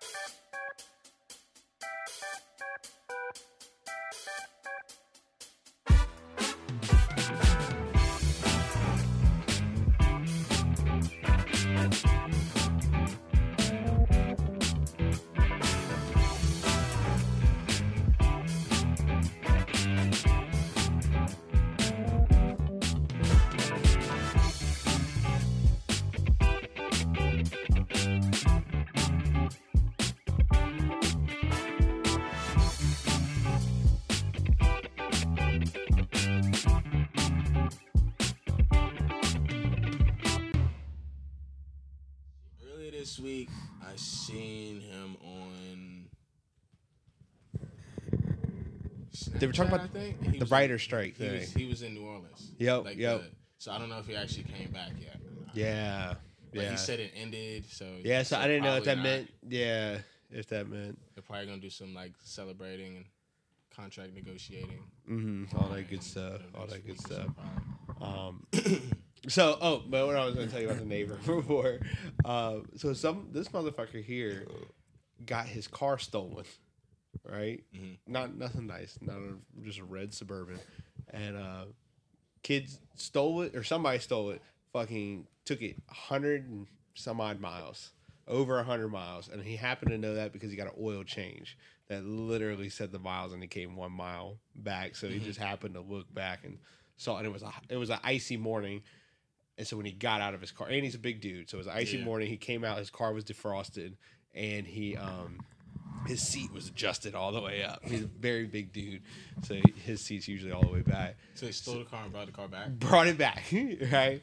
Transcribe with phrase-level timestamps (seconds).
[0.00, 0.47] Earlier this week, I
[43.98, 46.04] seen him on.
[49.34, 51.62] They were talking about I think, and he the was writer strike He was, thing.
[51.62, 52.52] he was in New Orleans.
[52.58, 53.20] Yep, Like yep.
[53.22, 55.16] the- so I don't know if he actually came back yet.
[55.52, 56.14] Yeah.
[56.52, 56.70] But Yeah.
[56.70, 57.64] he said it ended.
[57.68, 59.02] So yeah, so I didn't know if that not.
[59.02, 59.98] meant yeah,
[60.30, 63.04] if that meant They're probably gonna do some like celebrating and
[63.74, 64.84] contract negotiating.
[65.10, 65.56] mm-hmm.
[65.56, 66.40] all that good stuff.
[66.54, 67.26] All that good stuff.
[68.00, 68.46] Um
[69.28, 71.78] so oh, but what I was gonna tell you about the neighbor before.
[72.24, 74.46] Uh, so some this motherfucker here
[75.24, 76.44] got his car stolen.
[77.24, 77.62] Right?
[77.74, 77.98] Mhm.
[78.06, 78.98] Not nothing nice.
[79.00, 80.58] Not a, just a red suburban.
[81.10, 81.64] And uh
[82.42, 84.40] kids stole it or somebody stole it,
[84.72, 87.90] fucking took it a hundred and some odd miles.
[88.26, 89.28] Over a hundred miles.
[89.28, 91.56] And he happened to know that because he got an oil change
[91.88, 94.94] that literally said the miles and he came one mile back.
[94.96, 96.58] So he just happened to look back and
[96.98, 98.82] saw and it was a it was an icy morning.
[99.58, 101.56] And so when he got out of his car, and he's a big dude, so
[101.56, 102.04] it was an icy Yeah.
[102.04, 102.28] morning.
[102.28, 103.94] He came out, his car was defrosted,
[104.34, 105.42] and he um
[106.06, 107.80] his seat was adjusted all the way up.
[107.84, 109.02] He's a very big dude,
[109.42, 111.18] so his seat's usually all the way back.
[111.34, 112.70] So he stole the car and brought the car back.
[112.70, 113.44] Brought it back,
[113.92, 114.22] right?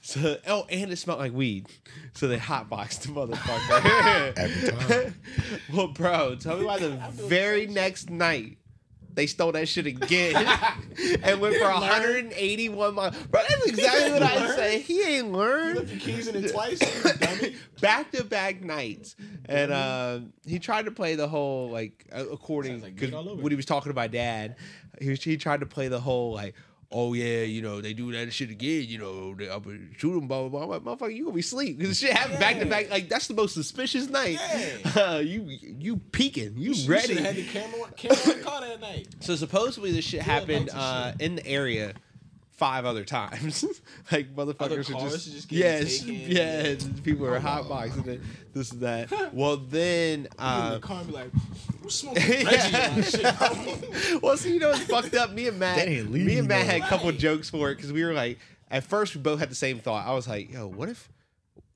[0.00, 1.66] So oh, and it smelled like weed,
[2.12, 4.32] so they hotboxed the motherfucker.
[4.36, 5.14] Every time.
[5.72, 8.58] well, bro, tell me why the very next night
[9.14, 10.34] they stole that shit again
[11.22, 13.16] and went for 181 miles.
[13.26, 14.78] Bro, that's exactly what I say.
[14.80, 15.78] He ain't learned.
[15.78, 16.78] left your keys in it twice,
[17.18, 17.54] dummy.
[17.80, 19.16] back to back nights,
[19.46, 23.16] and uh, he tried to play the whole like uh, according Sounds like because good
[23.16, 23.42] all over.
[23.42, 24.56] when he was talking to my dad,
[25.00, 26.54] he was, he tried to play the whole like.
[26.92, 28.84] Oh yeah, you know they do that shit again.
[28.88, 30.76] You know they, I'm gonna shoot them, blah blah blah.
[30.76, 32.90] I'm like, Motherfucker, you gonna be asleep because shit happened back to back.
[32.90, 34.38] Like that's the most suspicious night.
[34.96, 37.14] Uh, you you peeking, you, You ready?
[37.14, 39.08] have had the camera, camera car that night.
[39.20, 41.20] So supposedly this shit Yeah, happened uh, shit.
[41.20, 41.94] in the area
[42.52, 43.64] five other times.
[44.12, 46.14] like motherfuckers are just, just yes, taken.
[46.30, 46.84] yes.
[47.02, 48.20] People are Oh, hot boxing it,
[48.52, 49.34] this and that.
[49.34, 51.30] well, then You uh, the car be like,
[51.84, 55.30] "Who's smoking Reggie shit?" well, see, you know, it's fucked up.
[55.32, 56.72] Me and Matt, That ain't me and Matt legal.
[56.74, 57.18] had a couple Right.
[57.18, 58.38] jokes for it because we were like,
[58.70, 60.04] at first we both had the same thought.
[60.06, 61.08] I was like, yo, what if?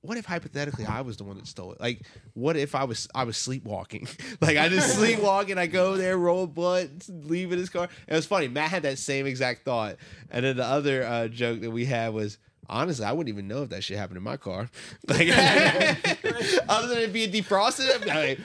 [0.00, 1.80] What if hypothetically I was the one that stole it?
[1.80, 2.00] Like,
[2.34, 4.08] what if I was I was sleepwalking?
[4.40, 7.88] like I just sleepwalking, I go there, roll a blunt, leave in his car.
[8.06, 8.48] It was funny.
[8.48, 9.96] Matt had that same exact thought.
[10.30, 12.38] And then the other uh, joke that we had was
[12.70, 14.70] honestly, I wouldn't even know if that shit happened in my car.
[15.08, 15.28] Like
[16.68, 18.38] other than it being defrosted, I'd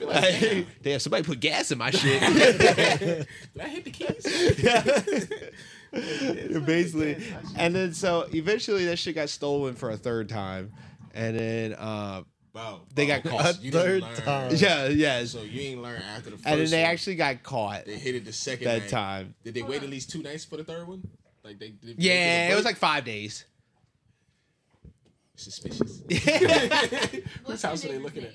[0.00, 2.20] be like, like, damn, somebody put gas in my shit.
[3.00, 3.26] Did
[3.60, 5.28] I hit the keys?
[5.92, 6.58] Yeah.
[6.60, 7.16] basically.
[7.56, 10.72] And then so eventually that shit got stolen for a third time.
[11.14, 12.22] And then uh
[12.52, 13.62] Bro, They bro, got caught.
[13.62, 14.52] You Third time.
[14.56, 15.24] yeah, yeah.
[15.24, 16.46] So you ain't learn after the first.
[16.46, 16.90] And then they one.
[16.92, 18.88] actually got caught they hit it the second that night.
[18.88, 19.34] time.
[19.44, 21.02] Did they wait at least two nights for the third one?
[21.44, 23.44] Like they, did they Yeah, give a it was like five days.
[25.36, 26.02] suspicious.
[27.44, 28.34] What's house are they looking at?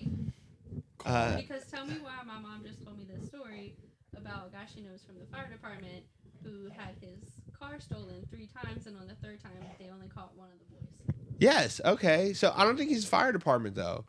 [1.05, 3.75] Uh, Because tell me why my mom just told me this story
[4.17, 6.03] about a guy she knows from the fire department
[6.43, 7.19] who had his
[7.57, 10.65] car stolen three times, and on the third time they only caught one of the
[10.75, 11.15] boys.
[11.39, 12.33] yes, okay.
[12.33, 14.05] So I don't think he's fire department though.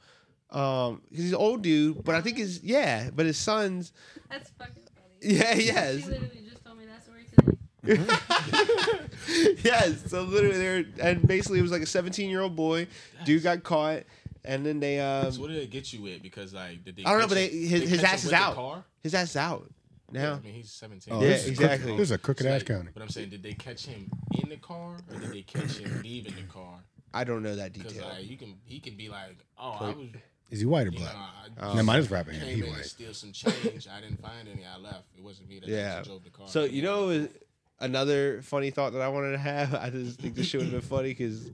[0.51, 3.93] Um, 'cause he's an old dude, but I think his yeah, but his son's
[4.31, 5.35] That's fucking funny.
[5.37, 6.07] yeah, She yes.
[6.07, 7.57] literally just told me that story today.
[9.65, 10.09] yes.
[10.11, 12.87] So literally, they're and basically it was like a 17 year old boy.
[13.25, 14.03] Dude got caught,
[14.47, 16.23] and then they um so what did they get you with?
[16.23, 17.05] Because like did they?
[17.05, 18.55] I don't know, but they- his- they his ass is out.
[18.55, 18.85] Car?
[19.03, 19.71] his ass is out
[20.11, 20.35] now.
[20.35, 21.15] I mean he's seventeen.
[21.15, 21.87] Oh, Yeah, this exactly.
[21.89, 22.91] Crook- this is a crooked ass Like, county.
[22.95, 24.11] But I'm saying, did they catch him
[24.43, 26.81] in the car or did they catch him leaving the car?
[27.15, 28.09] I don't know that Because detail.
[28.11, 30.07] like you can, he can be like, oh, I was,
[30.51, 31.17] Is he white or you know, black?
[31.59, 32.35] I Um, Never mind, it's rapping.
[32.39, 32.85] came He in to white.
[32.85, 33.89] steal some change.
[33.89, 34.65] I didn't find any.
[34.67, 35.05] I left.
[35.17, 35.95] It wasn't me that Yeah.
[35.99, 36.47] actually drove the car.
[36.49, 37.27] So you know,
[37.81, 39.75] another funny thought that I wanted to have.
[39.87, 41.51] I just think this shit would have been funny because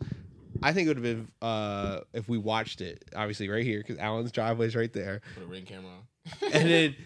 [0.62, 3.98] I think it would have been uh, if we watched it, obviously right here because
[3.98, 6.52] Alan's driveway's right there, put a ring camera on.
[6.52, 6.96] and then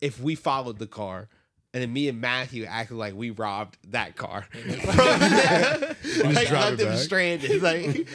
[0.00, 1.28] if we followed the car
[1.72, 4.46] And then me and Matthew acted like we robbed that car.
[4.64, 4.82] like
[6.48, 6.98] drive left them back.
[6.98, 7.62] stranded.
[7.62, 8.06] Like,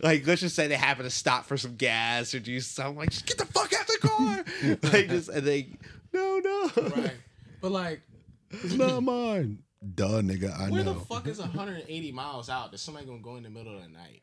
[0.00, 2.96] like let's just say they happen to stop for some gas or do something.
[2.96, 4.44] Like, just get the fuck out of the car.
[4.92, 5.68] like just and they,
[6.12, 6.70] no, no.
[6.96, 7.14] Right.
[7.60, 8.02] But like,
[8.50, 9.58] It's not mine.
[9.94, 10.52] Duh, nigga.
[10.58, 10.94] I where know.
[10.94, 13.88] the fuck is 180 miles out that somebody gonna go in the middle of the
[13.88, 14.22] night,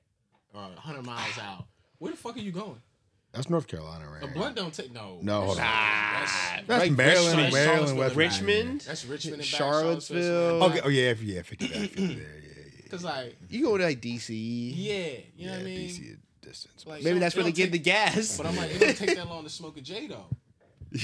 [0.56, 1.66] or 100 miles out?
[2.00, 2.82] Where the fuck are you going?
[3.34, 4.34] That's North Carolina, A right?
[4.34, 5.20] blunt don't take no.
[5.22, 5.56] No, hold on.
[5.58, 6.32] That's,
[6.68, 10.64] That's Like Maryland, Richmond, Maryland, West Richmond, that's Richmond and back, Charlottesville.
[10.64, 10.82] Okay.
[10.86, 12.16] Oh yeah, yeah, 50 there, 50 there.
[12.16, 12.90] Yeah, yeah.
[12.90, 14.30] Cause like, You go to like DC.
[14.30, 14.96] yeah,
[15.36, 15.90] you know yeah, what I mean.
[15.90, 16.86] DC is distance.
[16.88, 18.38] Like, Maybe it that's where they it get don't the take- gas.
[18.38, 20.26] But I'm like, it don't take that long to smoke a J though.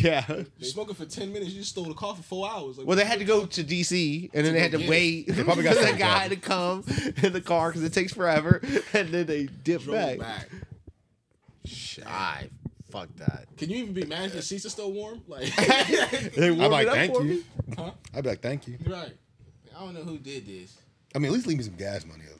[0.01, 0.25] Yeah.
[0.57, 2.77] You smoking for 10 minutes, you stole the car for four hours.
[2.77, 3.49] Like, Well, they had to go fuck?
[3.51, 4.89] to DC, and then they had to get it.
[4.89, 6.29] wait They probably got for the guy gas.
[6.29, 6.83] to come
[7.23, 8.61] in the car because it takes forever,
[8.93, 10.19] and then they dip Drove back.
[10.19, 10.49] back.
[12.05, 12.49] I
[12.89, 13.45] fuck that.
[13.57, 15.21] Can you even be mad if the seats are still warm?
[15.27, 17.33] Like, They I'm like, it up thank for you.
[17.35, 17.43] me.
[17.77, 17.91] huh?
[18.13, 18.77] I'd be like, thank you.
[18.87, 19.13] Right.
[19.75, 20.77] I don't know who did this.
[21.15, 22.23] I mean, at least leave me some gas money.
[22.33, 22.37] Up.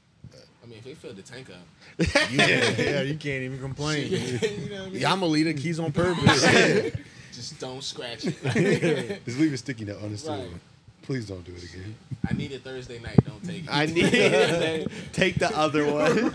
[0.63, 2.45] I mean, if they filled the tank up, Yeah,
[2.77, 4.11] yeah, you can't even complain.
[4.11, 4.43] you know what
[4.87, 5.01] I mean?
[5.01, 6.43] Yeah, I'm gonna leave the keys on purpose.
[7.31, 8.35] Just don't scratch it.
[9.25, 10.37] Just leave a sticky note on the stool.
[10.37, 10.47] Right.
[11.03, 11.95] Please don't do it again.
[12.29, 13.17] I need it Thursday night.
[13.25, 13.69] Don't take it.
[13.71, 14.91] I need it.
[15.13, 16.31] take the other one.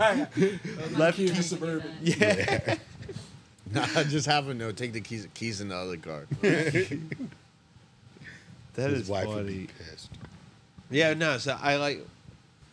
[0.97, 1.87] left Keep key it suburban.
[1.87, 1.97] done.
[2.03, 2.75] Yeah.
[3.71, 4.75] nah, just have a note.
[4.75, 6.25] Take the keys, keys in the other car.
[6.41, 6.99] That
[8.91, 9.57] His is wife would funny.
[9.59, 10.09] be pissed.
[10.91, 11.37] Yeah, no.
[11.37, 12.05] So I like.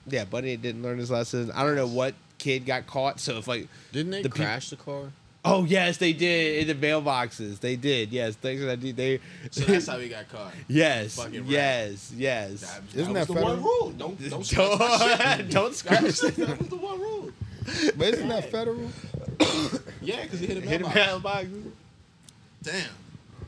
[0.06, 1.50] Yeah, Bunny didn't learn his lesson.
[1.53, 3.20] I don't know what kid got caught.
[3.20, 5.05] So if like, Didn't they The peop- crash the car?
[5.44, 7.61] Oh yes, they did in the mailboxes.
[7.61, 8.11] They did.
[8.12, 8.93] Yes, things that I.
[8.93, 9.20] They.
[9.50, 10.52] So that's how we got caught.
[10.69, 12.61] yes, Fucking yes, yes.
[12.61, 13.91] That, Isn't was that the one rule?
[13.96, 15.50] Don't don't scratch my shit.
[15.50, 15.75] Don't, don't That
[16.14, 16.37] scratch.
[16.37, 17.31] that was the one rule.
[17.96, 18.91] But isn't that federal?
[20.02, 21.46] Yeah, because he hit a Hit a mailbox.
[21.49, 21.49] mailbox.
[22.62, 22.85] Damn.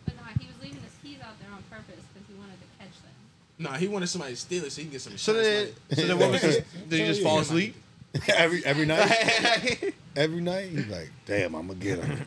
[0.06, 2.66] But nah, he was leaving his keys out there on purpose because he wanted to
[2.78, 3.12] catch them.
[3.58, 6.02] Nah, he wanted somebody to steal it so he can get some So then, so
[6.06, 6.64] then what was this?
[6.88, 7.76] Did you just fall asleep?
[8.36, 9.94] every every night.
[10.16, 12.18] Every night he's like, damn, I'm gonna get him.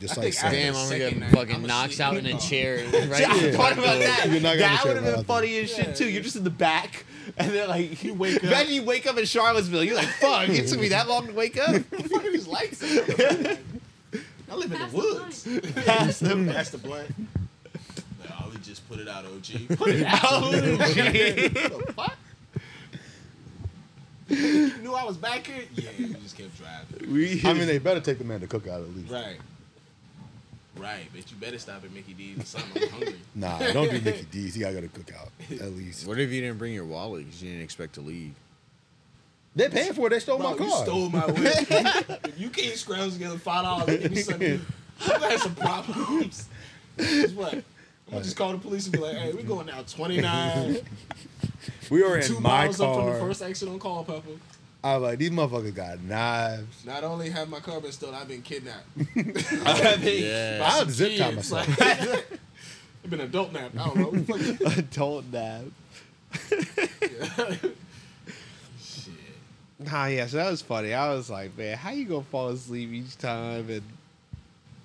[0.00, 0.52] Just I like think.
[0.54, 2.94] Damn, I'm gonna get night, fucking I'ma knocked out in in a chair right
[3.28, 3.52] I there.
[3.52, 4.28] thought about that.
[4.30, 6.08] You're not That would have been funny as shit too.
[6.08, 7.04] You're just in the back,
[7.36, 8.44] and then like you wake up.
[8.44, 9.82] Imagine you wake up in Charlottesville.
[9.82, 12.30] You're like, "Fuck, it took me that long to wake up." What the fuck are
[12.30, 12.82] these lights?
[12.84, 15.44] I live in the Pass the woods.
[15.84, 16.18] Pass.
[16.20, 17.08] That's the blunt.
[18.20, 19.76] Like, oh, just put it out, OG.
[19.76, 20.22] Put it out.
[20.24, 20.52] OG.
[20.52, 22.16] What the fuck?
[24.28, 25.64] You knew I was back here?
[25.74, 27.12] Yeah, we just kept driving.
[27.12, 29.12] We, I mean, they better take the man to cook out at least.
[29.12, 29.36] Right.
[30.76, 32.82] Right, but you better stop at Mickey D's or something.
[32.82, 33.14] I'm hungry.
[33.34, 34.54] Nah, don't do Mickey D's.
[34.54, 35.28] He gotta go to cookout
[35.60, 36.06] at least.
[36.06, 38.34] What if you didn't bring your wallet because you didn't expect to leave?
[39.54, 40.10] They paying for it.
[40.10, 40.66] They stole Bro, my car.
[40.66, 42.32] you stole my whip.
[42.36, 44.66] you can't scrounge together five dollars and give me something,
[45.02, 46.48] I'm gonna have some problems.
[46.98, 47.54] Guess what?
[47.54, 47.62] I'm
[48.10, 50.78] gonna just call the police and be like, "Hey, we're going down 29,
[51.90, 54.22] we were two in my miles up from the first exit on Culpeper."
[54.82, 56.84] I was like, these motherfuckers got knives.
[56.84, 58.84] Not only have my car been stolen, I've been kidnapped.
[58.98, 60.58] I mean, Yeah.
[60.58, 61.80] By I some would zip tie kids, myself.
[61.80, 62.40] like-
[63.04, 63.78] I've been adult napped.
[63.78, 64.04] I don't know.
[64.10, 65.62] What the fuck adult nap.
[67.62, 67.74] you-
[68.82, 69.14] Shit.
[69.78, 70.26] Nah, yeah.
[70.26, 70.92] So that was funny.
[70.94, 73.68] I was like, man, how you gonna fall asleep each time?
[73.70, 73.82] And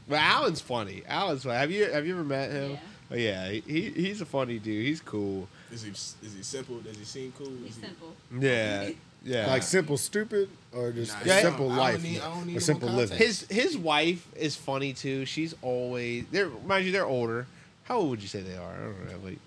[0.07, 1.03] but Alan's funny.
[1.07, 1.57] Alan's funny.
[1.57, 2.71] Have you have you ever met him?
[2.71, 2.77] Yeah.
[3.11, 4.85] Oh, yeah, he he's a funny dude.
[4.85, 5.47] He's cool.
[5.71, 6.79] Is he is he simple?
[6.79, 7.51] Does he seem cool?
[7.63, 8.15] He's he- simple.
[8.39, 8.89] Yeah,
[9.23, 9.47] yeah.
[9.47, 12.45] Like simple stupid or just Nah, a yeah, simple I don't life, need- I don't
[12.47, 13.17] need or simple living.
[13.17, 15.25] his his wife is funny too.
[15.25, 17.45] She's always they're mind you they're older.
[17.83, 18.73] How old would you say they are?
[18.73, 19.27] I don't know.
[19.29, 19.39] Like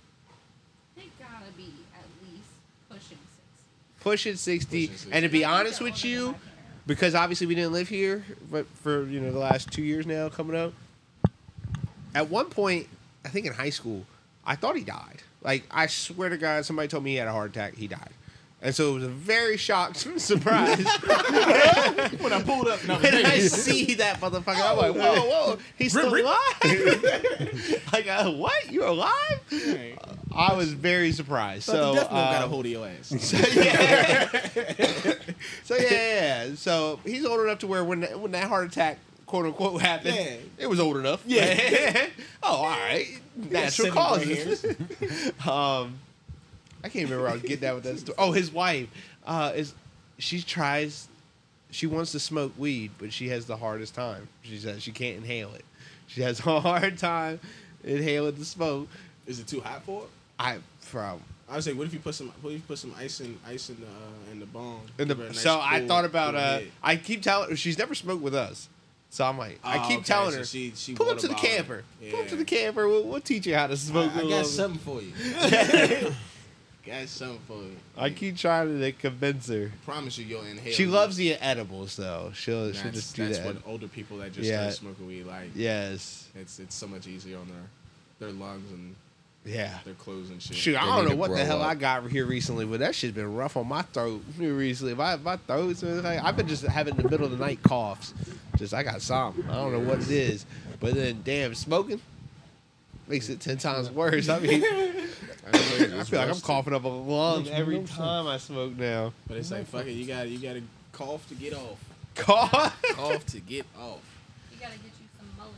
[0.97, 2.49] They gotta be at least
[2.89, 4.01] pushing six.
[4.01, 4.87] pushing sixty.
[4.89, 5.13] Pushing 60.
[5.13, 6.35] And to be honest with you,
[6.87, 10.29] because obviously we didn't live here, but for you know the last two years now
[10.29, 10.73] coming up.
[12.15, 12.89] At one point,
[13.25, 14.05] I think in high school,
[14.45, 15.23] I thought he died.
[15.43, 17.75] Like I swear to God, somebody told me he had a heart attack.
[17.75, 18.11] He died,
[18.61, 20.79] and so it was a very shocked surprise
[22.21, 24.61] when I pulled up, no, when I see that motherfucker.
[24.63, 26.39] I'm like, whoa, whoa, he's still alive.
[27.93, 28.71] like, uh, what?
[28.71, 29.41] You're alive?
[29.51, 29.97] Hey,
[30.35, 31.65] I was very surprised.
[31.65, 33.09] so So, the death got a um, hold of your ass.
[33.09, 34.29] so yeah.
[35.65, 36.55] so yeah, yeah, yeah.
[36.55, 38.99] So he's old enough to where when when that heart attack
[39.33, 40.37] quote unquote happened, Yeah.
[40.59, 41.23] it was old enough.
[41.27, 42.07] Yeah.
[42.43, 43.19] oh, all right.
[43.51, 44.63] Natural causes.
[45.49, 45.99] um,
[46.85, 48.15] I can't remember I was getting at with that story.
[48.19, 48.91] Oh, his wife
[49.27, 49.73] uh, is
[50.19, 51.09] she tries.
[51.71, 54.29] She wants to smoke weed, but she has the hardest time.
[54.43, 55.65] She says she can't inhale it.
[56.09, 57.41] She has a hard time
[57.83, 58.89] inhaling the smoke.
[59.27, 60.09] Is it too hot for it?
[60.39, 62.95] I from I would say, what if you put some, what if you put some
[62.99, 64.81] ice in, ice in the, uh, in the bone?
[64.99, 66.61] In the, nice so I thought about cool uh.
[66.83, 68.69] I keep telling she's never smoked with us.
[69.13, 71.29] So I'm like, I Oh, keep okay, telling so her, she- she pull up to
[71.29, 71.85] the camper.
[72.11, 72.89] Pull up to the camper.
[72.89, 74.11] We'll, we'll teach you how to smoke.
[74.17, 75.13] I, I got something for you.
[75.39, 76.15] I
[76.87, 77.77] got something for you.
[77.95, 79.71] I keep trying to convince her.
[79.71, 80.73] I promise you, you'll inhale.
[80.73, 82.31] She loves the edibles though.
[82.35, 83.45] She'll she'll just do that's that.
[83.45, 84.71] That's what older people that just Yeah.
[84.71, 85.51] smoking weed like.
[85.55, 86.29] Yes.
[86.35, 88.97] It's it's so much easier on their their lungs and
[89.45, 89.79] Yeah.
[89.85, 90.57] their clothes and shit.
[90.57, 91.69] Shoot, I don't know what the hell up.
[91.69, 94.95] I got here recently, but that shit's been rough on my throat here recently.
[94.95, 98.15] My my throat's been like I've been just having the middle of the night coughs.
[98.57, 99.45] Just I got some.
[99.51, 100.47] I don't know what it is,
[100.79, 102.01] but then damn smoking
[103.09, 104.29] makes it ten times worse.
[104.29, 104.63] I mean,
[105.53, 105.59] I
[106.05, 109.13] feel like I'm coughing up a lung every time I smoke now.
[109.27, 111.79] But it's like fuck it, you got you got to cough to get off.
[112.15, 112.83] Cough?
[112.93, 114.01] Cough to get off.
[114.53, 115.53] You gotta get you some mullein.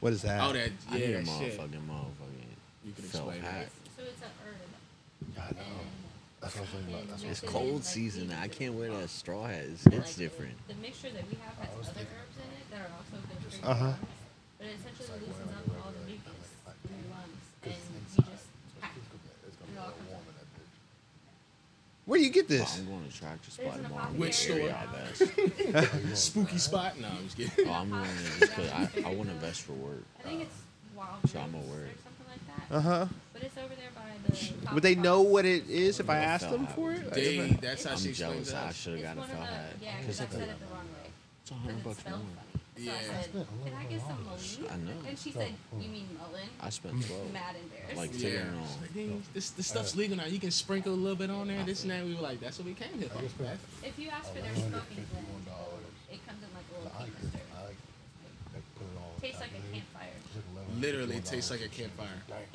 [0.00, 0.40] What is that?
[0.42, 1.58] Oh, that I need yeah, a that shit.
[1.60, 2.11] motherfucking motherfucking.
[3.12, 3.68] You can felt explain hat.
[3.84, 4.70] It's, so it's a herb.
[5.36, 5.66] I know.
[6.40, 7.08] That's what I'm saying about.
[7.08, 7.52] That's what I'm It's saying.
[7.52, 8.32] cold season.
[8.40, 9.64] I can't wear that straw hat.
[9.70, 10.54] It's, it's like, different.
[10.68, 13.38] The, the mixture that we have has other herbs in it that are also good
[13.44, 13.84] for your Uh-huh.
[13.84, 13.98] lungs.
[14.58, 16.48] But it essentially loosens up all the mucus
[16.82, 18.46] in your lungs, and you just
[18.80, 18.92] pack.
[18.96, 20.22] It all comes out.
[22.04, 22.78] Where do you get Oh, this?
[22.78, 24.10] I'm going to tractor There's spot an tomorrow.
[24.18, 24.58] Which store?
[24.58, 26.14] Yeah.
[26.14, 26.98] Spooky spot?
[26.98, 27.68] No, I'm just kidding.
[27.68, 30.02] Oh, I'm going to just because I, I want to vest for work.
[30.18, 30.54] I think it's
[30.96, 31.64] wild So I'm aware.
[31.64, 32.74] or something like that.
[32.76, 33.06] Uh huh.
[33.32, 34.02] But it's over there by
[34.68, 34.74] the.
[34.74, 37.10] Would they know what it is if I Yeah, asked them for it?
[37.12, 38.54] They, Like, that's how I'm she explains jealous.
[38.54, 39.72] I should have got a felt hat.
[39.80, 41.10] Yeah, Because because I it's said it the wrong way.
[41.42, 42.12] it's a hundred bucks more.
[42.14, 42.24] funny.
[42.74, 42.92] So Yeah.
[42.92, 44.72] I said, can I get some mullen?
[44.72, 45.06] I know.
[45.06, 46.48] And she said, you mean mullen?
[46.60, 47.32] I spent 12.
[47.32, 47.96] Mad embarrassed.
[47.96, 48.18] Like, Yeah.
[48.18, 48.60] figuring.
[48.80, 50.24] Like, "Dang, this this stuff's legal now.
[50.24, 51.62] You can sprinkle a little bit on there.
[51.64, 52.02] This and that.
[52.04, 53.20] We were like, that's what we came here for.
[53.84, 55.46] If you ask for their smoking blend,
[56.10, 57.38] it comes in like a little canister.
[59.20, 59.91] Tastes like a campfire.
[60.82, 62.08] Literally tastes like a campfire.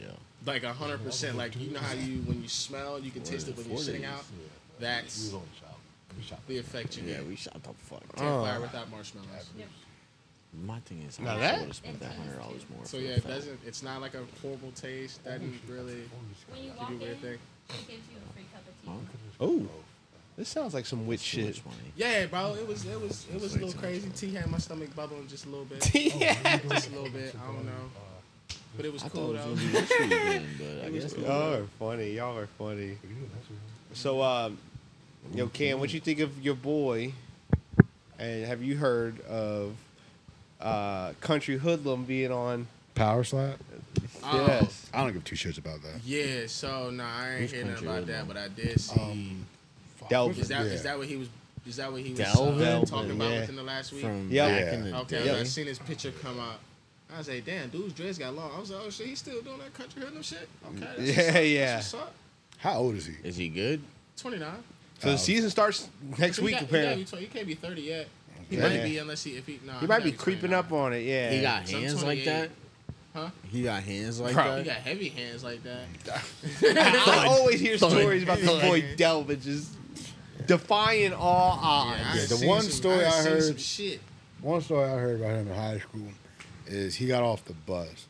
[0.00, 0.08] Yeah.
[0.46, 1.36] Like a hundred percent.
[1.36, 4.04] Like you know how you when you smell, you can taste it when you're sitting
[4.06, 4.24] out.
[4.80, 5.34] That's
[6.48, 7.26] the effect you Yeah, get.
[7.26, 8.02] we shot the fuck.
[8.16, 9.50] Campfire without marshmallows.
[10.64, 12.84] My thing is, Now I that- would have spent that hundred dollars more.
[12.84, 13.34] So for yeah, it felt.
[13.34, 13.60] doesn't.
[13.66, 15.22] It's not like a horrible taste.
[15.24, 16.08] That doesn't really
[16.50, 17.38] When you give you a weird it thing.
[17.68, 19.18] gives you a free cup of tea.
[19.40, 19.60] Oh,
[20.38, 21.60] this sounds like some witch shit.
[21.96, 22.54] Yeah, bro.
[22.54, 24.06] It was it was it was a little crazy.
[24.06, 24.12] money.
[24.16, 25.94] Tea had my stomach bubbling just a little bit.
[25.94, 26.58] yeah.
[26.70, 27.34] just a little bit.
[27.42, 27.72] I don't know.
[28.76, 29.50] But it was I cool thought though.
[29.50, 31.22] was gonna be this weekend, but I was guess cool.
[31.24, 31.28] not.
[31.28, 32.10] Y'all are funny.
[32.12, 32.98] Y'all are funny.
[33.94, 34.58] So, um,
[35.34, 37.12] yo, Cam, what you think of your boy?
[38.20, 39.74] And have you heard of
[40.60, 42.68] uh, Country Hoodlum being on?
[42.94, 43.58] Power slap.
[44.24, 44.88] Oh, Yes.
[44.92, 46.00] I don't give two shits about that.
[46.04, 49.00] Yeah, so no, I ain't Who's hearing nothing Country about that, but I did see.
[49.00, 49.46] Um,
[50.10, 50.40] Delvin.
[50.40, 50.90] is that is yeah.
[50.90, 51.28] that what he was?
[51.66, 52.66] Is that what he was Delvin?
[52.66, 53.40] uh, talking about Yeah.
[53.40, 54.02] within the last week?
[54.02, 54.48] From Yeah.
[54.48, 54.74] back Yeah.
[54.74, 55.40] in the okay, day.
[55.40, 56.60] I seen his picture come out.
[57.14, 58.50] I was like, damn, dude's dreads got long.
[58.54, 60.48] I was like, oh shit, he's still doing that country hoodlum shit.
[60.66, 61.74] Okay, that's Yeah, yeah.
[61.76, 61.94] That's.
[62.58, 63.14] How old is he?
[63.24, 63.80] Is he good?
[64.16, 64.62] Twenty nine.
[64.98, 65.88] So the season starts
[66.18, 67.04] next week, apparently.
[67.04, 68.08] He, can't be thirty yet.
[68.50, 68.78] He Okay.
[68.78, 69.60] might be unless he if he.
[69.64, 70.58] Nah, He might be creeping 29.
[70.64, 71.00] up on it.
[71.04, 71.30] Yeah.
[71.30, 72.50] He got hands like that.
[73.14, 73.30] Huh?
[73.50, 75.84] He got hands like Bro, He got heavy hands like that.
[76.62, 78.96] I always hear stories about this boy Thud.
[78.96, 79.70] Delvin just
[80.48, 82.00] defying all odds.
[82.14, 84.00] Yeah, the seen one some- story I seen heard- Some shit.
[84.40, 86.08] One story I heard about him in high school
[86.66, 88.06] is he got off the bus,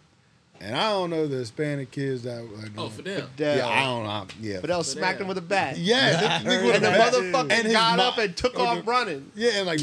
[0.61, 2.71] and I don't know the Hispanic kids that like.
[2.77, 3.27] Oh, Fidel.
[3.37, 3.57] Fidel.
[3.57, 4.27] yeah, I don't know.
[4.41, 5.79] Yeah, Fidel smacked him with a bat.
[5.79, 7.13] yeah, this nigga And the was mad.
[7.13, 9.31] motherfucker And his got mo- up and took oh, off running.
[9.35, 9.81] Yeah, and like,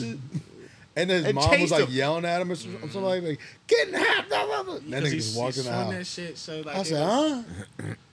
[0.97, 1.93] and his And mom was chased like him.
[1.93, 2.81] yelling at him or some- mm-hmm.
[2.83, 4.74] something like, like "Get in the house!" Blah, blah, blah.
[4.75, 5.93] That Because nigga he- just he walked in the swung house.
[5.93, 6.38] that shit.
[6.38, 7.43] So like, I it said, was-
[7.81, 7.85] "Huh?"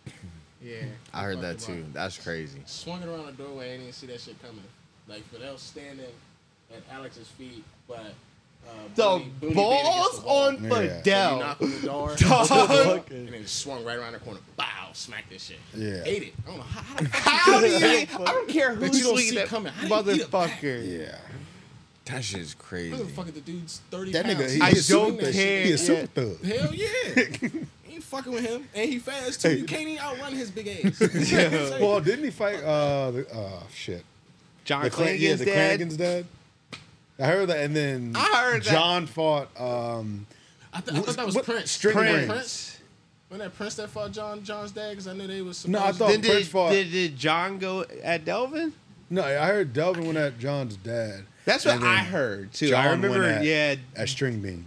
[0.62, 0.82] Yeah.
[1.12, 1.72] I heard that too.
[1.72, 1.92] right.
[1.94, 2.60] That's crazy.
[2.66, 3.74] Swung it around the doorway.
[3.74, 4.62] I didn't see that shit coming.
[5.08, 6.06] Like Fidel standing
[6.72, 10.46] at Alex's feet, but uh, The Booney- Booney balls against the wall.
[10.46, 10.70] on Yeah.
[10.70, 11.38] So you Fidel.
[11.40, 13.10] knock on the door, Dog.
[13.10, 14.38] and then swung right around the corner.
[14.56, 15.58] Bow, smack this shit.
[15.74, 16.02] Yeah.
[16.06, 16.34] Ate it.
[16.44, 16.82] I don't know how.
[16.82, 17.76] how the fuck How do you?
[17.76, 19.72] I don't care That who's you don't see that coming.
[19.72, 21.00] How do you motherfucker.
[21.00, 21.18] Yeah,
[22.04, 22.90] That shit's crazy.
[22.96, 24.38] Who the fuck is the dude's thirty that pounds?
[24.38, 25.64] nigga, he, I he a don't super care.
[25.64, 26.06] He a super Yeah.
[26.14, 26.44] thug.
[26.44, 27.48] Hell yeah.
[27.92, 29.54] You ain't fucking with him, and he fast too.
[29.54, 30.98] You can't even outrun his big ass.
[31.78, 32.62] Well, didn't he fight?
[32.64, 34.02] Uh, the, uh, shit.
[34.64, 35.78] John The Clan- yeah, the dead.
[35.80, 36.26] Clangan's dead.
[37.20, 39.48] I heard that, and then I heard that- John fought.
[39.60, 40.26] Um,
[40.72, 41.70] I, th- I thought that was What- Prince.
[41.70, 42.78] String Wasn't that Prince?
[43.28, 44.90] Wasn't that Prince that fought John John's dad?
[44.90, 45.68] Because I knew they was.
[45.68, 48.72] No, I thought- to- Prince did, fought- did, did John go at Delvin?
[49.10, 51.24] no, I heard Delvin went at John's dad.
[51.44, 52.68] That's what I heard too.
[52.68, 53.74] I John went remember, at- yeah.
[53.96, 54.64] At String Bean.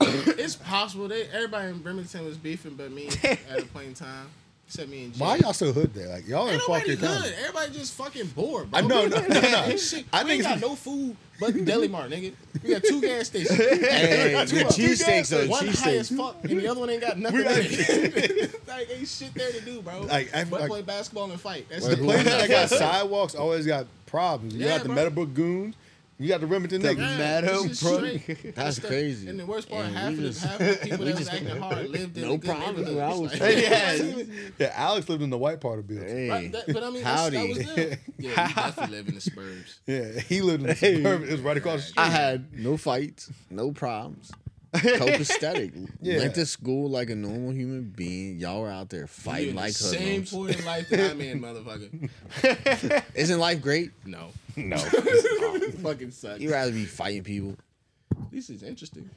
[0.38, 1.08] It's possible.
[1.08, 4.26] They everybody in Birmingham was beefing, but me at a point in time,
[4.66, 5.20] except me and Jay.
[5.24, 6.08] Why y'all so hood there?
[6.08, 7.20] Like y'all in Ain't nobody fucking good.
[7.22, 7.34] county.
[7.40, 8.78] Everybody just fucking bored, bro.
[8.78, 9.66] I know, no, no, no.
[9.66, 12.32] This shit, I we ain't got no food but Deli Mart, nigga.
[12.64, 13.56] We got two gas stations.
[13.58, 14.86] Hey, Two the of them.
[14.86, 15.46] cheesesteaks though.
[15.48, 17.40] One high as fuck, and the other one ain't got nothing.
[17.40, 18.54] in it.
[18.68, 20.00] like ain't shit there to do, bro.
[20.02, 21.66] Like, I- but like- play basketball and fight.
[21.68, 21.98] That's The it.
[22.00, 24.54] places that got sidewalks always got problems.
[24.54, 24.94] You Yeah, got the bro.
[24.96, 25.74] Meadowbrook Goons,
[26.20, 27.18] You got the Remington The niggas.
[27.18, 28.20] Meadow this is Brook.
[28.22, 28.54] straight.
[28.56, 29.28] That's the- crazy.
[29.28, 31.04] And the worst part, And half we of the just- half of the people we
[31.04, 32.76] that was just- acting hard lived in No a good problem.
[32.76, 32.98] neighborhood.
[33.02, 34.22] I was- like- Yeah.
[34.58, 36.02] Yeah, Alex lived in the white part of Bill.
[36.02, 37.48] Hey, Right, that- but I mean, that's, that howdy.
[37.48, 37.98] was them.
[38.18, 39.80] Yeah, you definitely live in the suburbs.
[39.86, 40.96] Yeah, he lived in the Hey.
[40.96, 41.28] suburban.
[41.28, 42.02] It was right across the street.
[42.02, 44.32] I had no fights, no problems.
[44.74, 45.88] Copacetic.
[46.02, 46.18] Yeah.
[46.18, 48.38] Went to school like a normal human being.
[48.38, 53.02] Y'all were out there fighting like the same point in life that I'm in, motherfucker.
[53.14, 53.92] Isn't life great?
[54.04, 54.28] No,
[54.58, 54.76] no.
[55.82, 56.40] fucking sucks.
[56.40, 57.56] You rather be fighting people.
[58.30, 59.10] This is interesting.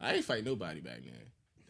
[0.00, 1.14] I ain't fight nobody back then.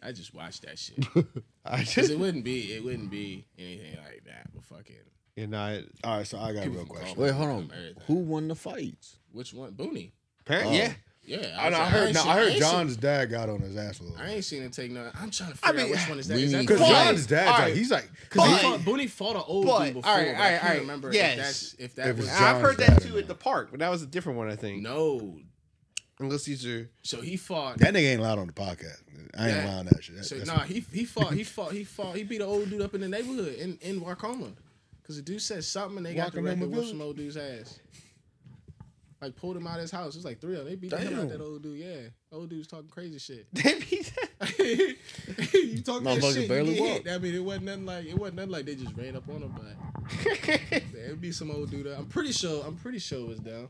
[0.01, 0.97] I just watched that shit.
[1.65, 4.49] I just, it wouldn't be, it wouldn't be anything like that.
[4.53, 4.95] But fucking,
[5.35, 7.19] you know, I- All right, so I got a real question.
[7.21, 7.71] Wait, hold on.
[7.73, 8.03] Everything.
[8.07, 9.17] Who won the fights?
[9.31, 9.71] which one?
[9.73, 10.11] Booney.
[10.41, 10.83] apparently, Oh.
[10.83, 10.93] yeah.
[11.25, 12.05] Yeah, I, know, I was- heard.
[12.07, 14.17] ain't No, seen- I heard ain't John's dad got on his ass a little.
[14.17, 15.09] Seen, I ain't seen him take no.
[15.15, 16.35] I'm trying to I figure mean, out which one is that.
[16.35, 18.61] we Is that need- Because But- John's dad, all like he's like Because But- he
[18.61, 20.11] fought, Booney fought an old but- dude before.
[20.11, 20.79] all right, but all I can't all right.
[20.81, 21.31] remember Yes.
[21.31, 23.79] if that's if that If was it's I've heard that too at the park, but
[23.79, 24.81] that was a different one, I think.
[24.83, 25.39] no.
[26.19, 26.89] Unless these are.
[27.01, 27.79] So he fought.
[27.79, 29.01] that nigga ain't allowed on the podcast.
[29.35, 29.65] I ain't Yeah.
[29.65, 30.15] allowing that shit.
[30.17, 32.81] That- So nah, he he fought he fought he fought he beat an old dude
[32.81, 34.51] up in the neighborhood in in Wacoma,
[35.01, 36.89] because the dude said something and they got the Wacanoma record whooped Village?
[36.89, 37.79] some old dude's ass.
[39.23, 40.15] Like pulled him out of his house.
[40.15, 40.67] It was like three of them.
[40.67, 41.29] They beat the hell out Damn.
[41.29, 41.79] that old dude.
[41.79, 41.97] Yeah,
[42.31, 43.47] old dude was talking crazy shit.
[43.53, 44.49] They beat that-
[45.53, 47.05] you talk that Motherfucker shit, barely you get hit.
[47.05, 47.07] walked.
[47.09, 49.41] I mean, it wasn't nothing like it wasn't nothing like they just ran up on
[49.43, 50.33] him, but
[50.97, 51.87] it'd be some old dude.
[51.87, 52.63] I'm pretty sure.
[52.65, 53.69] I'm pretty sure it was down.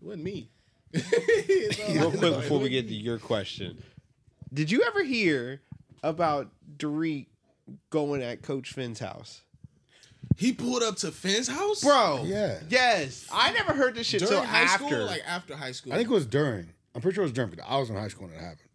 [0.00, 0.50] It wasn't me.
[0.92, 3.82] Real quick before we get to your question,
[4.52, 5.62] did you ever hear
[6.02, 7.28] about Derek
[7.90, 9.42] going at Coach Finn's house,
[10.36, 12.22] he pulled up to Finn's house, bro?
[12.24, 12.60] Yeah.
[12.68, 14.86] Yes, I never heard this shit During till high after.
[14.88, 15.92] school, like after high school.
[15.92, 16.68] I think it was during.
[16.94, 18.68] I'm pretty sure it was during because I was in high school when it happened.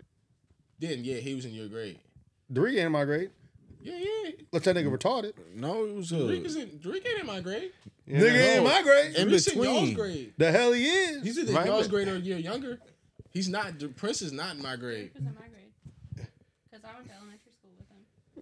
[0.79, 1.99] Then yeah, he was in your grade.
[2.51, 3.31] Derek ain't in my grade.
[3.81, 4.31] Yeah, yeah.
[4.51, 5.33] Let's that nigga retarded.
[5.55, 6.45] No, it was uh, Drake a.
[6.45, 7.71] is in Drake ain't in my grade.
[8.05, 8.39] You Nigga know?
[8.39, 9.15] ain't in my grade.
[9.15, 9.95] In Drake's in y'all's between.
[9.95, 10.33] grade.
[10.37, 11.23] the hell he is.
[11.23, 12.79] He's either Right, y'all's grade or a year younger.
[13.31, 13.73] He's not.
[13.95, 15.11] Prince is not in my grade.
[15.11, 16.27] Drake was in my grade.
[16.71, 17.71] Because I went to elementary school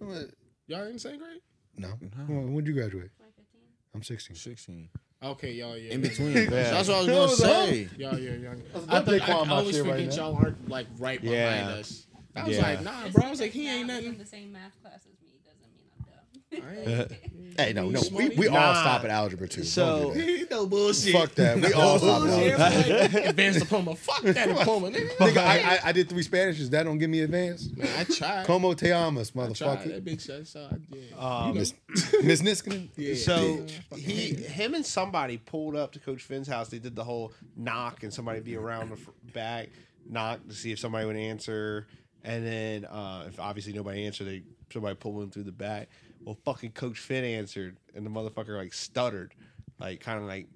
[0.08, 0.32] with him.
[0.68, 1.40] Y'all in the same grade?
[1.78, 1.88] No.
[2.26, 3.10] When would you graduate?
[3.18, 3.60] 2015.
[3.94, 4.36] I'm 16.
[4.36, 4.88] 16.
[5.22, 5.76] Okay, y'all.
[5.76, 5.92] Yeah.
[5.94, 6.32] In between.
[6.34, 6.44] Yeah.
[6.50, 7.88] That's what I was going to say.
[7.98, 8.62] Y'all, yeah, younger.
[8.72, 11.74] That's I, birthday thought, I, I always shit right y'all aren't like right behind Yeah.
[11.74, 12.06] us.
[12.34, 12.62] I was Yeah.
[12.62, 13.24] like, nah, bro.
[13.26, 14.06] I was like, he ain't nothing.
[14.12, 16.14] in the same math class as me doesn't mean I'm dumb.
[16.14, 16.35] I ain't-
[17.58, 18.02] Hey, no, no.
[18.12, 18.74] We, we all Nah.
[18.74, 19.64] stop at algebra too.
[19.64, 21.14] So- Don't do no bullshit.
[21.14, 21.56] Fuck that.
[21.56, 22.60] We all stop at Bullshit.
[22.60, 22.98] algebra.
[23.00, 23.96] Like, Advanced diploma.
[23.96, 25.10] Fuck that diploma, nigga.
[25.16, 26.68] Nigga, I, I, I did three Spanishes.
[26.68, 27.70] That don't give me advance.
[27.74, 28.44] Man, I tried.
[28.44, 29.84] Como te amas, I tried motherfucker.
[29.86, 30.26] that bitch.
[30.26, 31.12] shit, So I did.
[31.18, 31.54] Um.
[31.54, 31.72] Miss,
[32.22, 32.88] Miss Niskanen?
[32.94, 33.14] Yeah.
[33.14, 33.96] So Yeah.
[33.96, 36.68] he, him, and somebody pulled up to Coach Finn's house.
[36.68, 39.70] They did the whole knock, and somebody be around the fr- back
[40.06, 41.86] knock to see if somebody would answer,
[42.22, 45.88] and then uh, if obviously nobody answered, they somebody pulled him through the back.
[46.26, 49.32] Well, fucking Coach Finn answered, and the motherfucker like stuttered,
[49.78, 50.48] like kind of like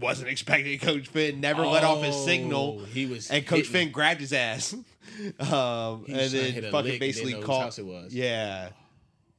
[0.00, 1.40] wasn't expecting Coach Finn.
[1.40, 2.78] Never let off his signal.
[2.80, 4.72] Oh, He was And Coach hitting- Finn grabbed his ass,
[5.38, 7.62] um, He and was trying to then fucking basically didn't know whose called.
[7.62, 8.12] house it was.
[8.14, 8.70] Yeah,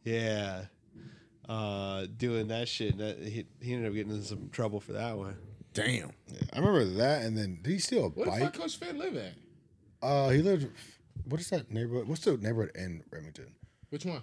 [0.05, 0.65] yeah,
[1.49, 2.97] uh, doing that shit.
[2.99, 5.35] That he, he ended up getting in some trouble for that one.
[5.73, 6.11] Damn.
[6.53, 7.23] I remember that.
[7.23, 8.53] And then did he steal a Where the fuck bike?
[8.53, 9.33] Coach Finn live at?
[10.03, 10.67] Uh, he lived.
[11.25, 12.07] What is that neighborhood?
[12.07, 13.55] What's the neighborhood in Remington?
[13.89, 14.21] Which one?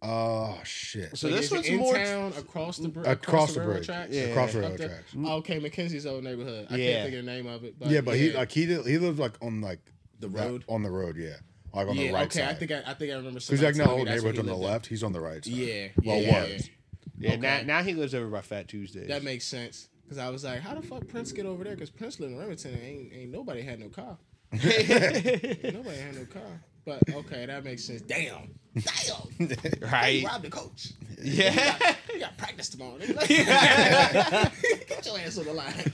[0.00, 1.16] Oh shit!
[1.18, 3.74] So Like, this is it one's in more town across the br- Across the railroad
[3.74, 3.86] bridge.
[3.86, 4.12] tracks?
[4.14, 4.22] Yeah.
[4.24, 4.88] Across the railroad there?
[4.88, 5.12] tracks.
[5.18, 6.68] Oh, okay, Mackenzie's old neighborhood.
[6.70, 6.92] I Yeah.
[6.92, 7.78] can't think of the name of it.
[7.78, 9.80] But yeah, but he like he did, he lived like on like
[10.20, 10.64] The that- road?
[10.68, 11.16] on the road.
[11.16, 11.30] Yeah,
[11.74, 12.42] like on yeah, the right side.
[12.42, 12.48] okay.
[12.48, 12.54] side.
[12.54, 13.40] I think I, I think I remember.
[13.40, 14.72] Because somebody like now telling me whole that's where neighborhood's on the lived at.
[14.72, 14.86] left.
[14.86, 15.52] He's on the right side.
[15.54, 16.70] Yeah, well, yeah, was.
[17.18, 17.40] Yeah, Okay.
[17.40, 19.08] now now he lives over by Fat Tuesdays.
[19.08, 19.88] That makes sense.
[20.08, 21.74] Cause I was like, how the fuck Prince get over there?
[21.76, 22.72] Cause Prince lived in Remington.
[22.74, 24.16] And ain't ain't nobody had no car.
[24.52, 26.60] nobody had no car.
[26.88, 28.00] But okay, that makes sense.
[28.00, 29.50] Damn, damn.
[29.92, 30.22] right.
[30.22, 30.92] They robbed the coach.
[31.22, 31.94] Yeah.
[32.14, 32.96] You got practice tomorrow.
[33.28, 35.92] Get your ass on the line.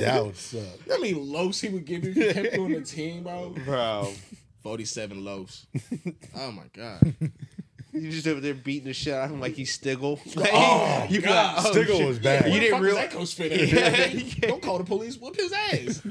[0.00, 0.62] that would suck.
[0.92, 3.50] I mean, loafs he would give you if you kept doing the team, bro.
[3.64, 4.12] Bro,
[4.62, 5.66] 47 loafs.
[6.36, 7.14] Oh my god.
[7.92, 10.20] you just over there beating the shit out of him like he's Stiggle.
[10.36, 11.56] Oh, like, Oh, you God.
[11.56, 12.06] like, oh, Stiggle shit.
[12.06, 12.46] was bad.
[12.52, 13.68] You didn't fuck realize- that coach fit in?
[14.40, 14.48] Yeah.
[14.48, 15.16] Don't call the police.
[15.16, 16.02] Whoop his ass.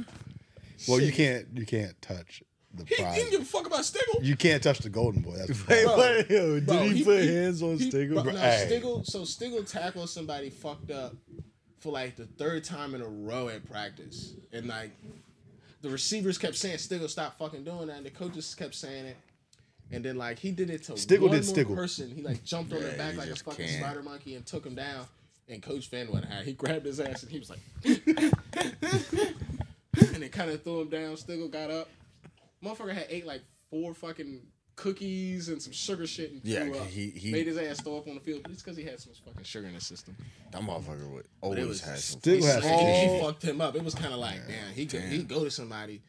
[0.89, 2.43] Well, you can't you can't touch
[2.77, 3.15] the He, he prize.
[3.15, 4.23] didn't give a fuck about Stiggle.
[4.23, 5.35] You can't touch the golden boy.
[5.37, 5.97] That's Hey, Bro.
[5.97, 6.29] what?
[6.29, 8.23] Yo, did Bro, he, he- put he- hands on He- Stiggle?
[8.23, 8.67] bro, no, Hey.
[8.69, 11.15] Stiggle, so Stiggle tackled somebody fucked up
[11.79, 14.33] for like the third time in a row at practice.
[14.51, 14.91] And like
[15.81, 17.97] the receivers kept saying, Stiggle, stop fucking doing that.
[17.97, 19.17] And the coaches kept saying it.
[19.91, 21.75] And then like he did it to Stiggle one did more Stiggle.
[21.75, 22.11] person.
[22.13, 23.81] He like jumped on Yeah, the back he like a just fucking can't.
[23.81, 25.05] spider monkey and took him down.
[25.49, 26.43] And Coach Finn went high.
[26.43, 28.33] He grabbed his ass and he was like, and
[30.23, 31.15] it kind of threw him down.
[31.15, 31.87] Stiggle got up.
[32.63, 34.41] Motherfucker had ate like four fucking
[34.75, 36.87] cookies and some sugar shit and Yeah, threw up.
[36.87, 38.43] he- he- made his ass throw up on the field.
[38.43, 40.15] But it's because he had so much fucking sugar in his system.
[40.51, 42.19] That motherfucker would But it always was has some.
[42.19, 43.75] Still he, has he- he fucked him up.
[43.75, 46.01] It was kind of like, damn, he could he go to somebody.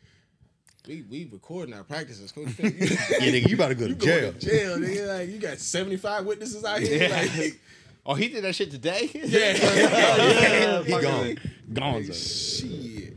[0.87, 2.49] We we recording our practices, Coach.
[2.59, 4.33] Yeah, nigga, you about to go to You jail.
[4.33, 5.19] to jail, nigga.
[5.19, 7.09] Like you got seventy five witnesses out here.
[7.09, 7.27] Yeah.
[7.37, 7.61] Like,
[8.07, 9.11] Oh, he did that shit today.
[9.13, 9.25] yeah.
[9.27, 11.39] yeah, He gone.
[11.71, 12.11] Gone.
[12.13, 13.15] Shit.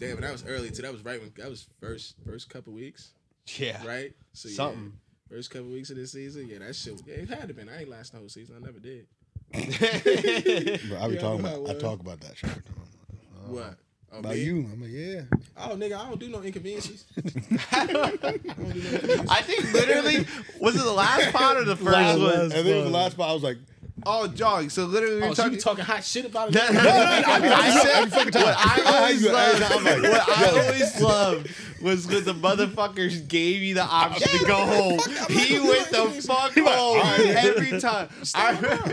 [0.00, 0.82] Damn, but that was early too.
[0.82, 3.12] That was right when that was first first couple weeks,
[3.56, 4.12] Yeah, right?
[4.32, 4.92] So yeah, Something.
[5.30, 7.00] first couple weeks of this season, yeah, that shit.
[7.06, 7.68] Yeah, it had to been.
[7.68, 8.56] I ain't last the whole season.
[8.56, 9.06] I never did.
[9.52, 11.62] Bro, I be Yeah, talking I about.
[11.62, 12.50] know, I uh, talk about that shit.
[13.46, 13.76] what?
[14.10, 14.40] Oh, About me?
[14.42, 15.20] you, I'm like, yeah.
[15.56, 17.04] Oh, nigga, I don't do no inconveniences.
[17.72, 20.26] I don't think literally
[20.60, 22.40] was it the last pod or the first Last- one?
[22.40, 23.28] And then it was the last spot.
[23.28, 23.58] I was like,
[24.10, 24.70] Oh, dog.
[24.70, 25.60] So literally, Oh, were so you talking.
[25.60, 26.54] talking hot shit about it?
[26.54, 29.60] No, no, no, no, I said what I always loved.
[29.84, 31.50] Like, What I always loved
[31.82, 34.98] was when the motherfuckers gave you the option to go home.
[35.28, 37.02] He went the fuck home
[37.36, 38.08] every time.
[38.34, 38.84] I remember,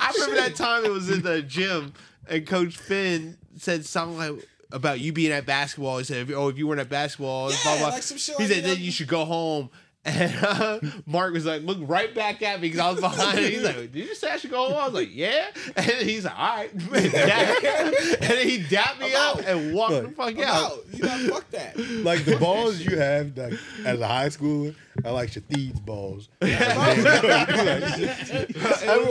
[0.00, 1.92] I remember that time it was in the gym
[2.28, 5.98] and Coach Finn said something like about you being at basketball.
[5.98, 8.64] He said, "Oh, if you weren't at basketball, Yeah, blah blah." like he like said,
[8.64, 9.70] "Then you should go home."
[10.06, 13.50] And uh, Mark was like, look right back at me because I was behind him.
[13.50, 14.74] He's like, did you say I should go home?
[14.78, 15.48] I was like, yeah.
[15.76, 16.72] And he's like, all right.
[16.72, 19.44] and then he dapped me I'm up out.
[19.46, 20.72] and walked Look, the fuck I'm out.
[20.72, 20.84] out.
[20.92, 21.76] You got fuck that.
[22.04, 26.28] like the balls you have like, as a high schooler are like Shathid's balls.
[26.40, 26.68] Everyone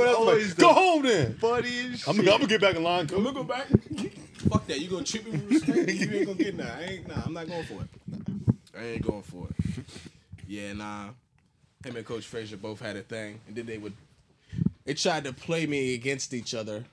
[0.08, 1.34] else always like, go home then.
[1.36, 2.04] Funny and.
[2.08, 3.02] I'm, I'm gonna get back in line.
[3.02, 3.68] I'm gonna go back.
[4.50, 4.80] Fuck that.
[4.80, 5.90] You gonna treat me with respect?
[5.90, 6.78] You ain't gonna get that.
[6.78, 7.08] I ain't.
[7.08, 7.90] Nah, I'm not going for it.
[8.78, 9.56] I ain't going for it.
[10.48, 11.10] Yeah, nah.
[11.84, 13.94] Him and Coach Frazier both had a thing, and then they would.
[14.86, 16.86] They tried to play me against each other.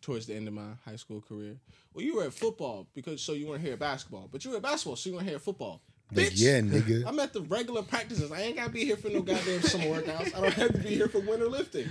[0.00, 1.56] Towards the end of my high school career.
[1.92, 4.58] Well, you were at football because so you weren't here at basketball, but you were
[4.58, 5.80] at basketball, so you weren't here at football.
[6.14, 7.04] Bitch, yeah, nigga.
[7.06, 8.32] I'm at the regular practices.
[8.32, 10.34] I ain't gotta be here for no goddamn summer workouts.
[10.34, 11.88] I don't have to be here for winter lifting.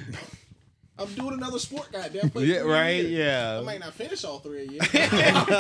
[1.00, 2.30] I'm doing another sport, goddamn.
[2.32, 3.26] Play Yeah, three a right, year.
[3.26, 3.60] yeah.
[3.60, 4.80] I might not finish all three of you.
[4.82, 4.90] I'll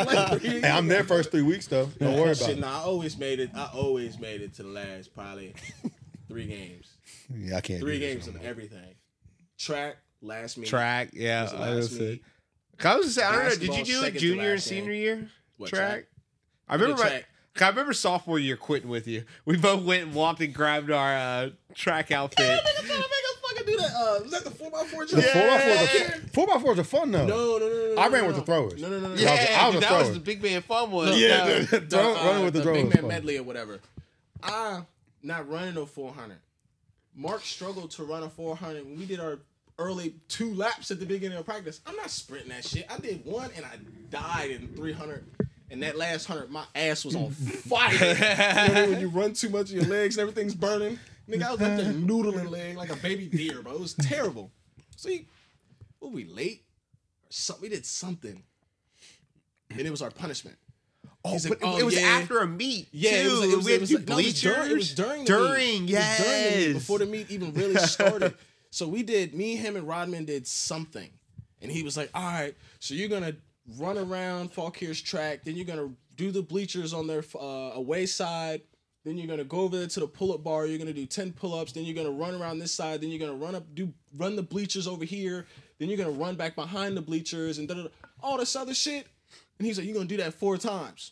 [0.06, 0.96] play three a Hey, I'm year.
[0.96, 1.86] there first three weeks though.
[2.00, 2.60] Don't worry about Shit, it.
[2.60, 3.52] nah, I always made it.
[3.56, 5.54] I always made it to the last probably
[6.28, 6.88] three games.
[7.36, 7.80] Yeah, I can't.
[7.82, 8.96] Three do games of everything.
[9.58, 10.68] Track, last meet.
[10.68, 11.44] Track, yeah.
[11.44, 12.24] was the I last was, say, meet.
[12.84, 13.74] I was gonna say, I don't know.
[13.76, 15.02] Did you do it junior and senior game.
[15.02, 15.30] year?
[15.58, 15.90] What, track?
[15.92, 16.06] track?
[16.70, 17.04] I did remember.
[17.04, 17.24] My.
[17.60, 19.24] I remember sophomore year quitting with you.
[19.46, 22.60] We both went and walked and grabbed our uh, track outfit.
[23.68, 23.92] Do that.
[23.94, 26.08] Uh, was that the four x four The four by fours Yeah.
[26.08, 27.26] are four by fours are fun though.
[27.28, 28.02] No, no, no, no, no.
[28.02, 28.40] I ran no, with no.
[28.42, 28.82] the throwers.
[28.82, 29.14] No, no, no, no.
[29.16, 31.08] Yeah, I was- I was a that was the big man fun one.
[31.10, 33.08] Look, Yeah, the- the uh, running with the the big man fun.
[33.08, 33.80] medley or whatever.
[34.42, 34.82] I
[35.24, 36.38] not running no 400.
[37.16, 39.40] Mark struggled to run a 400 when we did our
[39.80, 41.82] early two laps at the beginning of practice.
[41.86, 42.86] I'm not sprinting that shit.
[42.92, 43.78] I did one and I
[44.12, 45.24] died in 300.
[45.70, 47.92] And that last hundred, my ass was on fire.
[47.94, 48.90] you know what I mean?
[48.92, 50.98] When you run too much of your legs and everything's burning.
[51.30, 53.74] Nigga, I was up there noodling leg like a baby deer, bro.
[53.74, 54.52] It was terrible.
[54.96, 55.26] So you,
[56.00, 56.64] were we late?
[57.26, 57.62] Or something?
[57.62, 58.44] We did something.
[59.70, 60.58] And it was our punishment.
[61.26, 62.08] Oh, He's but like, oh, it was yeah.
[62.08, 62.88] after a meet.
[62.92, 64.72] Yeah, it was, it was, we it had was, like- do no, it was during,
[64.72, 65.94] it was during the During, meet.
[65.94, 66.74] It was during the meet, yes.
[66.74, 68.34] before the meet even really started.
[68.70, 71.10] so we did, me, him, and Rodman did something.
[71.62, 73.36] And he was like, all right, so you're going to
[73.78, 78.06] run around Fauquier's track, then you're going to do the bleachers on their uh, away
[78.06, 78.62] side,
[79.08, 81.06] then you're going to go over there to the pull-up bar, you're going to do
[81.06, 83.56] 10 pull-ups, then you're going to run around this side, then you're going to run
[83.56, 85.46] up, do run the bleachers over here,
[85.80, 87.90] then you're going to run back behind the bleachers, and da-da-da,
[88.22, 89.08] all this other shit.
[89.60, 91.12] And he's like, you're going to do that four times.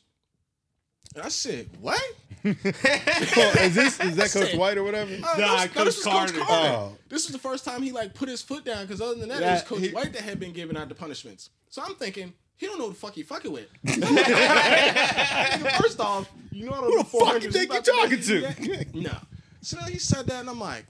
[1.16, 2.02] And I said, what?
[2.44, 5.12] Is this is that Coach said- White or whatever?
[5.14, 6.34] Uh, Nah, no, no, Coach this was Carter.
[6.34, 6.70] Coach Carter.
[6.70, 6.98] Oh.
[7.10, 9.42] This was the first time he like put his foot down because other than that,
[9.42, 11.50] it was Coach he- White that had been giving out the punishments.
[11.70, 13.68] So I'm thinking he don't know what the fuck he fucking with.
[15.82, 17.94] first off, you know what I don't Who the fuck 400s, you think about you
[17.94, 18.86] to talking to?
[19.02, 19.18] No.
[19.62, 20.86] So then he said that and I'm like,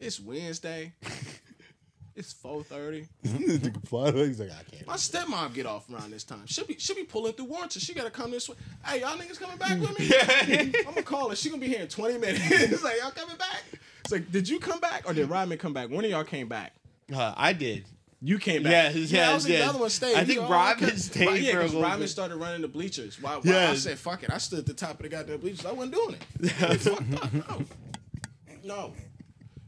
[0.00, 0.92] it's Wednesday.
[2.16, 3.08] It's 4:30.
[3.24, 4.26] Nigga.
[4.26, 4.86] He's like, I can't.
[4.86, 6.46] My stepmom get off around this time.
[6.46, 7.80] She'll be she'll be pulling through Warrenton.
[7.80, 8.54] She gotta come this way.
[8.84, 10.72] Hey, y'all niggas coming back with me?
[10.86, 11.36] I'm gonna call her.
[11.36, 12.40] She gonna be here in 20 minutes.
[12.50, 13.62] it's like y'all coming back.
[14.00, 15.90] It's like, did you come back or did Rodman come back?
[15.90, 16.74] One of y'all came back.
[17.12, 17.84] Uh, I did.
[18.26, 18.94] You came back.
[18.94, 19.60] Yes, yeah, I yes, was yes.
[19.62, 20.14] The other one stayed.
[20.16, 22.08] I He think all Rodman kept- stayed Right, yeah, for a little Rodman bit.
[22.08, 23.20] started running the bleachers.
[23.20, 23.32] Why?
[23.36, 23.82] why I Yes.
[23.82, 24.30] said, fuck it.
[24.32, 25.66] I stood at the top of the goddamn bleachers.
[25.66, 26.50] I wasn't doing it.
[26.78, 26.86] Fucked
[27.22, 27.32] up.
[27.32, 27.64] No.
[28.64, 28.92] No.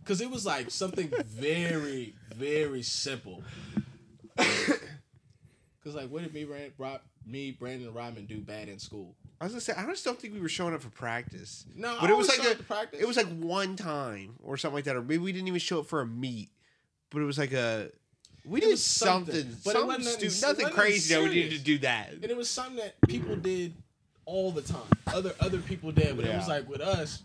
[0.03, 3.43] Because it was like something very, very simple.
[5.79, 6.45] Because like, what did me,
[6.79, 9.15] Rob, me, Brandon, and Rodman do bad in school?
[9.41, 11.65] I was gonna say I just don't think we were showing up for practice.
[11.77, 13.01] No, but I it was like a practice.
[13.01, 15.81] it was like one time or something like that, or maybe we didn't even show
[15.81, 16.51] up for a meet.
[17.11, 17.91] But it was like a
[18.47, 21.79] we did something, something, but something nothing- stupid, nothing crazy that we needed to do
[21.79, 22.13] that.
[22.13, 23.75] and it was something that people did
[24.25, 24.83] all the time.
[25.09, 27.23] Other other people did, but it was like with us,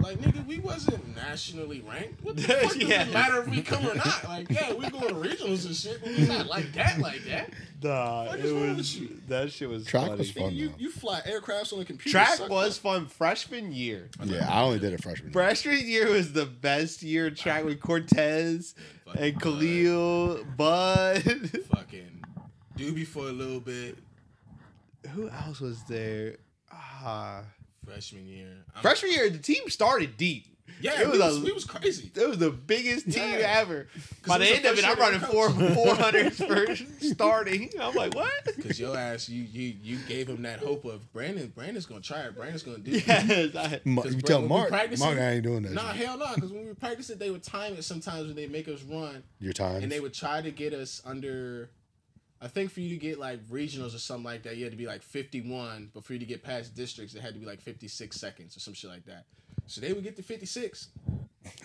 [0.00, 2.22] like nigga, we wasn't nationally ranked.
[2.24, 3.02] What the fuck does Yeah.
[3.02, 4.24] it matter if we come or not?
[4.24, 7.50] Like, yeah, we going to regionals and shit, but we not like that, like that.
[7.82, 10.18] Nah, Fuck it is wrong was that shit was Track funny.
[10.18, 10.54] was fun.
[10.54, 12.10] you you fly aircrafts on a computer.
[12.18, 14.08] Track was my- fun freshman year.
[14.24, 15.28] Yeah, I only did it freshman.
[15.28, 15.32] year.
[15.32, 18.74] Freshman year was the best year track with Cortez
[19.06, 21.22] Fucking and Khalil, Bud.
[21.70, 22.24] fucking
[22.78, 23.98] Doobie for a little bit.
[25.10, 26.36] Who else was there?
[26.72, 27.42] Ah,
[27.86, 28.48] Freshman year.
[28.74, 30.46] I'm- freshman year, the team started deep.
[30.80, 32.10] yeah, it was was, a- we was crazy.
[32.14, 33.60] It was the biggest team Yeah.
[33.60, 33.86] ever.
[34.26, 35.74] By the end of it, I'm running of four coach.
[35.74, 36.66] four hundreds for
[37.00, 37.70] starting.
[37.80, 38.30] I'm like, what?
[38.62, 41.50] Cause your ass, you you you gave him that hope of Brandon.
[41.54, 42.34] Brandon's gonna try it.
[42.36, 43.06] Brandon's gonna do it.
[43.06, 45.72] Yes, I, 'Cause you bro, tell Mark, practicing- Mark, I ain't doing that.
[45.72, 46.04] Nah, shit.
[46.04, 46.34] hell no.
[46.34, 49.22] Because when we practice it, they would time it sometimes when they make us run,
[49.38, 49.82] Your time.
[49.84, 51.70] and they would try to get us under.
[52.40, 54.78] I think for you to get like regionals or something like that, you had to
[54.78, 55.90] be like 51.
[55.94, 58.60] But for you to get past districts, it had to be like 56 seconds or
[58.60, 59.24] some shit like that.
[59.66, 60.88] So they would get to 56.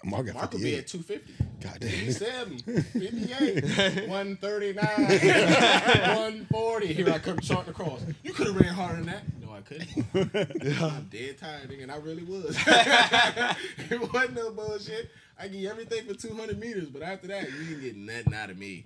[0.04, 1.34] Mark got Mark would be at 250.
[1.60, 1.90] God damn.
[1.90, 4.86] 57, 58, 139,
[6.18, 6.94] 140.
[6.94, 8.02] Here I come charting across.
[8.24, 9.24] You could have ran harder than that.
[9.42, 10.82] No, I couldn't.
[10.82, 12.56] I'm dead tired, nigga, and I really was.
[12.68, 15.10] it wasn't no bullshit.
[15.40, 18.50] I give you everything for 200 meters, but after that, you didn't get nothing out
[18.52, 18.86] of me.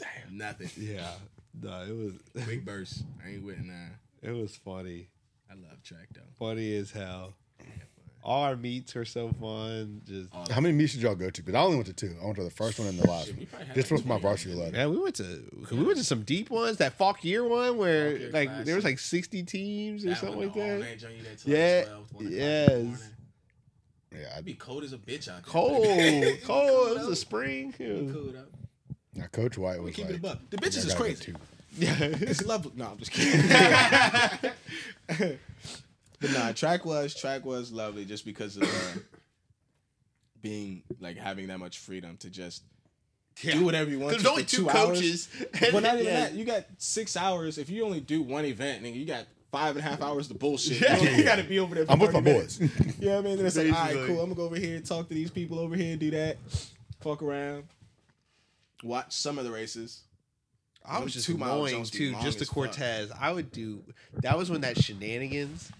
[0.00, 0.38] Damn.
[0.38, 0.70] Nothing.
[0.76, 1.10] yeah,
[1.60, 1.96] no, it
[2.34, 3.04] was Big burst.
[3.24, 3.66] I ain't with it
[4.22, 5.08] it was funny,
[5.50, 6.20] I love track though.
[6.38, 7.34] funny as hell.
[8.22, 10.02] All our meets are so fun.
[10.06, 11.42] Just All How many meets did y'all go to?
[11.42, 12.14] But I only went to two.
[12.20, 13.46] I went to the first one and the last one.
[13.74, 14.22] This was my three.
[14.22, 14.76] varsity letter.
[14.76, 16.76] yeah, we went to we went to some deep ones.
[16.76, 18.84] That Fauquier one where Fauquier like there was Classic.
[18.84, 20.72] like sixty teams or That something like that.
[20.74, 22.70] all-night joint you did till Yeah, like 12, one o'clock in the yes.
[22.72, 22.96] morning.
[24.12, 25.52] Yeah, It'd be cold as a bitch out there.
[25.52, 26.90] Cold, It'd cold.
[26.90, 27.74] It was a spring.
[27.78, 28.44] It It'd be was- cool though.
[29.14, 30.38] Now Coach White We was keep like, it a buck.
[30.50, 31.24] The bitches is crazy.
[31.32, 31.34] too."
[31.76, 32.72] Yeah, It's lovely.
[32.74, 33.40] No, I'm just kidding.
[36.20, 39.00] but nah, track was track was lovely just because of uh,
[40.42, 42.62] being like having that much freedom to just
[43.36, 44.12] do whatever you want.
[44.12, 44.98] There's only for two hours.
[44.98, 45.28] coaches.
[45.72, 46.20] But not even Yeah.
[46.20, 46.32] that.
[46.34, 47.56] You got six hours.
[47.58, 50.34] If you only do one event, nigga, you got five and a half hours to
[50.34, 50.80] bullshit.
[50.80, 50.96] Yeah.
[51.16, 51.86] You, got to be over there.
[51.86, 52.58] For I'm with my minutes.
[52.58, 52.70] boys.
[53.00, 53.36] You know what I mean?
[53.38, 54.20] Then it's like, all right, cool.
[54.20, 56.36] I'm gonna go over here, talk to these people over here, do that,
[57.00, 57.64] fuck around,
[58.82, 60.02] watch some of the races.
[60.84, 62.14] I was just annoying too.
[62.22, 62.54] Just the fuck.
[62.54, 63.84] Cortez, I would do.
[64.22, 65.70] That was when that shenanigans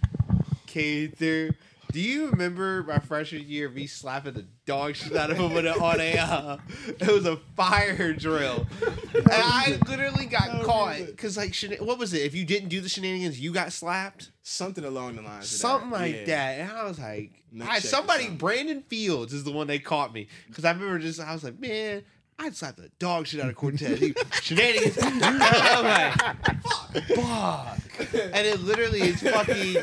[0.67, 1.53] came through.
[1.93, 5.67] Do you remember my freshman year me slapping the dog shit out of him on
[5.67, 8.65] a, on a uh, it was a fire drill,
[9.13, 12.23] and I literally got caught because like shena- what was it?
[12.23, 14.31] If you didn't do the shenanigans, you got slapped.
[14.45, 15.47] Something along the lines.
[15.47, 15.99] Of Something that.
[16.01, 16.25] like Yeah.
[16.27, 18.29] that, and I was like, I, somebody.
[18.29, 21.59] Brandon Fields is the one they caught me because I remember just I was like,
[21.59, 22.05] man,
[22.43, 23.99] I'd slap the dog shit out of Cortez.
[23.99, 24.97] He- Shenanigans.
[25.03, 26.63] I'm like,
[27.09, 27.79] fuck.
[28.15, 29.75] And it literally is fucking.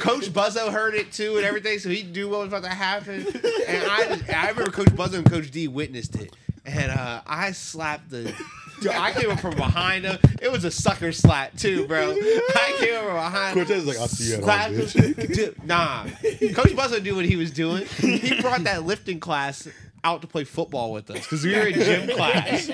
[0.00, 3.26] Coach Buzzo heard it too and everything, so he knew what was about to happen.
[3.66, 8.10] And I, I remember Coach Buzzo and Coach D witnessed it, and uh, I slapped
[8.10, 8.34] the.
[8.80, 10.18] Dude, I came up from behind him.
[10.40, 12.12] It was a sucker slap too, bro.
[12.12, 13.54] I came up from behind.
[13.54, 15.34] Cortez is like, I'll see you at home, Slapped bitch.
[15.34, 17.86] Dude, nah, Coach Buzzo knew what he was doing.
[17.86, 19.66] He brought that lifting class
[20.08, 22.70] out to play football with us because we were in gym class.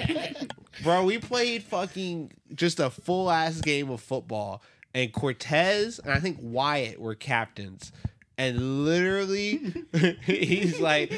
[0.83, 4.63] Bro, we played fucking just a full ass game of football,
[4.95, 7.93] and Cortez and I think Wyatt were captains.
[8.37, 9.61] And literally,
[10.25, 11.13] he's like,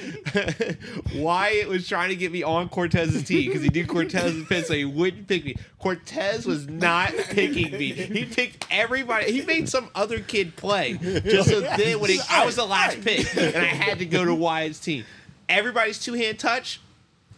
[1.14, 4.74] Wyatt was trying to get me on Cortez's team because he knew Cortez's pick, so
[4.74, 5.56] he wouldn't pick me.
[5.78, 7.92] Cortez was not picking me.
[7.92, 9.32] He picked everybody.
[9.32, 13.00] He made some other kid play just so then when he, I was the last
[13.00, 15.06] pick, and I had to go to Wyatt's team.
[15.48, 16.80] Everybody's two hand touch.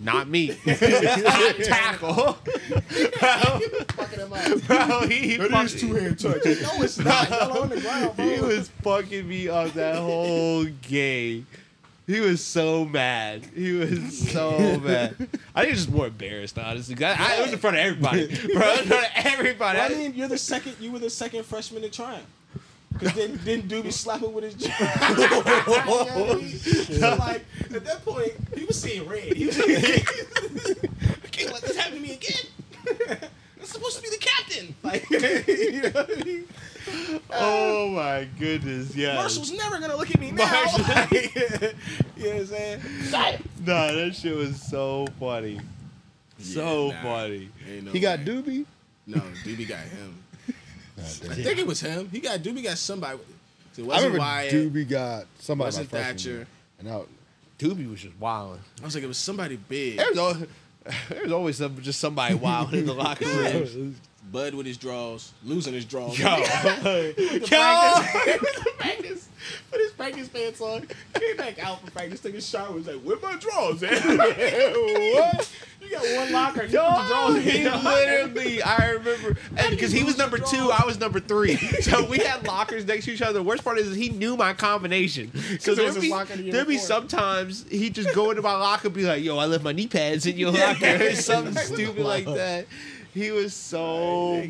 [0.01, 0.57] Not me.
[0.64, 2.35] Hot tackle.
[2.35, 4.62] Fucking him up.
[4.66, 6.44] Bro, he It fucking- is two hand touch.
[6.44, 7.29] No, it's not.
[7.31, 8.25] Y'all on the ground, bro.
[8.35, 11.47] he was fucking me up that whole game.
[12.07, 13.44] He was so mad.
[13.55, 15.14] He was so mad.
[15.55, 17.05] I think he was just more embarrassed, honestly.
[17.05, 18.37] I, I, it was in front of everybody, bro.
[18.37, 18.40] It
[18.71, 19.79] was in front of everybody.
[19.79, 20.77] Well, I mean, you're the second.
[20.81, 22.25] You were the second freshman to try him.
[22.98, 24.74] Cause then didn't Doobie slap him with his jaw?
[25.11, 26.59] You know what I mean?
[26.59, 29.35] So like at that point, he was seeing red.
[29.35, 29.68] He was like,
[31.24, 33.20] I can't let this happen to me again.
[33.61, 34.74] I'm supposed to be the captain.
[34.83, 36.44] Like, you know what I mean?
[37.33, 39.14] oh my goodness, yeah.
[39.16, 40.51] Marshall's never gonna look at me now.
[40.51, 41.35] Marshall- Like,
[42.16, 42.81] you know what I'm saying?
[43.64, 45.61] Nah, that shit was so funny.
[46.38, 47.03] So nah.
[47.03, 47.51] funny.
[47.83, 48.20] No He got.
[48.20, 48.64] Doobie.
[49.07, 50.22] No, Doobie got him.
[50.98, 52.08] I think it was him.
[52.11, 53.18] He got Doobie got somebody.
[53.76, 54.52] It I wasn't remember Wyatt.
[54.52, 55.66] Doobie got somebody.
[55.66, 56.30] wasn't Thatcher.
[56.30, 56.46] year.
[56.80, 57.02] And I,
[57.58, 58.61] Doobie was just wilding.
[58.80, 59.98] I was like, it was somebody big.
[59.98, 60.46] There was always,
[61.32, 63.96] always some, just somebody wild in the locker room.
[64.30, 66.18] Bud with his draws, losing his draws.
[66.18, 66.26] Yo.
[66.37, 68.04] Yo,
[69.70, 73.00] put his practice pants on, came back out for practice, took a shower, was like,
[73.00, 75.50] "Where my drawers at?" what?
[75.80, 79.37] You got one locker, you drawers he literally, I remember,
[79.70, 83.12] because he was number two, I was number three, so we had lockers next to
[83.12, 83.34] each other.
[83.34, 85.30] The worst part is he knew my combination,
[85.61, 88.88] so there'd be, locker the year there'd be sometimes he'd just go into my locker
[88.88, 92.04] and be like, "Yo, I left my knee pads in your locker," or something stupid
[92.04, 92.66] like that.
[93.14, 94.44] He was so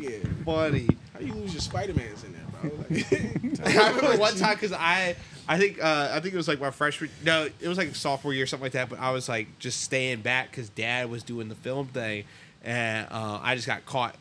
[0.45, 0.87] funny.
[1.13, 2.38] How do you lose your Spider Mans in there,
[3.65, 5.15] I remember one time because I,
[5.47, 7.09] I think, uh, I think it was like my freshman.
[7.23, 8.89] No, it was like sophomore year, or something like that.
[8.89, 12.25] But I was like just staying back because Dad was doing the film thing,
[12.63, 14.15] and uh, I just got caught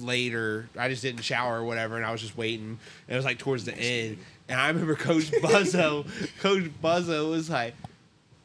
[0.00, 0.68] later.
[0.78, 2.78] I just didn't shower or whatever, and I was just waiting.
[3.08, 6.06] And it was like towards the end, and I remember Coach Buzzo,
[6.40, 7.74] Coach Buzzo was like,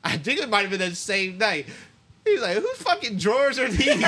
[0.04, 1.68] I think it might have been that same night.
[2.26, 3.88] He's like, whose fucking drawers are these?
[3.90, 4.06] and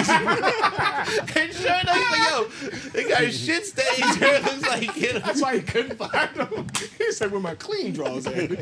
[1.54, 2.45] sure enough, he's like, yo,
[2.93, 4.15] they got shit stains.
[4.19, 4.39] here.
[4.39, 6.67] Looks like, you know, That's why he couldn't find them.
[6.97, 8.60] He said, "Where my clean drawers at?" he went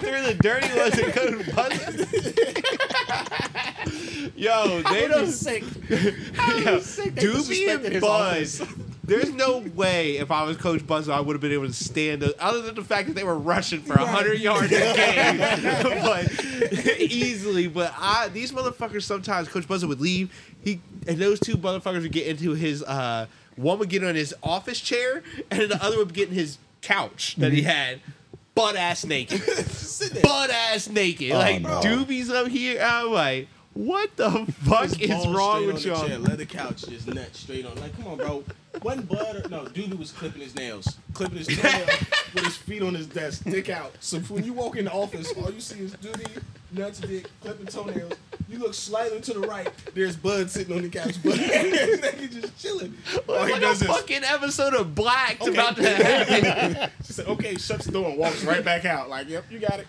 [0.00, 1.96] through the dirty ones and couldn't buzz.
[4.36, 5.26] Yo, they don't.
[5.28, 5.64] sick.
[5.90, 8.62] Yo, sick they Doobie and Buzz.
[9.06, 12.22] There's no way if I was Coach Buzz, I would have been able to stand
[12.22, 15.38] the, other than the fact that they were rushing for 100 yards a game.
[16.02, 16.44] but
[17.00, 17.68] easily.
[17.68, 20.32] But I these motherfuckers sometimes Coach Buzzer would leave.
[20.62, 24.34] He and those two motherfuckers would get into his uh one would get on his
[24.42, 28.00] office chair and the other would get in his couch that he had.
[28.54, 29.40] Butt ass naked.
[30.22, 31.30] Butt ass naked.
[31.32, 31.80] like no.
[31.80, 32.80] doobies up here.
[32.82, 34.30] I'm like, what the
[34.64, 36.08] fuck His is balls wrong straight with on the y'all?
[36.08, 37.74] chair, Leather couch, just nut straight on.
[37.76, 38.44] Like, come on, bro.
[38.82, 39.64] Wasn't Bud or no?
[39.64, 41.88] Doobie was clipping his nails, clipping his nails
[42.34, 43.92] with his feet on his desk, dick out.
[44.00, 47.66] So when you walk in the office, all you see is Doobie, nuts, dick, clipping
[47.66, 48.12] toenails.
[48.48, 49.68] You look slightly to the right.
[49.94, 51.34] There's Bud sitting on the couch, Bud
[52.20, 52.94] he just chilling.
[53.12, 55.52] It's like a is fucking episode of Black Okay.
[55.52, 56.90] about to happen.
[57.04, 59.08] She said, "Okay," shuts the door and walks right back out.
[59.08, 59.86] Like, "Yep, you got it."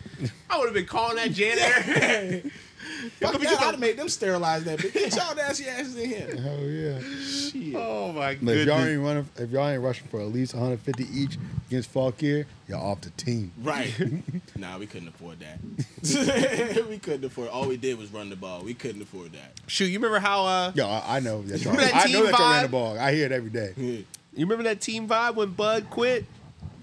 [0.50, 2.50] I would have been calling that janitor.
[3.20, 3.42] Fuck that!
[3.42, 4.80] get I'd the- have made them sterilize that.
[4.80, 4.94] Bitch.
[4.94, 6.36] Get y'all nasty asses in here.
[6.42, 7.80] Hell yeah.
[7.80, 11.04] oh my But if y'all ain't running, if y'all ain't rushing for at least 150
[11.14, 13.52] each against Fauquier, y'all off the team.
[13.62, 13.94] Right.
[14.56, 16.88] nah, we couldn't afford that.
[16.88, 17.50] we couldn't afford.
[17.50, 18.62] All we did was run the ball.
[18.64, 19.54] We couldn't afford that.
[19.68, 21.76] Shoot, you remember how uh Yo, I, I know that y'all.
[21.76, 22.98] That I know that y'all ran the ball.
[23.00, 23.74] I hear it every day.
[23.78, 24.06] you
[24.38, 26.26] remember that team vibe when Bud quit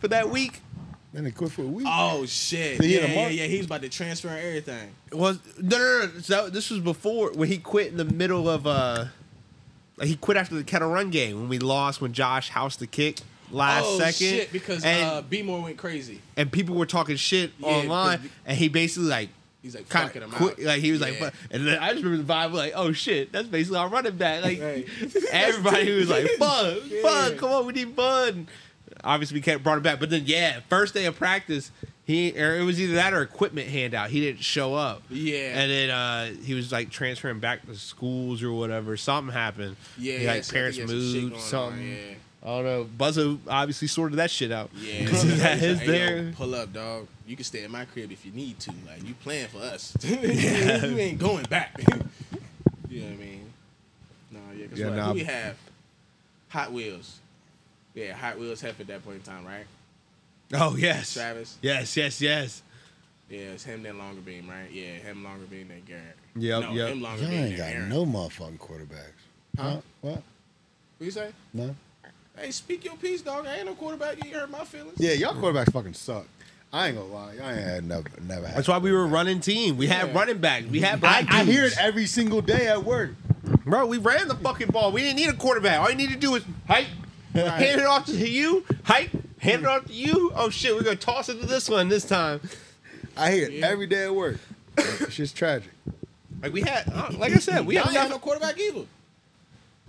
[0.01, 0.61] for that week?
[1.15, 1.87] Then they quit for a week.
[1.89, 2.81] Oh shit!
[2.81, 3.45] Did yeah, yeah, yeah.
[3.47, 4.91] He was about to transfer and everything.
[5.13, 6.07] It was no no no.
[6.13, 6.21] no.
[6.21, 9.05] So this was before when he quit in the middle of uh
[9.97, 12.89] like he quit after the Kettle Run game when we lost when Josh housed the
[12.89, 13.19] kick
[13.53, 14.13] last oh second.
[14.15, 14.53] shit!
[14.53, 16.21] Because and, uh, B More went crazy.
[16.37, 19.29] and people were talking shit Yeah, online 'cause- and he basically like
[19.63, 20.59] He's like kind fucking him quit.
[20.59, 20.65] out.
[20.65, 21.21] Like he was like, Yeah.
[21.31, 24.17] but, and then I just remember the vibe like, oh shit, that's basically our running
[24.17, 24.43] back.
[24.45, 24.87] Like Right.
[25.33, 27.01] everybody was like, Bud, Yeah.
[27.03, 28.47] Bud, come on, we need Bud.
[29.05, 31.71] And obviously, we kept brought him back, but then yeah, first day of practice,
[32.05, 34.11] he or it was either that or equipment handout.
[34.11, 35.03] He didn't show up.
[35.11, 35.59] Yeah.
[35.61, 38.97] and then uh, he was like transferring back to schools or whatever.
[38.97, 39.77] Something happened.
[39.99, 41.89] Yeah, He, like so parents think some shit moved going on, something.
[41.89, 42.15] yeah.
[42.43, 42.85] I don't know.
[42.99, 44.69] Buzzo obviously sorted that shit out.
[44.77, 46.33] Yeah, Because He's like, is "Hey, yo, there.
[46.37, 47.07] Pull up, dog.
[47.27, 48.71] You can stay in my crib if you need to.
[48.87, 49.97] Like you playing for us.
[50.05, 50.19] you
[50.99, 51.75] ain't going back.
[52.91, 53.53] you know what I mean?
[54.31, 54.67] No, yeah.
[54.67, 55.13] Cause Yeah, what, nah.
[55.15, 55.57] we have?
[56.51, 57.19] Hot Wheels.
[57.95, 59.67] Yeah, Hot Wheels Hef at that point in time, right?
[60.53, 61.57] Oh yes, Travis.
[61.63, 62.63] yes, yes, yes.
[63.31, 64.71] Yeah, it's him then Longerbeam, right?
[64.71, 66.17] Yeah, him Longerbeam then Garrett.
[66.37, 66.89] Yep, no, yep.
[66.91, 67.89] him Longer Y'all Beam ain't got Aaron.
[67.89, 69.59] no motherfucking quarterbacks.
[69.59, 69.77] Huh?
[70.03, 70.13] What?
[70.15, 70.23] What
[71.01, 71.31] you say?
[71.55, 71.75] No.
[72.37, 73.47] Hey, speak your piece, dog.
[73.47, 74.17] I ain't no quarterback.
[74.19, 74.95] You ain't hurt my feelings.
[74.99, 76.27] Yeah, y'all quarterbacks fucking suck.
[76.73, 77.35] I ain't gonna lie.
[77.35, 78.57] Y'all ain't had never, never had.
[78.57, 79.77] That's why we were running team.
[79.77, 80.19] We had Yeah.
[80.19, 80.67] running backs.
[80.67, 83.11] We had I, I hear it every single day at work.
[83.65, 84.91] Bro, we ran the fucking ball.
[84.93, 85.81] We didn't need a quarterback.
[85.81, 86.87] All you need to do is hype,
[87.35, 90.33] hand it off to you, hype, hand it off to you.
[90.35, 92.41] Oh shit, we're gonna toss it to this one this time.
[93.17, 94.39] I hear it every day at work.
[94.77, 95.71] It's just tragic.
[96.43, 98.83] Like we had, uh, like I said, we Y'all had ain't have no quarterback either.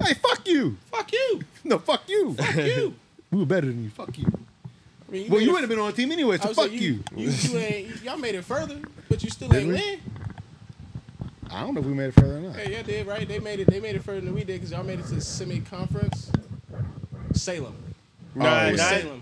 [0.01, 0.77] Hey, fuck you.
[0.91, 1.41] Fuck you.
[1.63, 2.33] No, fuck you.
[2.33, 2.93] Fuck you.
[3.31, 3.89] we were better than you.
[3.89, 4.25] Fuck you.
[4.27, 6.53] I mean, Well, made you it- would have been on the team anyway, I so
[6.53, 7.03] fuck you.
[7.15, 8.03] You, you ain't.
[8.03, 8.79] Y'all made it further,
[9.09, 9.73] but you still Did ain't we?
[9.75, 9.99] win.
[11.49, 12.55] I don't know if we made it further or not.
[12.55, 13.27] Hey, y'all did right.
[13.27, 13.67] They made it.
[13.67, 16.31] They made it further than we did because y'all made it to the semi-conference.
[17.35, 17.75] Salem.
[18.35, 18.77] No, Oh, It.
[18.77, 19.21] Salem.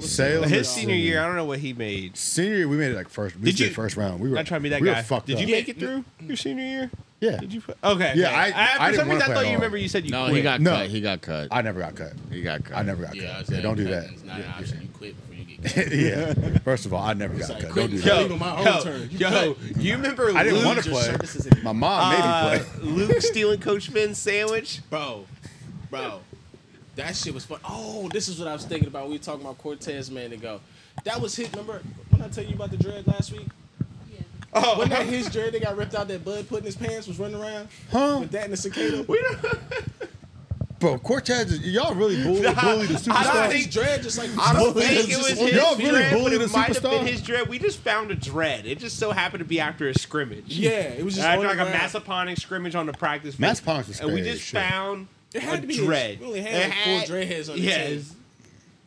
[0.00, 0.48] Salem.
[0.48, 2.16] His senior year, I don't know what he made.
[2.16, 3.36] Senior year, we made it like first.
[3.36, 4.20] We Did did you- first round.
[4.20, 4.96] We were Not trying to be that we guy.
[4.98, 5.50] Were fucked Did you up.
[5.50, 6.90] make it through your senior year?
[7.20, 7.38] Yeah.
[7.38, 7.62] Did you?
[7.82, 8.12] Okay.
[8.16, 8.36] Yeah, okay.
[8.36, 9.54] I- I for didn't some reason I thought you all.
[9.54, 10.36] remember you said you No, quit.
[10.36, 10.72] he got No.
[10.72, 10.86] cut.
[10.88, 11.48] He got cut.
[11.50, 12.12] I never got cut.
[12.30, 12.76] He got cut.
[12.76, 13.50] I never got Yeah, cut.
[13.50, 14.14] Yeah, don't do cutting that.
[14.14, 14.80] is not an Yeah.
[14.82, 15.74] You quit before you get
[16.34, 16.52] cut.
[16.54, 16.58] yeah.
[16.64, 17.70] First of all, I never got like cut.
[17.70, 18.22] quitting Don't do Yo, that.
[18.24, 19.08] leaving my own yo, turn.
[19.10, 19.76] You yo, cut.
[19.76, 21.16] you remember I didn't Luke, want to play.
[21.62, 22.90] My mom made uh, me play.
[23.06, 24.80] Luke stealing Coach Finn's sandwich?
[24.90, 25.24] bro.
[25.88, 26.20] bro.
[26.96, 27.58] That shit was fun.
[27.64, 29.06] Oh, this is what I was thinking about.
[29.08, 30.60] We were talking about Cortez a minute ago.
[31.04, 31.50] That was his.
[31.50, 33.46] Remember when I tell you about the dread last week?
[34.12, 34.20] Yeah.
[34.52, 37.08] Oh, Wasn't that his dread that got ripped out that Bud put in his pants
[37.08, 38.18] was running around Huh?
[38.20, 39.02] with that and the cicada?
[39.08, 39.44] we don't.
[40.80, 44.52] Bro, Cortez, y'all really bully, Nah, bully the I don't think- dread just like I
[44.52, 46.74] don't Bully think it was just- his Y'all really dread, bully but the it might
[46.74, 47.48] have been his dread.
[47.48, 48.66] We just found a dread.
[48.66, 50.44] It just so happened to be after a scrimmage.
[50.58, 51.78] Yeah, it was just after on like the a.
[51.78, 53.50] Massaponax scrimmage on the practice field.
[53.50, 54.60] Massaponax was And we just shit.
[54.60, 56.12] found It had a to be dread.
[56.12, 57.88] His, we only had It like four had- dreadheads on the yes.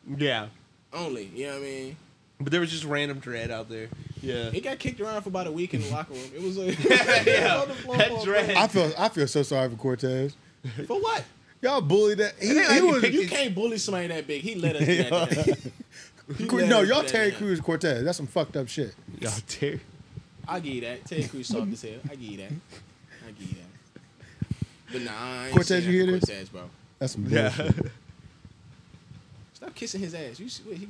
[0.08, 0.16] team.
[0.18, 0.48] Yeah.
[0.94, 1.96] Only, you know what I mean?
[2.40, 3.88] But there was just random dread out there.
[4.22, 4.50] Yeah.
[4.52, 6.24] He got kicked around for about a week in the locker room.
[6.36, 6.78] It was like
[7.28, 8.52] Yeah, on the floor that for dread.
[8.52, 10.36] I feel I feel so sorry for Cortez.
[10.86, 11.24] For what?
[11.62, 12.36] Y'all bullied that.
[12.40, 14.42] He, he like, he was, You his- can't bully somebody that big.
[14.42, 15.30] He let us do that.
[15.32, 15.72] to him.
[16.38, 17.38] He let no, y'all do that Terry to.
[17.38, 18.04] Crews Cortez.
[18.04, 18.94] That's some fucked up shit.
[19.20, 19.80] Y'all Terry.
[20.48, 21.06] I'll give you that.
[21.06, 21.92] Terry Crews soft as hell.
[22.06, 22.52] I give you that.
[23.28, 24.58] I give you that.
[24.92, 25.12] But nah,
[25.46, 26.26] I Cortez, you hear this?
[26.26, 26.62] Cortez, bro.
[27.00, 27.50] That's some Yeah.
[27.56, 27.92] bullshit.
[29.54, 30.40] Stop kissing his ass.
[30.40, 30.88] You see, wait, he,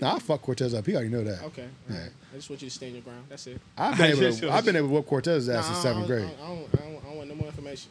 [0.00, 0.84] Nah, I fuck Cortez up.
[0.86, 1.42] He already know that.
[1.44, 1.68] okay.
[1.88, 2.08] Yeah.
[2.32, 3.24] I just want you to stand your ground.
[3.28, 3.60] That's it.
[3.78, 6.08] I've been able to, I've been able to whoop Cortez's ass Nah, in I seventh
[6.08, 6.30] don't- grade.
[6.42, 7.90] I don't, I, don't, I, don't, I don't want no more information.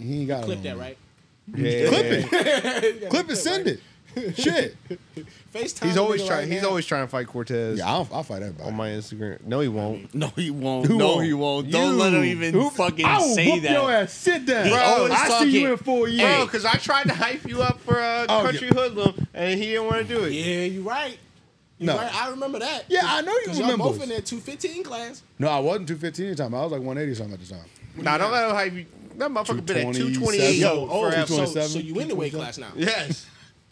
[0.00, 0.62] He ain't got Clip it.
[0.62, 0.98] that, on right?
[1.54, 1.88] Yeah.
[1.88, 2.24] Clip it.
[2.24, 3.36] You gotta Clip it.
[3.36, 3.80] Send right?
[4.16, 4.36] it.
[4.38, 4.76] Shit.
[5.54, 5.86] FaceTime.
[5.86, 6.40] He's always trying.
[6.40, 6.68] right he's now.
[6.68, 8.68] always trying to fight Cortez Yeah, I'll, I'll fight everybody.
[8.68, 9.42] on my Instagram.
[9.44, 10.12] No, he won't.
[10.14, 10.86] No, he won't.
[10.86, 11.24] Who no, won't?
[11.26, 11.70] he won't.
[11.70, 13.70] Don't let him even Who- fucking I will say whoop that.
[13.72, 14.12] your ass.
[14.12, 14.66] Sit down.
[14.66, 15.50] He always I see talking.
[15.52, 16.36] you in four years.
[16.36, 19.66] Bro, because I tried to hype you up for uh, Oh, Country Hoodlum, and he
[19.66, 20.32] didn't want to do it.
[20.32, 21.18] Yeah, you right.
[21.78, 21.96] You No.
[21.96, 22.14] right.
[22.14, 22.84] I remember that.
[22.88, 23.84] Yeah, I know you Because y'all remember.
[23.92, 25.22] both in that 215 class.
[25.38, 26.54] No, I wasn't 215 at the time.
[26.54, 27.64] I was like 180 something at the time.
[27.96, 28.86] Nah, don't let him hype you.
[29.16, 30.14] That motherfucker been at 227.
[30.14, 31.26] 228 Yo, Oh, forever.
[31.26, 32.72] so, 227, so you in the weight class now.
[32.76, 33.26] Yes.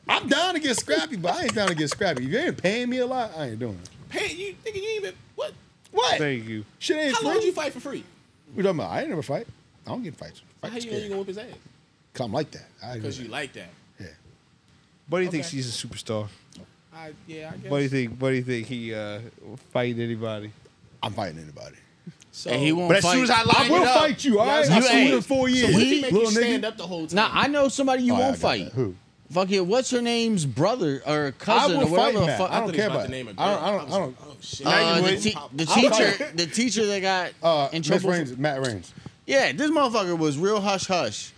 [0.09, 2.25] I'm down to get scrappy, but I ain't down to get scrappy.
[2.25, 3.89] If you ain't paying me a lot, I ain't doing it.
[4.19, 5.53] Hey, you nigga, you ain't been what?
[5.93, 6.19] What?
[6.19, 6.65] Thank you.
[6.79, 8.05] Shit ain't How long did you fight for free?
[8.55, 8.91] We talking about?
[8.91, 9.47] I ain't never fight.
[9.87, 10.43] I don't get in fights.
[10.63, 11.09] How Fights you know you scary.
[11.11, 11.47] gonna whip his ass?
[12.15, 12.67] Cause I'm like that.
[12.85, 13.69] I Because you like that.
[15.09, 15.57] Buddy thinks Okay.
[15.57, 16.29] he's a superstar.
[16.95, 17.71] I yeah, I guess.
[17.71, 18.19] What do you think?
[18.19, 19.19] What do you think he uh,
[19.73, 20.53] fight anybody?
[21.03, 21.77] I'm fighting anybody.
[22.31, 23.13] So, And he won't But as fight.
[23.15, 24.41] soon as I I line will it up, fight you.
[24.41, 25.11] All right, You I see ain't.
[25.11, 25.75] you in four So years.
[25.75, 26.69] what if he make you Little stand nigga.
[26.69, 27.17] up the whole time?
[27.17, 28.65] Now I know somebody you Oh, I won't got fight.
[28.67, 28.73] that.
[28.75, 28.95] Who?
[29.33, 32.51] Fucking what's her name's brother or cousin or whatever the fuck.
[32.51, 33.11] I don't thought care about the it.
[33.11, 33.63] name a I don't.
[33.63, 33.85] I don't.
[33.87, 34.17] was I don't.
[34.23, 34.67] Oh shit.
[34.67, 38.03] Uh, the, te- the teacher, the teacher that got Uh, in Miss trouble.
[38.03, 38.93] for- Raines, Matt Raines.
[39.27, 41.33] yeah, this motherfucker was real hush hush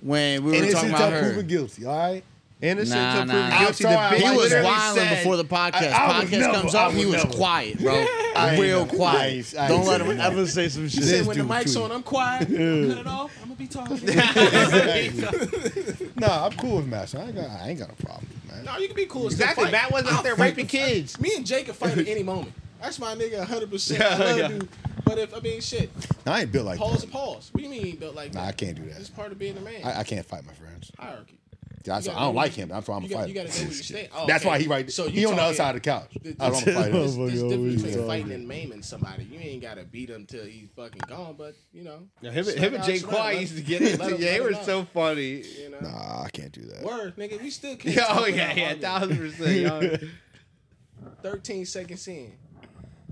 [0.00, 1.28] when we were Innocent talking until about her.
[1.32, 1.84] proven guilty.
[1.86, 2.24] All right.
[2.64, 3.58] Innocent Nah, until proven nah.
[3.60, 3.86] guilty.
[3.86, 5.92] I'm The bitch He was literally wilding before the podcast.
[5.92, 7.36] I- I podcast never- comes I up, he was never.
[7.36, 7.94] quiet, bro.
[8.36, 9.32] I ain't Real never- quiet.
[9.34, 10.32] ain't- I Don't let him that.
[10.32, 11.04] ever say some He shit.
[11.04, 11.82] said when the dude, mic's too.
[11.82, 12.48] on, I'm quiet.
[12.48, 13.30] Cut it off.
[13.42, 13.98] I'm gonna be talking.
[16.16, 17.08] Nah, I'm cool with Matt.
[17.08, 17.50] So I ain't got.
[17.50, 18.64] I ain't got no problem, man.
[18.64, 19.24] no, you can be cool.
[19.24, 19.64] and still Exactly.
[19.64, 19.72] fight.
[19.72, 21.20] Matt wasn't out there raping kids.
[21.20, 22.52] Me and Jake can fight at any moment.
[22.80, 23.70] That's my nigga, 100.
[23.70, 24.48] percent I Yeah, love yeah.
[24.48, 24.68] dude.
[25.04, 25.90] But if I mean shit,
[26.26, 27.10] I ain't built like pause that.
[27.10, 27.50] a pause.
[27.52, 28.38] What do you mean you ain't built like that?
[28.38, 28.98] Nah, I can't do that.
[29.00, 29.16] It's that.
[29.16, 29.82] part of being a man.
[29.84, 30.90] I, I can't fight my friends.
[30.98, 31.38] Hierarchy.
[31.84, 32.68] That's, You I gotta don't like him.
[32.70, 33.28] That's why I'm a you got- fighter.
[33.28, 34.08] you gotta know where you stand.
[34.14, 34.48] Oh, That's okay.
[34.48, 34.90] why he right.
[34.90, 36.10] So he you on the other side of the couch.
[36.22, 36.92] The- That's I don't fight him.
[36.92, 39.24] there's Motherfucker difference between fighting and maiming somebody.
[39.24, 41.98] You ain't gotta beat him till he's fucking gone, but you know.
[42.22, 43.98] Yeah, him, him and out, Jay slap, Quiet used to get it.
[44.00, 45.42] Yeah, let they were so funny.
[45.42, 45.80] You know.
[45.80, 46.82] Nah, I can't do that.
[46.82, 47.94] Word, nigga, we still can't.
[47.96, 50.02] Yeah, oh talk yeah, yeah, thousand percent.
[51.22, 52.32] 13 seconds in.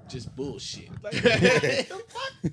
[0.08, 0.88] Just bullshit.
[1.02, 2.52] Like, what the fuck?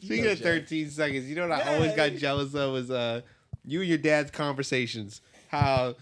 [0.00, 3.22] Speaking of 13 seconds, you know what I always got jealous of was uh,
[3.64, 5.20] you and your dad's conversations.
[5.48, 5.96] How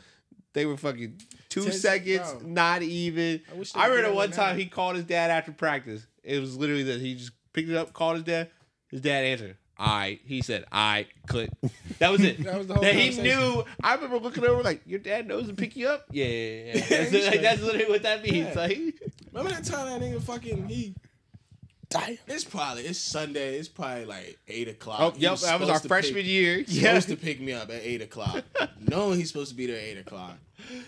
[0.52, 2.48] they were fucking two Ten seconds, bro.
[2.48, 3.40] not even.
[3.74, 6.06] I I remember one time he called his dad after practice.
[6.22, 8.50] It was literally that he just picked it up, called his dad.
[8.90, 11.50] His dad answered, "I." He said, "I." Click.
[11.98, 12.38] That was it.
[12.44, 13.64] That was the whole That he knew.
[13.82, 16.86] I remember looking over like, "Your dad knows to pick you up." Yeah, yeah, yeah.
[16.88, 18.48] That's, like, that's literally what that means.
[18.54, 18.60] Yeah.
[18.60, 18.78] Like,
[19.32, 20.94] Remember that time that nigga fucking he.
[21.90, 22.16] Damn.
[22.28, 23.56] It's probably it's Sunday.
[23.58, 25.00] It's probably like eight o'clock.
[25.00, 26.58] oh, He yep, that was our freshman pick, year.
[26.64, 27.14] Supposed Yeah.
[27.14, 28.44] to pick me up at eight o'clock,
[28.80, 30.36] knowing he's supposed to be there at eight o'clock.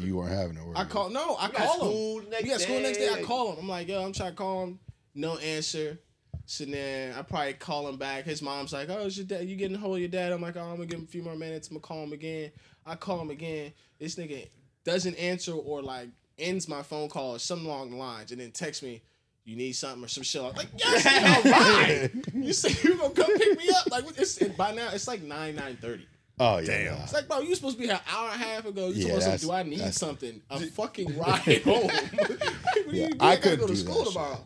[0.00, 0.64] You weren't having it.
[0.64, 2.30] were I call no, I got call school him.
[2.30, 3.08] next we got school next day.
[3.12, 3.58] I call him.
[3.60, 4.78] I'm like, yo, I'm trying to call him.
[5.14, 5.98] No answer.
[6.46, 8.24] So then I probably call him back.
[8.24, 9.46] His mom's like, oh, is your dad?
[9.48, 10.32] You getting a hold of your dad?
[10.32, 11.68] I'm like, oh, I'm gonna give him a few more minutes.
[11.68, 12.50] I'm gonna call him again.
[12.84, 13.72] I call him again.
[14.00, 14.48] This nigga
[14.84, 18.50] doesn't answer or like ends my phone call or something along the lines, and then
[18.52, 19.02] text me.
[19.46, 20.42] You need something or some shit.
[20.42, 21.06] I'm like, yes,
[21.46, 22.10] all right.
[22.34, 23.88] You said you gonna come pick me up?
[23.92, 26.04] Like, it's it, by now it's like nine nine thirty.
[26.40, 26.90] Oh yeah.
[26.96, 27.02] nah.
[27.04, 28.88] It's like, bro, you supposed to be here an hour and a half ago.
[28.88, 30.42] You Yeah, told us, that's- do I need that's- something?
[30.50, 31.88] A fucking ride home.
[31.90, 33.16] What do you Yeah, do?
[33.20, 34.44] I gotta couldn't go to school that tomorrow.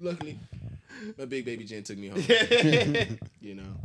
[0.00, 0.38] Luckily,
[1.16, 2.20] my big baby Jen took me home.
[3.40, 3.76] you know,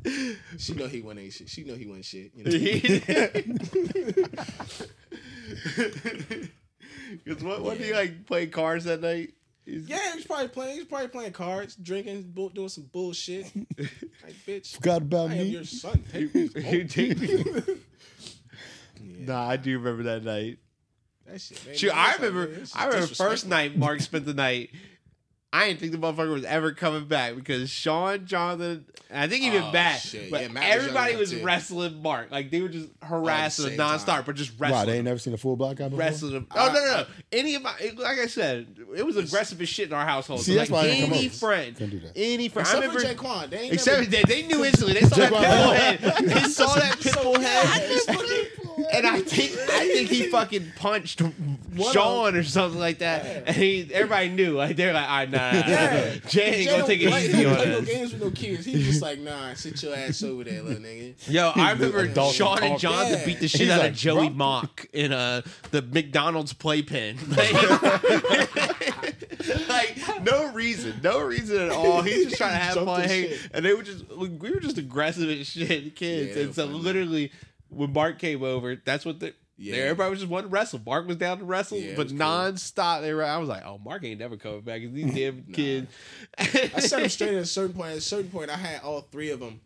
[0.58, 1.50] she know he wasn't ain't shit.
[1.50, 2.32] She know he wasn't shit.
[2.36, 2.52] You know,
[7.24, 9.34] Because what, what do you like play cards that night?
[9.68, 10.78] He's- yeah, he's probably playing.
[10.78, 13.52] He's probably playing cards, drinking, bull, doing some bullshit.
[13.78, 15.44] Like, bitch, Forgot about I am me.
[15.46, 16.04] your son.
[16.12, 16.50] Take me.
[16.56, 17.44] You take me.
[19.00, 20.58] Yeah, Nah, I do remember that night.
[21.26, 21.66] that shit.
[21.66, 22.48] man, Shoot, I it's like, remember.
[22.52, 24.70] man, this is I remember first night Mark spent the night.
[25.54, 29.44] I didn't think the motherfucker was ever coming back because Sean, Jonathan, and I think
[29.46, 30.30] even Oh, Matt, shit.
[30.32, 32.32] but Yeah, Matt everybody young was wrestling Mark.
[32.32, 34.24] Like they were just harassing same him nonstop, time.
[34.26, 34.86] but just Wow, wrestling.
[34.88, 36.00] they ain't never seen a full black guy before.
[36.00, 36.48] Wrestling him.
[36.52, 37.06] I- Oh no, no, no!
[37.32, 40.42] Any of my, like I said, it was aggressive as shit in our household.
[40.42, 42.12] See, So, that's like why I didn't come any friend, Couldn't do that.
[42.16, 42.68] any friend.
[42.68, 43.00] I Except remember.
[43.16, 43.50] for Jaquan.
[43.50, 44.94] They ain't Except never, they, they knew instantly.
[44.94, 46.00] They saw that Jaquan- pitbull head.
[46.28, 48.52] They saw that pitbull head.
[48.94, 51.22] And I think I think he fucking punched
[51.92, 53.26] Sean or something like that.
[53.48, 54.56] And he, everybody knew.
[54.56, 56.16] Like they're like, all right, nah, Yeah.
[56.28, 57.86] Jay ain't gonna take it play, easy he on play no us.
[57.86, 58.66] games with no kids.
[58.66, 61.16] He was just like, nah, sit your ass over there, little nigga.
[61.28, 62.80] Yo, I remember Adult Sean and talk.
[62.82, 63.26] Jonathan Yeah.
[63.26, 64.38] beat the shit He's out like, of Joey bro.
[64.38, 67.18] Mock in uh, the McDonald's playpen.
[67.38, 67.54] Like,
[69.70, 72.02] like, no reason, no reason at all.
[72.02, 73.12] He's just trying to have Jumped fun, his
[73.42, 76.36] hang- and they were just we were just aggressive as shit, kids.
[76.36, 76.80] Yeah, and so funny.
[76.80, 77.32] literally,
[77.70, 79.34] when Mark came over, that's what the.
[79.60, 79.78] Yeah.
[79.78, 80.80] Everybody was just wanting to wrestle.
[80.86, 82.20] Mark was down to wrestle, Yeah, but was cool.
[82.22, 83.02] nonstop.
[83.02, 83.24] They were.
[83.24, 84.84] I was like, "Oh, Mark ain't never coming back.
[84.84, 85.88] 'cause These damn kids."
[86.38, 87.92] I set him straight at a certain point.
[87.94, 89.60] At a certain point, I had all three of them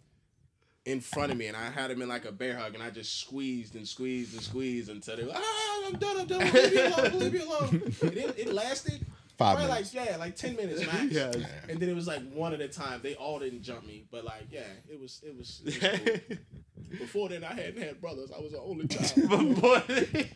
[0.86, 2.90] in front of me, and I had them in like a bear hug, and I
[2.90, 6.74] just squeezed and squeezed and squeezed until they were, ah, I'm done, I'm done, leave
[6.74, 7.94] me alone, leave me alone.
[8.02, 9.06] It, it lasted
[9.42, 9.96] Five probably minutes.
[9.96, 11.06] like yeah, like ten minutes max.
[11.12, 11.32] Yeah.
[11.70, 13.00] And then it was like one at a time.
[13.04, 15.62] They all didn't jump me, but like yeah, it was it was.
[15.66, 16.38] It was cool.
[17.00, 18.32] Before then, I hadn't had brothers.
[18.38, 20.28] I was an only child, But boy,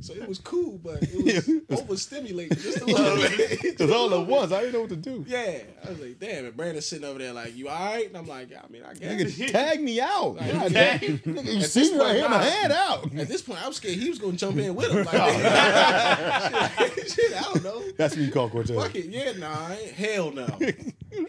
[0.00, 3.64] so it was cool, but it was overstimulating just a little bit.
[3.64, 4.50] It was all at once.
[4.50, 5.24] I didn't know what to do.
[5.28, 6.46] Yeah, I was like, damn.
[6.46, 8.06] And Brandon's sitting over there like, you all right?
[8.06, 9.34] And I'm like, yeah, I mean, I guess.
[9.34, 10.36] Nigga, tag me out.
[10.36, 13.14] Like, God tag- Nigga, you see me right here, my hand out.
[13.14, 15.04] At this point, I was scared he was gonna jump in with him.
[15.04, 17.82] Like, oh, shit, shit, I don't know.
[17.96, 18.76] That's what you call Cortez.
[18.76, 20.46] Fuck it, yeah, nah, hell no,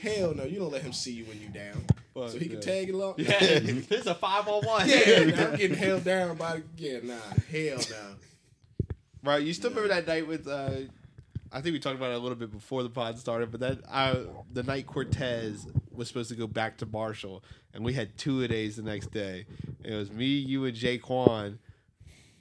[0.01, 0.43] hell no.
[0.43, 2.59] You don't let him see you when you down, so he can yeah.
[2.59, 3.15] tag along.
[3.17, 4.87] yeah, this is a five on one.
[4.87, 7.15] yeah, nah, I'm getting held down by the, yeah, nah,
[7.49, 8.15] hell no.
[9.23, 10.47] Right, you still remember that night with?
[10.47, 10.71] uh
[11.53, 13.79] I think we talked about it a little bit before the pod started, but that
[13.89, 17.43] uh, the night Cortez was supposed to go back to Marshall,
[17.73, 19.45] and we had two a days the next day.
[19.83, 21.59] It was me, you, and Jay Quan,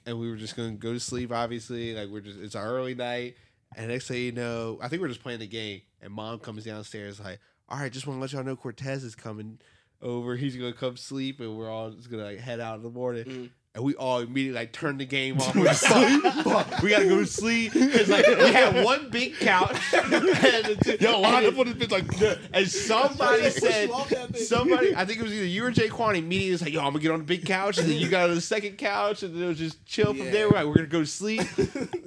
[0.05, 1.33] and we were just going to go to sleep.
[1.33, 3.35] Obviously, like we're just it's our early night,
[3.75, 6.63] and next thing you know, I think we're just playing the game, and Mom comes
[6.63, 9.59] downstairs like, "All right, just want to let y'all know Cortez is coming
[10.01, 10.37] over.
[10.37, 13.25] He's gonna come sleep, and we're all just gonna like head out in the morning."
[13.25, 13.49] Mm.
[13.73, 15.55] And we all immediately like turned the game off.
[15.55, 17.71] We're like, "Fuck, fuck, we gotta go to sleep.
[17.73, 19.77] It's like we had one big couch.
[19.93, 24.31] and two- Yo, line up on this bitch like and somebody said, you off that
[24.31, 24.43] thing.
[24.43, 26.87] somebody, I think it was either you or Jay Quan immediately was like, yo, I'm
[26.87, 27.77] gonna get on the big couch.
[27.77, 29.23] And then you got on the second couch.
[29.23, 30.31] And then it was just chill from Yeah.
[30.31, 30.49] there.
[30.49, 31.43] We're like, we're gonna go to sleep.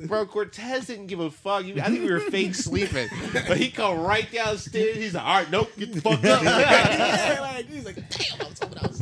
[0.06, 1.64] Bro, Cortez didn't give a fuck.
[1.64, 3.08] I think we were fake sleeping.
[3.32, 4.96] But he come right downstairs.
[4.96, 6.42] He's like, all right, nope, get the fuck up.
[6.42, 9.00] yeah, like he's like, damn, I was hoping I was.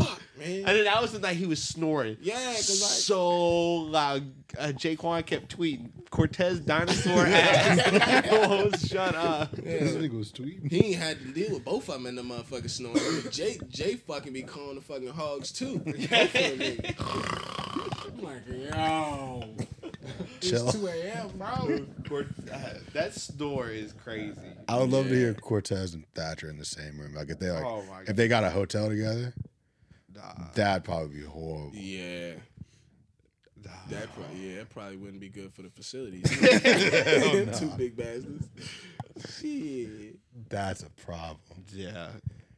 [0.00, 0.58] Fuck, man.
[0.58, 2.16] And then that was the night he was snoring.
[2.20, 4.32] Yeah, 'cause, like- so loud.
[4.56, 7.80] Uh, Jaquan kept tweeting Cortez dinosaur ass.
[8.30, 9.50] oh, shut up.
[9.56, 10.70] This nigga was tweeting.
[10.70, 13.30] He ain't had to deal with both of them in the motherfucking snoring.
[13.32, 15.78] Jay, Jay fucking be calling the fucking hogs too.
[15.84, 18.04] Both of.
[18.06, 19.42] I'm like, yo,
[20.40, 20.68] Chill.
[20.68, 21.86] it's 2 a.m., bro.
[22.08, 22.58] Cort- uh,
[22.92, 24.38] that story is crazy.
[24.68, 27.14] I would love to hear Cortez and Thatcher in the same room.
[27.14, 29.40] Like if they like, Oh if they got a hotel together, Nah,
[30.54, 31.70] that'd probably be horrible.
[31.74, 32.34] Yeah,
[33.64, 33.70] nah.
[33.90, 36.28] that probably yeah, that probably wouldn't be good for the facilities.
[36.30, 38.48] Hell Two big bastards.
[39.40, 40.16] Shit.
[40.48, 41.64] That's a problem.
[41.72, 42.08] Yeah.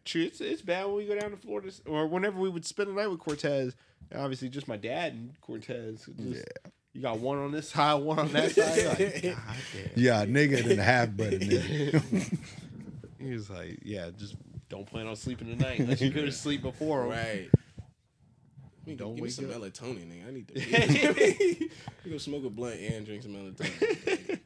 [0.05, 2.89] True, it's, it's bad when we go down to Florida or whenever we would spend
[2.91, 3.75] the night with Cortez.
[4.15, 6.07] Obviously, just my dad and Cortez.
[6.07, 6.71] Just, Yeah.
[6.93, 8.77] You got one on this side, one on that side.
[8.79, 9.35] You're like, God
[9.75, 9.91] damn.
[9.97, 12.39] Yeah, nigga and a half brother nigga.
[13.19, 14.35] He was like, yeah, just
[14.69, 17.03] don't plan on sleeping tonight unless you go to sleep before.
[17.05, 17.49] 'em." Right.
[18.87, 19.57] Don't Don't give me some up.
[19.57, 20.29] melatonin, nigga.
[20.29, 21.59] I need to.
[22.05, 24.39] you go smoke a blunt and drink some melatonin.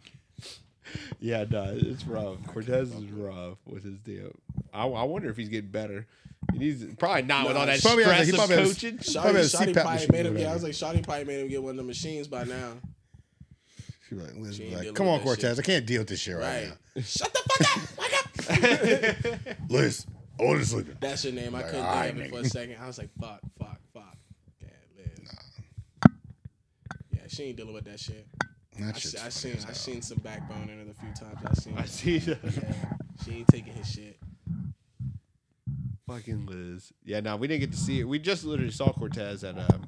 [1.21, 2.39] Yeah, no, it's rough.
[2.47, 4.33] Cortez is rough with his deal.
[4.73, 6.07] I, I wonder if he's getting better.
[6.53, 8.69] He needs probably not with all that he probably has- stress he of probably has-
[8.73, 8.99] coaching.
[8.99, 10.39] Probably Shotty, has Shotty CPAP probably made or him.
[10.39, 12.73] Yeah, I was like, Shotty probably made him get one of the machines by now.
[14.09, 15.65] She like, Liz She like, come on, Cortez, shit.
[15.65, 16.73] I can't deal with this shit right, Right.
[16.97, 17.03] now.
[17.03, 18.10] Shut the fuck up!
[18.49, 19.57] Wake up!
[19.71, 20.07] Liz,
[20.39, 20.87] I want to sleep.
[21.01, 21.55] That's your name.
[21.55, 22.77] I Like, couldn't alright, think of it for a second.
[22.81, 24.17] I was like, fuck, fuck, fuck.
[24.61, 25.33] Yeah, Liz.
[27.13, 28.27] Yeah, she ain't dealing with that shit.
[28.79, 29.75] That I, shit's se- I funny seen as I hell.
[29.75, 31.39] seen some backbone in it a few times.
[31.47, 31.79] I seen.
[31.79, 32.39] I see that.
[32.45, 32.93] Yeah,
[33.25, 34.19] she ain't taking his shit.
[36.07, 36.93] Fucking Liz.
[37.05, 38.05] Yeah, no, we didn't get to see it.
[38.09, 39.87] We just literally saw Cortez at um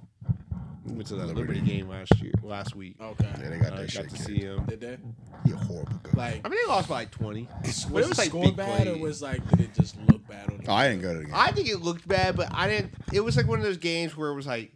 [0.85, 2.97] Went to that Liberty game last year, last week.
[3.01, 3.25] Okay.
[3.41, 4.11] Yeah, they got Uh, that got shit.
[4.11, 4.27] to kid.
[4.27, 4.65] see him.
[4.67, 4.99] Did they?
[5.47, 6.02] He a horrible coach.
[6.15, 7.49] Like, I mean, they lost by like twenty.
[7.65, 10.27] was But it was like score big bad or was like did it just look
[10.27, 10.61] bad on?
[10.67, 11.35] oh, I didn't go to the game.
[11.35, 12.95] I think it looked bad, but I didn't.
[13.13, 14.73] It was like one of those games where it was like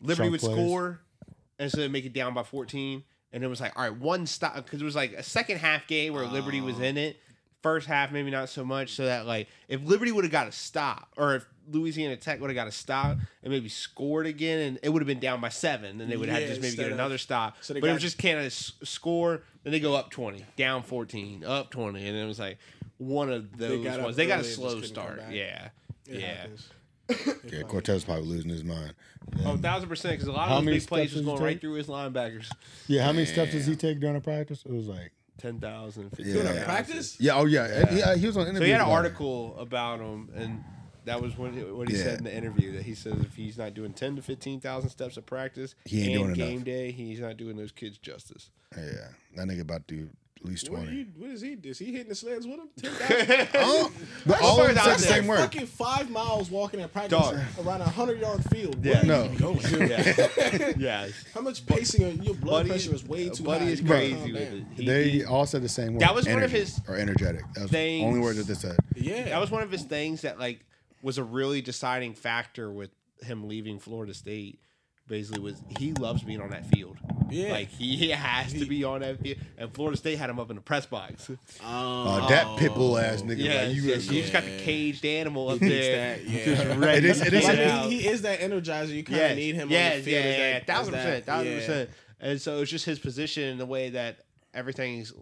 [0.00, 0.56] Liberty Chunk would plays.
[0.56, 1.00] score,
[1.58, 4.26] and so they make it down by fourteen, and it was like all right, one
[4.26, 6.84] stop because it was like a second half game where Liberty was oh.
[6.84, 7.16] in it.
[7.60, 8.92] First half, maybe not so much.
[8.94, 12.50] So that like if Liberty would have got a stop, or if Louisiana Tech would
[12.50, 15.48] have got a stop and maybe scored again, and it would have been down by
[15.48, 17.56] seven, then they would have Yeah, just maybe get another stop.
[17.60, 19.42] so they but it was just Canada score,
[19.72, 22.58] then they go up twenty, down fourteen, up twenty, and it was like
[22.98, 24.16] one of those got up ones.
[24.16, 25.22] They got a early and just slow start.
[25.30, 25.68] Yeah,
[26.06, 26.46] It yeah.
[27.44, 28.94] yeah, Cortez probably losing his mind.
[29.44, 30.14] Oh, thousand percent.
[30.14, 32.48] Because a lot of those many big plays was going right through his linebackers.
[32.86, 34.64] Yeah, how many steps does he take during a practice?
[34.66, 36.08] It was like, 10,000, Yeah.
[36.16, 36.64] 15,000.
[36.64, 37.16] Practice?
[37.20, 38.94] yeah, oh yeah, And he, uh, he was on So he had an about it.
[38.96, 40.64] article about him, and
[41.08, 42.02] that was what he, what he Yeah.
[42.04, 42.72] said in the interview.
[42.72, 46.08] That he says if he's not doing 10 to 15,000 steps of practice He ain't
[46.08, 46.64] and doing game enough.
[46.64, 48.50] day, he's not doing those kids justice.
[48.76, 50.08] Yeah, that nigga about to do
[50.40, 50.96] at least What, twenty.
[50.98, 51.56] you, what is he?
[51.64, 52.68] Is he hitting the sleds with him?
[52.80, 53.48] 10,000?
[53.56, 53.90] Oh,
[54.24, 55.38] but How all far of them said the same word.
[55.40, 57.38] Fucking five miles walking at practice Dog.
[57.60, 58.76] around a hundred yard field.
[58.84, 58.98] Yeah.
[58.98, 59.22] Where No.
[59.22, 59.58] are you going?
[59.90, 60.72] Yeah.
[60.78, 61.08] yeah.
[61.34, 62.04] How much pacing?
[62.04, 63.70] Are, your blood Buddy- pressure is way too Buddy high.
[63.72, 64.64] is crazy calm with it.
[64.76, 66.02] He- They he- all said the same word.
[66.02, 67.42] That was one of his or energetic.
[67.54, 68.76] That was the things- only word that they said.
[68.94, 70.60] Yeah, that was one of his things that like
[71.02, 72.90] was a really deciding factor with
[73.22, 74.60] him leaving Florida State.
[75.06, 76.98] Basically, was he loves being on that field.
[77.30, 77.52] Yeah.
[77.52, 79.38] like he has to be on that field.
[79.56, 81.30] And Florida State had him up in the press box.
[81.64, 83.38] Uh, that pitbull ass nigga.
[83.38, 86.16] Yeah, like, you yeah, was you just got the caged animal up there.
[86.16, 86.44] that, yeah.
[86.44, 88.88] just ready It is, it is, Like, he, he is that energizer.
[88.88, 90.24] You kind of Yes, need him yes, on the field.
[90.24, 91.58] Yeah, as yeah, thousand as percent, thousand yeah.
[91.58, 91.90] percent.
[92.20, 94.18] And so it's just his position in the way that
[94.52, 95.12] everything's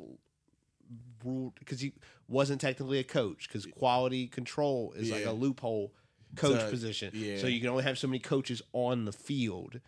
[1.24, 1.92] ruled because he
[2.28, 5.92] wasn't technically a coach because quality control is like a loophole
[6.34, 7.10] coach So, position.
[7.14, 7.38] yeah.
[7.38, 9.80] So you can only have so many coaches on the field,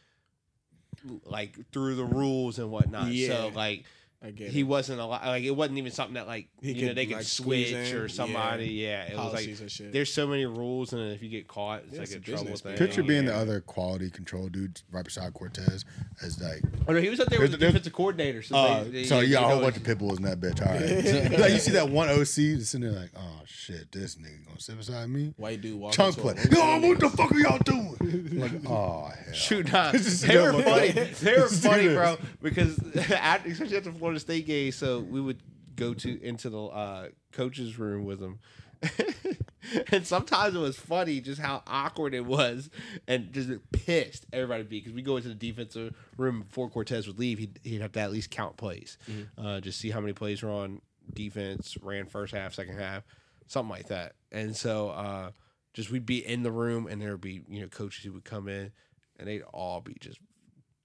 [1.25, 3.09] like through the rules and whatnot.
[3.09, 3.29] Yeah.
[3.29, 3.85] So like.
[4.21, 4.63] I get He it.
[4.65, 5.25] wasn't a lot.
[5.25, 8.09] Like it wasn't even something that like He you know they could like, switch or
[8.09, 8.67] somebody.
[8.67, 9.93] Yeah, it was like shit.
[9.93, 12.21] there's so many rules, and if you get caught, it's Yeah, like it's a a
[12.21, 12.71] trouble business, thing.
[12.73, 12.79] man.
[12.79, 15.85] Picture being the other quality control dude right beside Cortez
[16.21, 16.63] as like.
[16.89, 18.43] Oh no, he was up there with the There's- defensive coordinator.
[18.43, 20.41] So, Uh, they- they- so they yeah, a whole bunch of pit bulls in that
[20.41, 20.67] bitch.
[20.67, 22.25] All right, like you see that one OC
[22.59, 25.33] just sitting there like, oh shit, this nigga gonna sit beside me.
[25.37, 26.33] White dude walking Chunk to play.
[26.37, 26.49] a
[26.83, 27.95] Yo, what the fuck are y'all doing?
[28.33, 29.33] like, oh hell.
[29.33, 29.93] Shoot, nah.
[29.93, 30.91] Just they do were funny.
[30.91, 32.17] They were funny, bro.
[32.43, 32.77] Because
[33.13, 35.43] after, especially after Florida State game, so we would
[35.77, 38.39] go to into the uh, coach's room with him.
[39.93, 42.71] and sometimes it was funny just how awkward it was
[43.07, 47.19] and just pissed everybody be because we go into the defensive room before Cortez would
[47.19, 48.97] leave he'd, he'd have to at least count plays
[49.37, 50.81] uh, just see how many plays were on
[51.13, 53.03] defense ran first half second half
[53.49, 55.33] something like that and so uh,
[55.75, 58.25] just we'd be in the room and there would be you know coaches who would
[58.25, 58.71] come in
[59.19, 60.21] and they'd all be just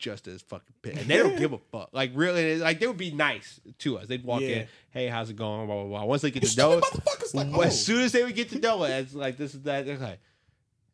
[0.04, 0.98] just as fucking pissed.
[1.00, 1.90] And they don't give a fuck.
[1.94, 4.08] Like really, like they would be nice to us.
[4.08, 4.48] They'd walk Yeah.
[4.50, 5.66] in, hey, how's it going?
[5.66, 6.04] Blah blah blah.
[6.04, 7.62] Once they get You to know us, like, oh.
[7.62, 9.86] as soon as they would get to know it, it's like this is that.
[9.86, 10.20] They're like,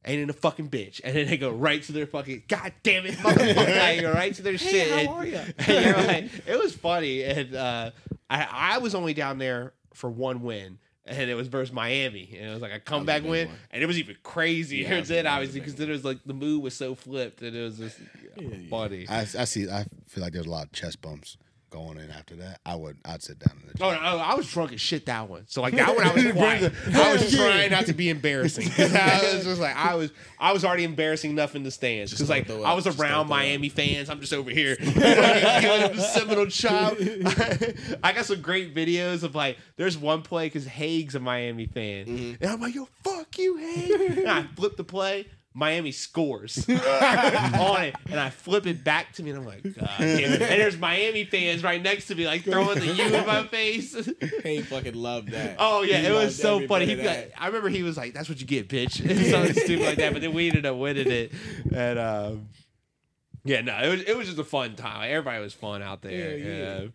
[0.05, 3.07] ain't in a fucking bitch, and then they go right to their fucking god damn
[3.07, 4.91] it, motherfucker, like, right to their shit.
[4.91, 5.41] how and, are ya?
[5.57, 7.91] and you're like, it was funny, and uh,
[8.30, 10.78] I I was only down there for one win.
[11.10, 13.57] And it was versus Miami, and it was like a comeback big win, one.
[13.72, 15.89] and it was even crazier Yeah, that was- then, that was a obviously, because then
[15.89, 17.97] it was like the mood was so flipped, and it was just
[18.38, 18.57] Yeah, yeah.
[18.70, 19.07] funny.
[19.10, 19.68] I, I see.
[19.70, 21.38] I feel like there's a lot of chest bumps
[21.70, 22.60] going in after that.
[22.66, 22.98] I would.
[23.06, 23.84] I'd sit down in the.
[23.84, 25.44] Oh, no, I was drunk as shit that one.
[25.48, 26.74] So like that one, I was quiet.
[26.94, 28.70] I was trying not to be embarrassing.
[28.78, 30.12] I was just like I was.
[30.40, 33.28] I was already embarrassing enough in the stands because like I was around.
[33.30, 34.10] Miami fans.
[34.10, 36.96] I'm just over here giving the Seminole chop.
[38.04, 42.06] I got some great videos of like there's one play because Haig's a Miami fan,
[42.06, 42.44] Mm-hmm.
[42.44, 44.18] and I'm like, yo, fuck you, Haig.
[44.20, 45.28] and I flip the play.
[45.60, 49.89] Miami scores on it, and I flip it back to me, and I'm like, God
[49.99, 50.41] damn it.
[50.41, 53.95] And there's Miami fans right next to me, like throwing the U in my face.
[54.43, 55.57] He fucking loved that.
[55.60, 56.86] Oh yeah, He it was loved so every funny.
[56.86, 57.32] bit He, of that.
[57.38, 58.93] I remember he was like, "That's what you get, bitch,"
[59.30, 60.14] something stupid like that.
[60.14, 61.32] But then we ended up winning it,
[61.76, 62.49] and um,
[63.43, 64.99] yeah, no, it was it was just a fun time.
[64.99, 66.38] Like, everybody was fun out there.
[66.38, 66.80] Yeah, yeah.
[66.82, 66.88] yeah.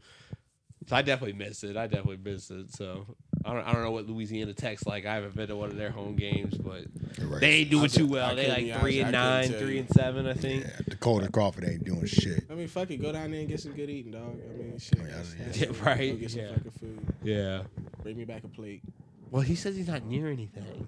[0.87, 1.77] So I definitely miss it.
[1.77, 2.73] I definitely miss it.
[2.75, 3.07] So
[3.45, 5.05] I don't, I don't know what Louisiana Tech's like.
[5.07, 6.85] I haven't been to one of their home games, but
[7.21, 7.41] Right.
[7.41, 8.31] they ain't doing I too could- well.
[8.31, 10.65] I They like three honest, and nine, three and seven, I think.
[10.65, 12.45] Yeah, Dakota Crawford ain't doing shit.
[12.51, 12.97] I mean, fuck it.
[13.03, 14.23] Go down there and get some good eating, dog.
[14.51, 14.99] I mean, shit.
[14.99, 15.45] Yeah, that's- yeah.
[15.45, 15.83] that's Yeah, it.
[15.83, 16.49] right, Go get some yeah.
[16.55, 17.07] fucking food.
[17.23, 17.63] Yeah.
[18.03, 18.83] Bring me back a plate.
[19.31, 20.87] Well, he says he's not near anything.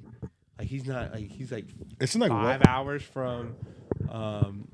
[0.59, 1.66] Like he's not like he's like
[2.00, 2.68] It's like five what?
[2.68, 3.54] hours from
[4.09, 4.66] um,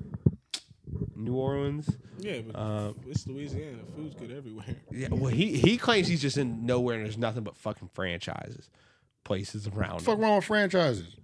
[1.15, 1.89] New Orleans.
[2.19, 3.79] Yeah, but Um, it's Louisiana.
[3.95, 4.75] Food's good everywhere.
[4.91, 8.69] Yeah, well, he he claims he's just in nowhere and there's nothing but fucking franchises,
[9.23, 9.99] places around.
[10.01, 10.21] Fuck him.
[10.21, 11.15] wrong with franchises?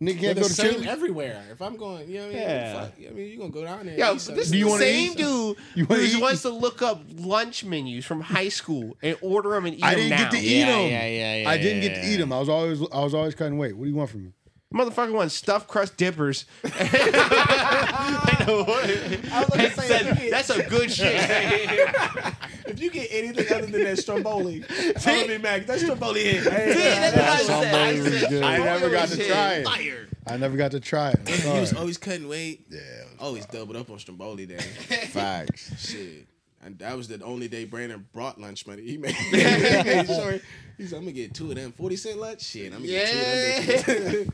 [0.00, 0.86] Nigga They're can't the go to same Chili's.
[0.86, 1.42] everywhere.
[1.50, 2.42] If I'm going, you know what I mean?
[2.42, 2.80] Yeah.
[2.84, 3.98] Fuck, I mean, you gonna go down there.
[3.98, 4.42] Yo, and this something.
[4.44, 6.22] is you the wanna same eat dude You wanna who eat?
[6.22, 9.94] wants to look up lunch menus from high school and order them and eat I
[9.96, 10.30] them didn't now.
[10.30, 10.80] get to eat Yeah, them.
[10.90, 12.32] yeah, yeah, yeah, I didn't yeah, get to eat them.
[12.32, 13.76] I was always I was always cutting weight.
[13.76, 14.32] What do you want from me?
[14.74, 16.44] Motherfucker wants stuffed crust dippers.
[16.64, 18.84] I know what.
[19.32, 21.14] I was gonna say, if you get- That's a good shit.
[22.66, 25.66] if you get anything other than that Stromboli, I'm gonna be mad.
[25.66, 26.44] That Stromboli hit.
[26.44, 27.74] See, that's what I said.
[27.74, 28.42] I Stromboli was said good.
[28.42, 29.26] I never got to shit.
[29.30, 29.64] try it.
[29.64, 30.08] Fire.
[30.26, 31.20] I never got to try it.
[31.26, 31.80] I'm He was sorry.
[31.80, 32.66] always cutting weight.
[32.70, 32.78] Yeah.
[32.80, 34.58] it was Always doubled up on Stromboli day.
[34.58, 35.72] Facts.
[35.90, 36.26] Shit.
[36.62, 38.82] And that was the only day Brandon brought lunch money.
[38.82, 40.38] He made, he made sure.
[40.76, 41.72] He said, I'm gonna get two of them.
[41.72, 42.42] 40 cent lunch?
[42.42, 44.24] Shit, I'm gonna get two of them.
[44.26, 44.32] bitches."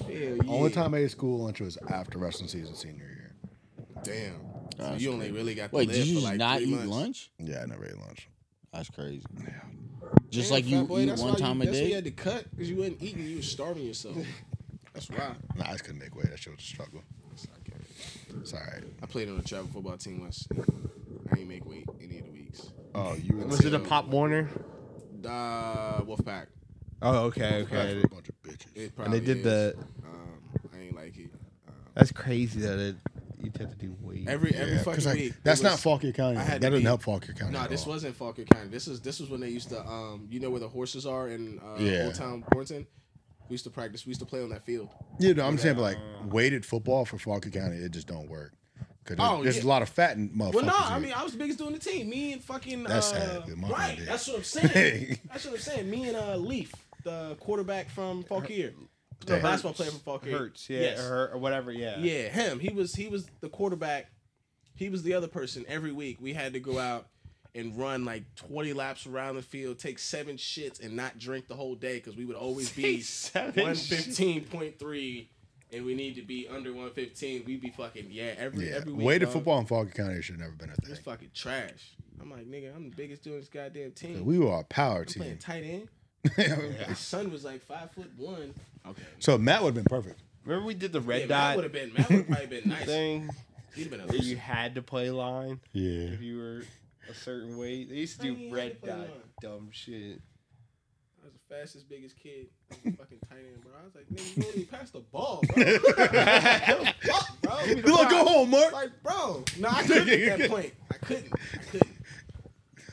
[0.00, 0.36] Hell yeah.
[0.48, 3.34] Only time I ate school lunch was after wrestling season senior year.
[4.02, 4.40] Damn.
[4.76, 6.58] So That's you only really got to Wait, live did you for just like not
[6.58, 6.90] three eat months.
[6.90, 7.30] lunch?
[7.38, 8.28] Yeah, I never ate lunch.
[8.72, 9.22] That's crazy.
[10.30, 11.82] Just Damn, like you fat boy, eat that's one why time you, a That's why
[11.82, 11.94] you day.
[11.94, 13.24] had to cut because you wasn't eating.
[13.26, 14.16] You was starving yourself.
[14.92, 15.34] That's why.
[15.56, 16.30] Nah, I just couldn't make weight.
[16.30, 17.02] That shit was a struggle.
[18.40, 18.82] It's all right.
[19.02, 20.46] I played on a travel football team once.
[21.32, 22.68] I ain't make weight any of the weeks.
[22.94, 24.48] Oh, you Was it a Pop Warner?
[25.24, 26.46] Uh, Wolfpack.
[27.02, 27.76] Oh, okay, okay.
[27.76, 28.00] okay.
[28.02, 28.66] a bunch of bitches.
[28.74, 29.44] It And they did is.
[29.44, 29.74] the.
[30.04, 30.40] Um,
[30.74, 31.30] I ain't like it.
[31.68, 32.96] Um, That's crazy that it,
[33.42, 34.26] you have to do weight.
[34.28, 35.34] every every Yeah, fucking 'cause, like, week.
[35.44, 36.38] that's it not was- Fauquier County.
[36.38, 37.52] I That had to doesn't be- help Fauquier County.
[37.52, 37.92] No, at this all.
[37.92, 38.68] wasn't Fauquier County.
[38.68, 41.28] This is this was when they used to um you know where the horses are
[41.28, 42.06] in uh, Yeah.
[42.06, 42.86] Old Town Warrenton.
[43.48, 44.04] We used to practice.
[44.06, 44.88] We used to play on that field.
[45.20, 48.52] Yeah, no, I'm saying, but like weighted football for Fauquier County, it just don't work.
[49.04, 49.62] Cause there's, Oh, there's yeah.
[49.62, 50.54] a lot of fat in motherfuckers.
[50.54, 51.00] Well, no, I here.
[51.00, 52.10] mean I was the biggest dude in the team.
[52.10, 53.58] Me and fucking That's uh, sad, dude.
[53.58, 53.98] My right.
[53.98, 54.08] bad.
[54.08, 55.18] That's what I'm saying.
[55.28, 55.88] that's what I'm saying.
[55.88, 56.72] Me and uh, Leaf,
[57.06, 58.74] the quarterback from Fauquier,
[59.20, 59.40] the Damn.
[59.42, 60.36] basketball player from Fauquier.
[60.38, 61.00] Hurts, yeah, Yes.
[61.00, 61.98] or, or whatever, yeah.
[61.98, 62.58] Yeah, him.
[62.60, 64.10] He was he was the quarterback.
[64.74, 65.64] He was the other person.
[65.68, 67.06] Every week we had to go out
[67.54, 71.54] and run like 20 laps around the field, take seven shits, and not drink the
[71.54, 75.26] whole day because we would always be 115.3
[75.72, 77.44] and we need to be under 115.
[77.46, 79.06] We'd be fucking, yeah, every, yeah, every week.
[79.06, 79.32] weighted dog.
[79.34, 80.90] football in Fauquier County should have never been a thing.
[80.90, 81.04] It's thing.
[81.12, 81.94] fucking trash.
[82.20, 84.24] I'm like, nigga, I'm the biggest dude in this goddamn team.
[84.24, 85.38] We were a power I'm playing team.
[85.38, 85.88] tight end.
[86.36, 88.54] His son was like five foot one.
[88.86, 89.02] Okay.
[89.18, 90.20] So Matt would have been perfect.
[90.44, 91.92] Remember we did the Yeah, red Matt would have been.
[91.96, 92.84] Matt would probably been nice.
[92.84, 93.28] thing?
[93.74, 96.12] He'd have been a Where you had to play line Yeah.
[96.14, 96.62] if you were
[97.10, 97.90] a certain weight.
[97.90, 99.08] They used to I do oh, mean, red had to dot line.
[99.42, 100.20] dumb shit.
[101.20, 102.46] I was the fastest, biggest kid.
[102.70, 103.72] I was fucking tight end, bro.
[103.80, 105.64] I was like, nigga, you don't even pass the ball, bro.
[107.02, 107.66] Fuck, bro.
[107.66, 108.10] Give You like, ball.
[108.10, 108.72] go home, Mark.
[108.72, 109.44] Like, bro.
[109.58, 110.72] No, I couldn't at that point.
[110.92, 111.32] I couldn't.
[111.54, 111.95] I couldn't.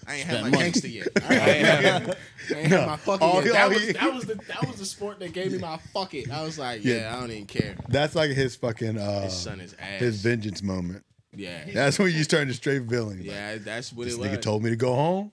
[0.08, 0.64] I ain't had my Spend money.
[0.64, 1.08] gangster yet.
[1.30, 2.18] I ain't, have-
[2.50, 3.54] I ain't had my fucking all yet.
[3.54, 6.30] That was, that, was the, that was the sport that gave me my fuck it.
[6.32, 6.96] I was like, Yeah.
[6.96, 7.76] yeah, I don't even care.
[7.90, 10.00] That's like his fucking uh His son is ass.
[10.00, 11.04] his vengeance moment.
[11.36, 11.66] yeah.
[11.74, 13.18] That's when you turn to straight villain.
[13.20, 14.30] Like, Yeah, that's what This it was.
[14.30, 15.32] nigga told me to go home.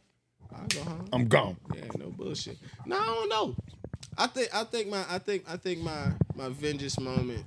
[0.55, 1.09] I'll go home.
[1.13, 1.57] I'm gone.
[1.75, 2.59] Yeah, no bullshit.
[2.87, 3.57] No, I don't know.
[4.19, 7.45] I think I think my I think I think my my vengeance moment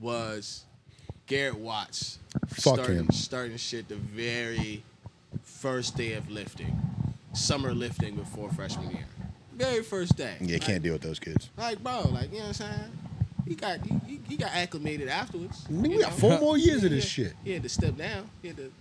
[0.00, 0.64] was
[1.26, 3.10] Garrett Watts Fuck starting, him.
[3.10, 4.82] starting shit the very
[5.60, 6.74] first day of lifting,
[7.34, 9.04] summer lifting before freshman year,
[9.54, 10.34] very first day.
[10.40, 11.50] Yeah, like, can't deal with those kids.
[11.58, 12.98] Like bro, like you know what I'm saying.
[13.46, 15.66] He got he, he, got acclimated afterwards.
[15.68, 16.16] We you got know?
[16.16, 17.36] four more years of this Yeah, shit.
[17.44, 18.30] He had to step down.
[18.40, 18.72] He had to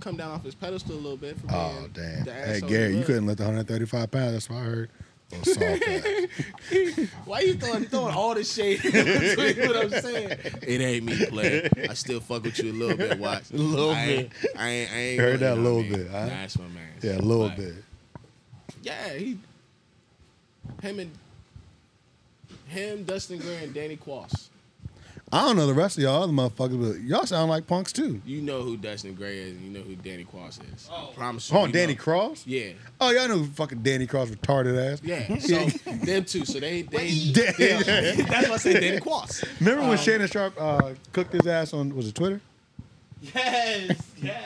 [0.00, 1.38] come down off his pedestal a little bit.
[1.38, 2.24] For Oh damn!
[2.24, 4.32] Hey Gary, you couldn't lift 135 pounds.
[4.32, 4.90] That's what I heard.
[5.32, 7.08] Little soft ass.
[7.24, 10.38] Why you throwing throwing all this shade in between what I'm saying?
[10.62, 11.68] It ain't me, play.
[11.88, 13.50] I still fuck with you a little bit, watch.
[13.50, 15.92] A little I ain't, I ain't, I ain't Heard that a little I mean?
[15.92, 16.26] bit, huh?
[16.26, 16.92] That's my man.
[17.02, 17.74] Yeah, a little But, bit.
[18.82, 19.38] Yeah, he,
[20.82, 21.10] him and
[22.68, 24.48] him, Dustin Gray, and Danny Quass.
[25.34, 28.20] I don't know the rest of y'all other motherfuckers, but y'all sound like punks too.
[28.26, 30.90] You know who Dustin Gray is, and you know who Danny Cross is.
[30.92, 31.08] Oh.
[31.10, 31.56] I promise you.
[31.56, 32.00] Oh, you Danny know.
[32.02, 32.46] Cross?
[32.46, 35.00] Yeah, Oh, y'all know who fucking Danny Cross retarded ass.
[35.02, 35.34] yeah.
[35.40, 35.64] So
[36.04, 36.44] them two.
[36.44, 37.32] So they they.
[37.32, 39.42] Dan- they that's why I say Danny Cross.
[39.60, 42.40] Remember when Shannon Sharpe uh, cooked his ass on was it Twitter?
[43.22, 44.44] Yes, yes.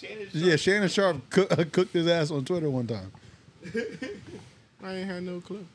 [0.00, 0.34] Shannon Sharpe.
[0.34, 3.12] Yeah, Shannon Sharpe cook, uh, cooked his ass on Twitter one time.
[4.82, 5.66] I ain't had no clue.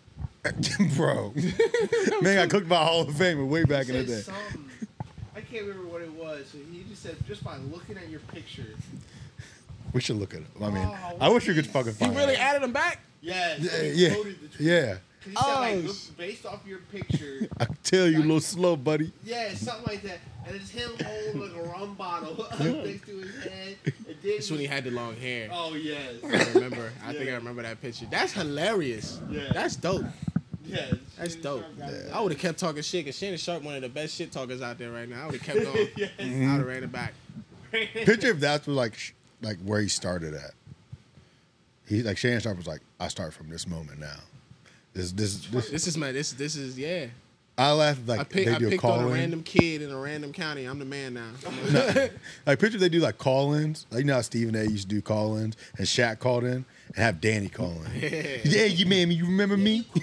[0.95, 1.33] Bro,
[2.21, 4.21] man got cooked by Hall of Famer way back in the day.
[4.21, 4.65] Something.
[5.35, 6.47] I can't remember what it was.
[6.51, 8.67] So he just said just by looking at your picture.
[9.93, 10.47] We should look at it.
[10.61, 11.71] I mean, Oh, I wish you could please.
[11.71, 12.39] fucking He find really it.
[12.41, 12.99] added him back.
[13.21, 13.59] Yes.
[13.59, 14.59] Yeah, he yeah, quoted the tweet.
[14.67, 14.97] yeah.
[15.23, 17.47] He said like Oh, look, based off your picture.
[17.59, 19.11] I tell you a little slow, buddy.
[19.23, 20.19] Yeah, something like that.
[20.45, 23.77] And it's him holding like a rum bottle up next to his head.
[23.85, 25.49] And then That's when he had the long hair.
[25.51, 26.13] Oh yes.
[26.23, 26.91] I remember.
[27.03, 28.05] I think I remember that picture.
[28.11, 29.19] That's hilarious.
[29.31, 29.51] Yeah.
[29.53, 30.05] That's dope.
[30.67, 30.95] Yes.
[31.17, 31.61] That's Shannon dope.
[31.61, 32.11] Sharp got it.
[32.13, 34.61] I would have kept talking shit because Shannon Sharpe, one of the best shit talkers
[34.61, 35.23] out there right now.
[35.23, 35.87] I would have kept going.
[35.95, 36.11] Yes.
[36.19, 36.63] I would have mm-hmm.
[36.63, 37.13] ran it back.
[37.71, 39.11] Picture if that's was like sh-
[39.41, 40.51] like where he started at.
[41.87, 44.19] He like Shannon Sharpe was like, I start from this moment now.
[44.93, 45.69] This this this.
[45.69, 47.07] This is my this this is yeah.
[47.57, 49.13] I laughed like I pick, they I do a picked on call a in.
[49.13, 50.65] random kid in a random county.
[50.65, 51.29] I'm the man now.
[52.45, 53.85] Like picture they do like call ins.
[53.91, 54.63] Like you know how Stephen A.
[54.63, 56.65] used to do call ins and Shaq called in and
[56.95, 57.79] have Danny calling.
[57.99, 58.37] yeah.
[58.43, 59.85] yeah, you man, you remember me?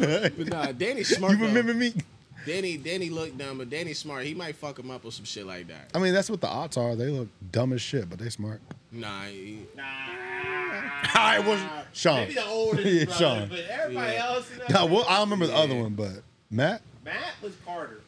[0.00, 1.32] But nah, Danny's smart.
[1.38, 1.78] you remember though.
[1.78, 1.92] me?
[2.46, 4.24] Danny Danny look dumb, but Danny's smart.
[4.24, 5.90] He might fuck him up or some shit like that.
[5.94, 6.96] I mean, that's what the odds are.
[6.96, 8.60] They look dumb as shit, but they smart.
[8.90, 11.60] Nah, he, I was
[11.92, 12.16] Sean.
[12.20, 13.48] Maybe the older Yeah, brother, Sean.
[13.48, 14.26] but everybody Yeah.
[14.26, 14.50] else.
[14.50, 15.58] In that No, well, I don't remember the Yeah.
[15.58, 16.82] other one, but Matt.
[17.04, 18.00] Matt was Carter.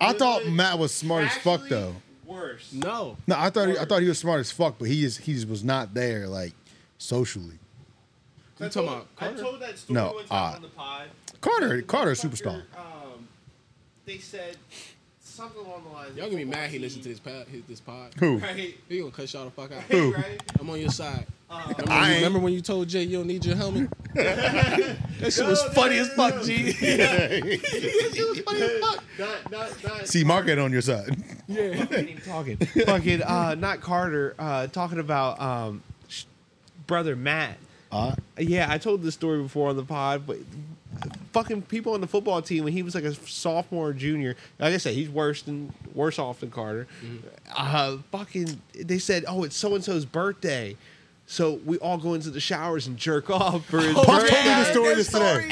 [0.00, 1.94] I thought Matt was smart as fuck though.
[2.34, 2.72] Worse.
[2.72, 3.16] no.
[3.26, 5.34] No, I thought he, I thought he was smart as fuck, but he is he
[5.34, 6.52] just was not there like
[6.98, 7.58] socially.
[8.60, 9.42] You I talking told- about I Carter?
[9.42, 11.08] told that story No, one time uh, on the pod.
[11.40, 12.62] Carter, The Carter's motherfucker, superstar.
[12.78, 13.28] Um,
[14.06, 14.56] they said
[15.20, 16.16] something along the lines.
[16.16, 17.46] Y'all gonna be mad he listened to this pod.
[17.50, 18.14] His, this pod.
[18.18, 18.38] Who?
[18.38, 18.76] Right.
[18.88, 19.82] He gonna cut y'all the fuck out.
[19.82, 20.12] Who?
[20.14, 20.40] Right.
[20.58, 21.26] I'm on your side.
[21.62, 23.88] Remember, I ain't- remember when you told Jay you don't need your helmet?
[24.14, 26.74] that shit was funny as fuck, G.
[26.80, 29.04] it was funny as fuck.
[29.18, 30.08] not, not, not.
[30.08, 31.16] See, Mark ain't on your side.
[31.48, 31.86] Yeah.
[31.92, 32.56] ain't talking.
[32.56, 34.34] Fucking, uh, not Carter.
[34.38, 36.24] Uh, talking about um, sh-
[36.86, 37.58] brother Matt.
[37.92, 40.38] Uh, Yeah, I told this story before on the pod, but
[41.32, 44.36] fucking people on the football team when he was like a sophomore or junior.
[44.58, 46.86] Like I said, he's worse than worse off than Carter.
[47.56, 50.76] Uh, fucking, they said, oh, it's so and so's birthday.
[51.26, 54.28] So we all go into the showers and jerk off for his Puff told me
[54.28, 54.44] birthday.
[54.44, 55.48] the story this today.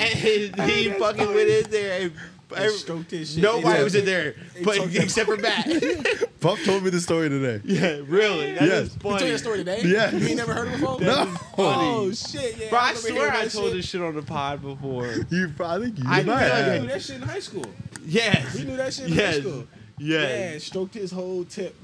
[0.59, 2.13] And he fucking went in there and
[2.55, 3.43] every- stroked his shit.
[3.43, 3.83] nobody Yeah.
[3.85, 5.67] was in there, but except for Matt.
[6.41, 7.63] Puff told me the story today.
[7.65, 8.53] yeah, really.
[8.53, 8.83] That Yes.
[8.89, 9.29] is You told funny.
[9.31, 9.81] your story today?
[9.85, 10.13] Yes.
[10.13, 11.01] You ain't never heard it before?
[11.01, 11.35] No.
[11.57, 12.69] Oh, shit, yeah.
[12.69, 13.75] Bro, I remember swear hearing I that told shit.
[13.77, 15.07] this shit on the pod before.
[15.31, 16.05] You, I think you.
[16.07, 16.39] I might feel like We
[16.73, 16.83] have.
[16.83, 17.65] knew that shit in high school.
[18.05, 18.55] Yes.
[18.57, 19.35] We knew that shit in yes.
[19.37, 19.65] high school.
[19.99, 20.53] Yes.
[20.53, 21.75] Yeah, stroked his whole tip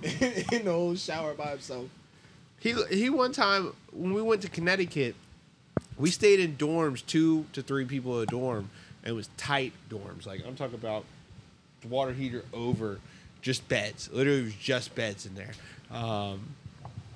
[0.53, 1.87] in the whole shower by himself.
[2.61, 5.15] He he one time when we went to Connecticut,
[5.97, 8.71] we stayed in dorms, two to three people a dorm,
[9.03, 10.27] and it was tight dorms.
[10.27, 11.05] Like I'm talking about
[11.81, 12.99] the water heater over,
[13.43, 14.11] just beds.
[14.13, 15.53] Literally, it was just beds in there.
[15.91, 16.55] Um,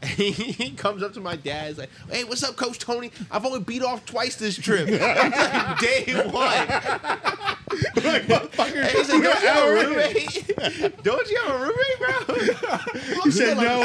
[0.16, 1.68] he comes up to my dad.
[1.68, 3.12] He's like, "Hey, what's up, Coach Tony?
[3.30, 4.88] I've only beat off twice this trip.
[5.02, 6.32] Like, day one."
[8.04, 8.82] like, motherfucker.
[8.82, 11.02] And he's like, "Don't you have a roommate?
[11.04, 12.36] Don't you have a roommate, bro?"
[13.24, 13.80] He said no.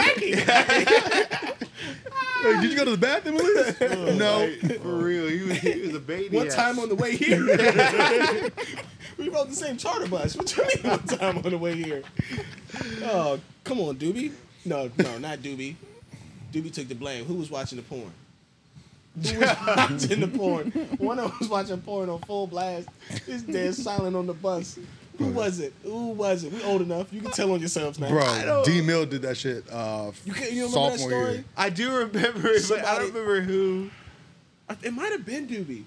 [2.44, 3.82] Like, did you go to the bathroom at least?
[3.82, 4.78] Oh, no.
[4.80, 6.38] For real, he was, he was a baby.
[6.38, 6.56] One ass.
[6.56, 7.42] time on the way here,
[9.18, 10.36] we rode the same charter bus.
[10.36, 12.04] What you mean one time on the way here?
[13.04, 14.32] Oh, come on, Doobie.
[14.66, 15.76] No, no, not Doobie.
[16.52, 17.26] Doobie took the blame.
[17.26, 18.12] Who was watching the porn?
[19.24, 20.72] Who was watching the porn?
[20.98, 22.88] One of them was watching porn on full blast.
[23.28, 24.78] It's dead silent on the bus.
[25.18, 25.74] Who was it?
[25.84, 26.54] Who was it?
[26.54, 27.12] We old enough.
[27.12, 28.10] You can tell on yourselves now.
[28.10, 30.52] Bro, D Mill did that shit uh, You can't.
[30.52, 31.32] You remember that story?
[31.34, 31.44] year.
[31.58, 33.90] I do remember it, but I don't remember who.
[34.84, 35.84] It might have been Doobie.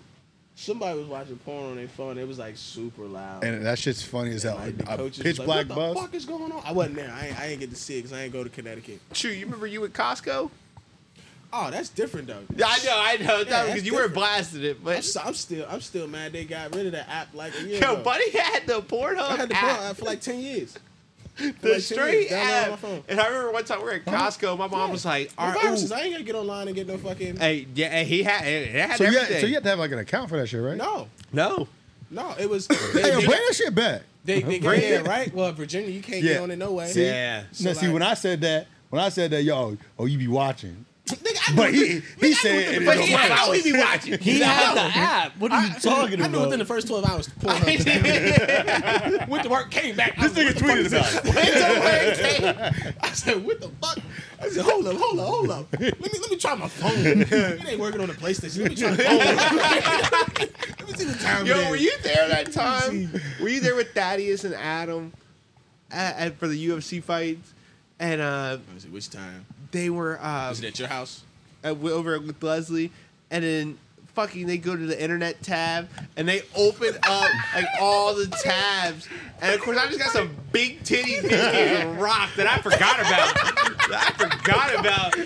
[0.63, 2.17] Somebody was watching porn on their phone.
[2.17, 3.43] It was like super loud.
[3.43, 4.55] And that shit's funny as hell.
[4.55, 6.03] Like, the A coaches pitch was black like, what the bus.
[6.03, 6.61] fuck is going on?
[6.65, 7.11] I wasn't there.
[7.11, 9.01] I ain't, I ain't get to see it because I ain't go to Connecticut.
[9.13, 10.49] True, you remember you at Costco?
[11.55, 12.41] Oh, that's different though.
[12.55, 14.13] Yeah, I know, I know, because that's you were different.
[14.15, 16.31] blasting it, I'm, but s- I'm still, I'm still mad.
[16.33, 18.01] They got rid of the app like a year yo, ago.
[18.03, 20.75] buddy had the Pornhub I had the app, porn app for like ten years.
[21.35, 23.03] For the like straight years, downloaded on my app.
[23.09, 24.91] And I remember one time we were at Costco, my mom Yeah.
[24.91, 25.91] was like, No "All right, viruses.
[25.91, 27.37] ooh." I ain't gonna get online and get no fucking.
[27.37, 29.79] hey, yeah, and he had, it had So you, had, so you have to have
[29.79, 30.77] like an account for that shit, right?
[30.77, 31.67] No, no,
[32.11, 32.35] no.
[32.39, 32.67] It was.
[32.93, 34.01] They, yo, they, bring that shit back.
[34.23, 35.07] they, they got Bring yeah, it.
[35.07, 35.33] right.
[35.33, 36.33] Well, Virginia, you can't Yeah.
[36.33, 36.87] get on it no way.
[36.87, 37.05] See?
[37.05, 37.43] yeah.
[37.51, 40.27] So, now, see, when I said that, when I said that, yo, oh, you be
[40.27, 40.85] watching.
[41.05, 43.41] Nigga, I But he within- he I said, knew it But he first had 12
[43.41, 44.19] always be watching.
[44.19, 45.37] He had the app.
[45.37, 46.31] What are you I- talking I about?
[46.31, 50.15] knew within the first 12 hours, Pornhub went to work, came back.
[50.17, 51.23] This nigga tweeted about it.
[51.35, 52.93] Went to work, came.
[53.01, 53.99] I said, what the fuck?
[54.41, 55.67] I said, hold up, hold up, hold up.
[55.73, 56.91] Let me let me try my phone.
[56.95, 57.31] It
[57.67, 58.59] ain't working on the PlayStation.
[58.61, 60.47] Let me try the phone.
[60.79, 61.45] let me see the time.
[61.45, 61.69] Yo, it is.
[61.69, 63.11] were you there that time?
[63.41, 65.11] were you there with Thaddeus and Adam
[65.91, 67.53] at, at- for the UFC fights?
[67.99, 69.45] And uh, Let me see, which time?
[69.73, 71.23] They were uh, Was it at your house?
[71.63, 72.91] at, over with Leslie,
[73.29, 73.77] and then
[74.15, 79.07] fucking they go to the internet tab and they open up like all the tabs,
[79.41, 82.99] and of course I just got some big titty videos of rock that I forgot
[82.99, 83.33] about.
[83.95, 85.17] I forgot about.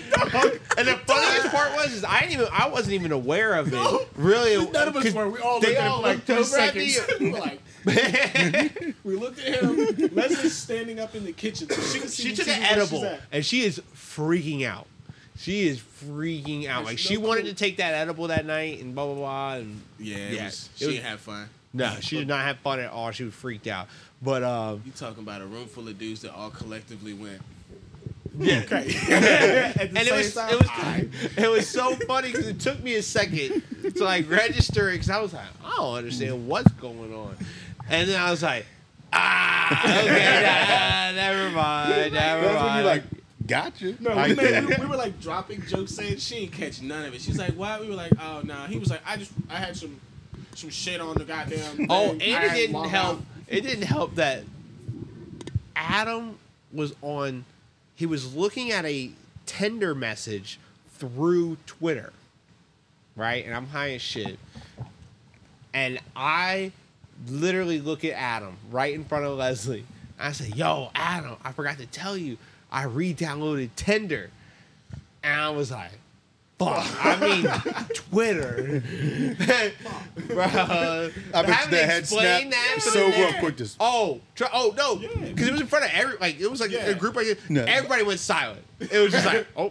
[0.78, 4.08] And the funniest part was is I didn't even I wasn't even aware of it.
[4.16, 5.28] Really, None of us 'cause were.
[5.28, 6.88] We all they looked at all like looked three over at me.
[6.88, 7.38] seconds.
[7.38, 7.60] like,
[9.04, 10.10] we looked at him.
[10.14, 11.68] Leslie's standing up in the kitchen.
[11.68, 14.86] So she, can see she took an edible and she is freaking out.
[15.36, 16.84] She is freaking out.
[16.84, 17.50] Like she wanted clue.
[17.50, 19.54] to take that edible that night and blah blah blah.
[19.54, 21.48] And Yeah, it Yeah, was, it she was- didn't have fun.
[21.72, 23.10] no, she did not have fun at all.
[23.12, 23.86] She was freaked out.
[24.20, 27.40] But um, You talking about a room full of dudes that all collectively went.
[28.36, 28.62] Yeah.
[28.64, 28.94] Okay.
[29.78, 33.02] And it was time, it was it was so funny because it took me a
[33.02, 33.62] second
[33.96, 37.36] to like register because I was like, I don't understand what's going on,
[37.88, 38.66] and then I was like,
[39.12, 42.78] ah, okay, nah, never mind, never That's when mind.
[42.80, 43.02] you like,
[43.46, 43.94] gotcha.
[44.00, 44.78] No, we, get made, we, it.
[44.80, 47.20] we were like dropping jokes, saying she didn't catch none of it.
[47.20, 49.76] She's like, "What?" We were like, "Oh no." He was like, "I just, I had
[49.76, 50.00] some,
[50.54, 53.18] some shit on the goddamn." Oh, and I it had didn't log help.
[53.18, 54.42] out." It didn't help that
[55.74, 56.38] Adam
[56.72, 57.44] was on.
[57.94, 59.10] He was looking at a
[59.46, 60.58] Tinder message
[60.98, 62.12] through Twitter,
[63.16, 63.44] right?
[63.44, 64.38] And I'm high as shit.
[65.72, 66.72] And I
[67.26, 69.84] literally look at Adam right in front of Leslie.
[70.18, 72.38] I say, "Yo, Adam, I forgot to tell you,
[72.70, 74.30] I re-downloaded Tinder,"
[75.22, 75.90] and I was like.
[76.58, 76.84] Fuck.
[77.06, 77.44] I mean,
[77.94, 78.82] Twitter.
[80.26, 83.56] Bro, I bet having you to that head explain that so real quick.
[83.56, 85.08] Just Oh, try, oh no, Yeah.
[85.28, 86.86] because it was in front of every like it was like Yeah.
[86.86, 87.62] a group like No.
[87.64, 88.64] everybody went silent.
[88.80, 89.70] It was just like, oh,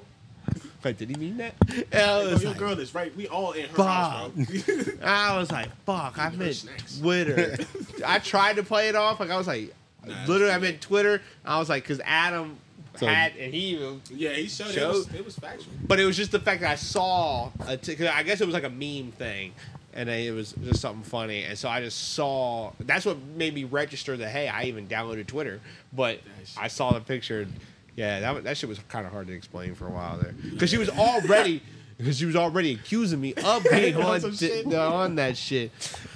[0.87, 1.53] like did he mean that?
[1.69, 3.15] And I Yo, was oh, your like, girl is right.
[3.15, 4.35] We all in her Bob.
[4.37, 4.75] house, bro.
[5.03, 6.99] I was like, fuck, I her meant snacks.
[6.99, 7.57] Twitter.
[8.05, 9.73] I tried to play it off like I was like,
[10.05, 11.21] Nah, literally, I it's- meant Twitter.
[11.45, 12.57] I was like, because Adam
[12.97, 14.73] So- had and he even yeah, he showed, it.
[14.73, 15.73] Showed- It was, it was factual.
[15.85, 18.45] But it was just the fact that I saw, a t- 'cause I guess it
[18.45, 19.53] was like a meme thing,
[19.93, 22.71] and it was just something funny, and so I just saw.
[22.79, 25.59] That's what made me register that hey, I even downloaded Twitter,
[25.91, 26.21] but
[26.57, 27.47] I saw the picture.
[27.97, 30.33] And, Yeah, that that shit was kind of hard to explain for a while there,
[30.51, 31.61] because she was already.
[31.97, 35.71] Because she was already accusing me of being On on, some di- on that shit.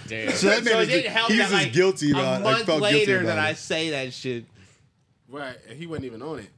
[0.07, 0.31] Damn.
[0.33, 2.23] So that man it is- didn't help he that, was just like, guilty a about-
[2.33, 3.49] like, month felt guilty later about that it.
[3.49, 4.45] I say that shit.
[5.27, 6.49] Right, and he wasn't even on it.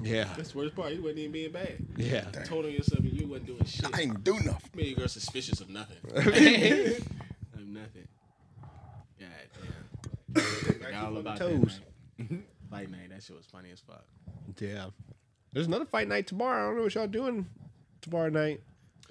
[0.00, 0.92] Yeah, That's the worst part.
[0.92, 1.76] He wasn't even being bad.
[1.96, 2.20] yeah.
[2.44, 3.90] Told on yourself and you wasn't doing shit.
[3.98, 4.70] I ain't do nothing.
[4.76, 5.96] made your girl suspicious of nothing.
[6.14, 6.24] of
[7.66, 8.06] nothing.
[9.18, 9.28] God
[10.34, 10.44] damn.
[10.44, 11.80] Forgot all about toes.
[12.18, 12.42] that night.
[12.70, 13.10] Fight night.
[13.10, 14.04] That shit was funny as fuck.
[14.60, 14.86] Yeah.
[15.52, 16.62] There's another fight night tomorrow.
[16.64, 17.46] I don't know what y'all doing
[18.00, 18.60] tomorrow night.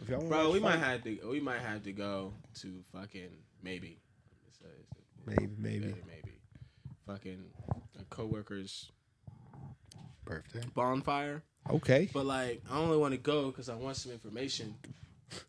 [0.02, 1.20] If y'all Bro, we a might have to.
[1.30, 3.30] We might have to go to fucking
[3.62, 4.00] maybe.
[4.48, 4.92] It's a, it's
[5.28, 5.80] a, Maybe, maybe.
[5.86, 6.32] maybe, maybe.
[7.06, 7.44] Fucking
[8.00, 8.90] a coworker's
[10.26, 10.62] Birthday.
[10.74, 11.44] bonfire.
[11.70, 12.10] Okay.
[12.12, 14.74] But like, I only want to go because I want some information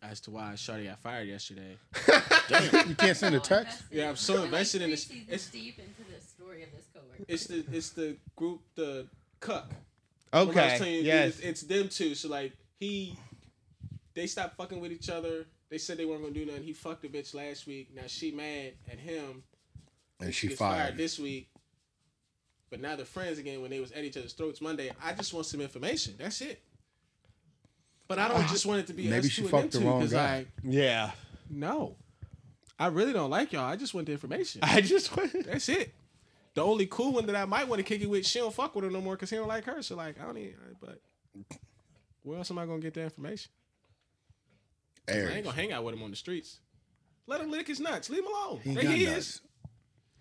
[0.03, 1.77] as to why Shorty got fired yesterday.
[2.49, 3.83] You can't send a text.
[3.89, 7.23] Yeah, I'm so invested in this- it's- deep into the story of this coworker.
[7.27, 9.07] It's the it's the group the
[9.43, 9.69] cuck.
[10.31, 10.95] When I was telling Okay.
[10.97, 11.39] you, Yes.
[11.39, 12.15] it's, it's them two.
[12.15, 13.17] So like he,
[14.15, 15.45] they stopped fucking with each other.
[15.69, 16.63] They said they weren't gonna do nothing.
[16.63, 17.89] He fucked a bitch last week.
[17.95, 19.43] Now she mad at him.
[20.19, 20.97] And she gets fired.
[20.97, 21.49] this week.
[22.69, 24.91] But now they're friends again when they was at each other's throats Monday.
[25.03, 26.15] I just want some information.
[26.17, 26.61] That's it.
[28.07, 29.81] But I don't just want it to be Maybe us she two and fucked them
[29.83, 30.35] the two, wrong 'cause guy.
[30.35, 31.11] I Yeah.
[31.49, 31.95] no.
[32.79, 33.65] I really don't like y'all.
[33.65, 34.61] I just want the information.
[34.63, 35.45] I just went.
[35.45, 35.93] That's it.
[36.55, 38.75] The only cool one that I might want to kick it with, she don't fuck
[38.75, 39.81] with her no more because he don't like her.
[39.81, 40.55] So like, I don't even.
[40.79, 40.99] But
[42.21, 43.51] where else am I gonna get that information?
[45.09, 46.59] I ain't gonna hang out with him on the streets.
[47.25, 48.09] Let him lick his nuts.
[48.09, 48.59] Leave him alone.
[48.63, 49.07] He They got his.
[49.09, 49.41] nuts.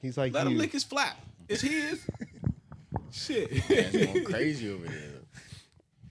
[0.01, 1.17] He's like, Let him lick his flap.
[1.49, 2.05] It's his.
[3.13, 3.49] Shit.
[3.51, 5.11] It's going crazy over there.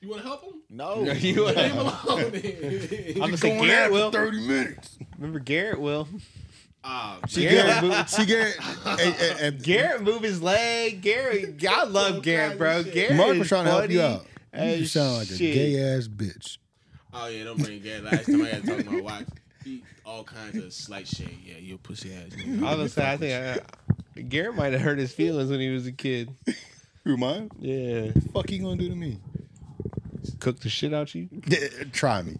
[0.02, 0.62] you want to help him?
[0.70, 1.02] No.
[1.02, 1.94] you, Leave him alone.
[2.04, 2.32] I'm alone.
[2.32, 3.14] then.
[3.18, 4.12] gonna say Going Garrett will.
[4.12, 4.98] 30 minutes.
[5.18, 6.08] Remember Garrett will.
[6.84, 8.56] Ah, See Garrett Garrett, see Garrett,
[8.88, 11.02] and, and, and Garrett move his leg.
[11.02, 12.84] Garrett, I love Garrett, bro.
[12.84, 13.16] Garrett.
[13.16, 14.22] Mark was trying to help you funny out.
[14.54, 16.58] You as just sound like a gay ass bitch.
[17.14, 18.02] Oh yeah, don't bring Gary.
[18.02, 19.26] Last time I had to talk about watch,
[19.64, 21.38] he all kinds of slight shade.
[21.46, 22.30] Yeah, you a pussy ass.
[22.32, 22.66] nigga.
[22.66, 23.66] I was gonna say, I think
[24.18, 26.32] I, Garrett might have hurt his feelings when he was a kid.
[27.06, 27.50] Who mine?
[27.60, 29.20] Yeah, Fuck you gonna do to me?
[30.40, 31.30] cook the shit out you.
[31.92, 32.36] Try me.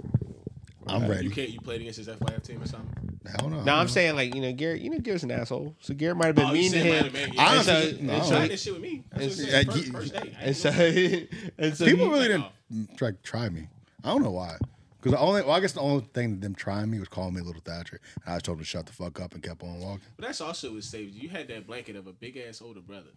[0.88, 1.30] I'm You ready.
[1.30, 1.50] can't.
[1.50, 3.11] You played against his FYF team or something.
[3.26, 3.64] Hell no.
[3.64, 4.82] No, I'm saying like you know Garrett.
[4.82, 5.76] You know Garrett's an asshole.
[5.80, 6.94] So Garrett might have been Oh, you mean to said him.
[6.96, 7.50] might have been, yeah.
[7.50, 8.14] Honestly, and so, no.
[8.14, 9.04] and He so, tried that shit with me.
[9.12, 9.66] That's what and I so- said.
[9.66, 10.38] yeah, First, you- first day.
[10.40, 10.70] I and so,
[11.60, 13.68] and so People he- really didn't try try me.
[14.04, 14.58] I don't know why.
[14.98, 17.34] Because the only, well, I guess the only thing that them trying me was calling
[17.34, 18.00] me Little Thatcher.
[18.24, 20.02] And I just told them to shut the fuck up and kept on walking.
[20.16, 21.24] But that's also what saved you.
[21.24, 23.10] You had that blanket of a big ass older brother.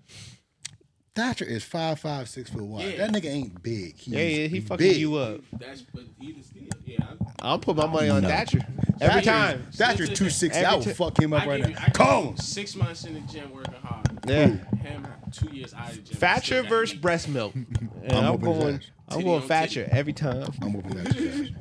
[1.14, 2.86] Thatcher is five five six foot wide.
[2.86, 3.06] Yeah.
[3.06, 3.96] That nigga ain't big.
[3.96, 4.96] He's yeah, yeah, he fucking big.
[4.96, 5.40] you up.
[5.52, 6.96] That's but either still, yeah.
[7.40, 8.28] I, I'll put my money on No.
[8.28, 8.60] Thatcher
[9.00, 9.66] every Thatcher's- time.
[9.72, 10.58] Thatcher's two sixty.
[10.60, 11.82] Every I will ti- fuck him up I right give you, now.
[11.82, 12.24] I give Come.
[12.26, 14.08] you six months in the gym working hard.
[14.26, 14.46] Yeah.
[14.76, 16.16] Him two years out of the gym.
[16.18, 17.00] Thatcher still got versus me.
[17.00, 17.54] breast milk.
[17.54, 18.74] And I'm I'm, whooping his going.
[18.76, 18.80] ass.
[19.08, 20.52] I'm Titty going on Thatcher every time.
[20.62, 21.56] I'm whooping Thatcher's ass.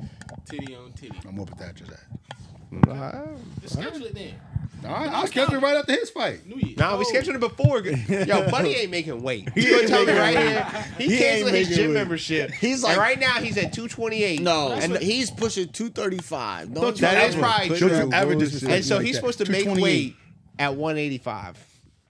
[0.50, 1.18] titty on titty.
[1.28, 1.98] I'm whooping Thatcher's ass.
[2.80, 2.90] Mm-hmm.
[2.90, 4.34] Nah, Just schedule it then.
[4.86, 6.46] All right, I'll schedule it right after his fight.
[6.46, 6.74] New Year.
[6.76, 7.08] Nah, we Oh.
[7.08, 7.80] scheduled it before.
[7.80, 9.48] Yo, Buddy ain't making weight.
[9.54, 10.66] He gonna tell me right here.
[10.98, 11.94] He, He ain't canceled his making gym weight.
[11.94, 12.50] membership.
[12.50, 14.42] He's and like- right now he's at 228.
[14.42, 16.74] No, and and he's pushing 235.
[16.74, 17.88] Don't Look, you that is ever probably true.
[17.88, 19.20] Don't you ever disrespect and so like he's that.
[19.20, 19.82] supposed to make 228.
[19.82, 20.16] weight
[20.58, 21.56] at 185.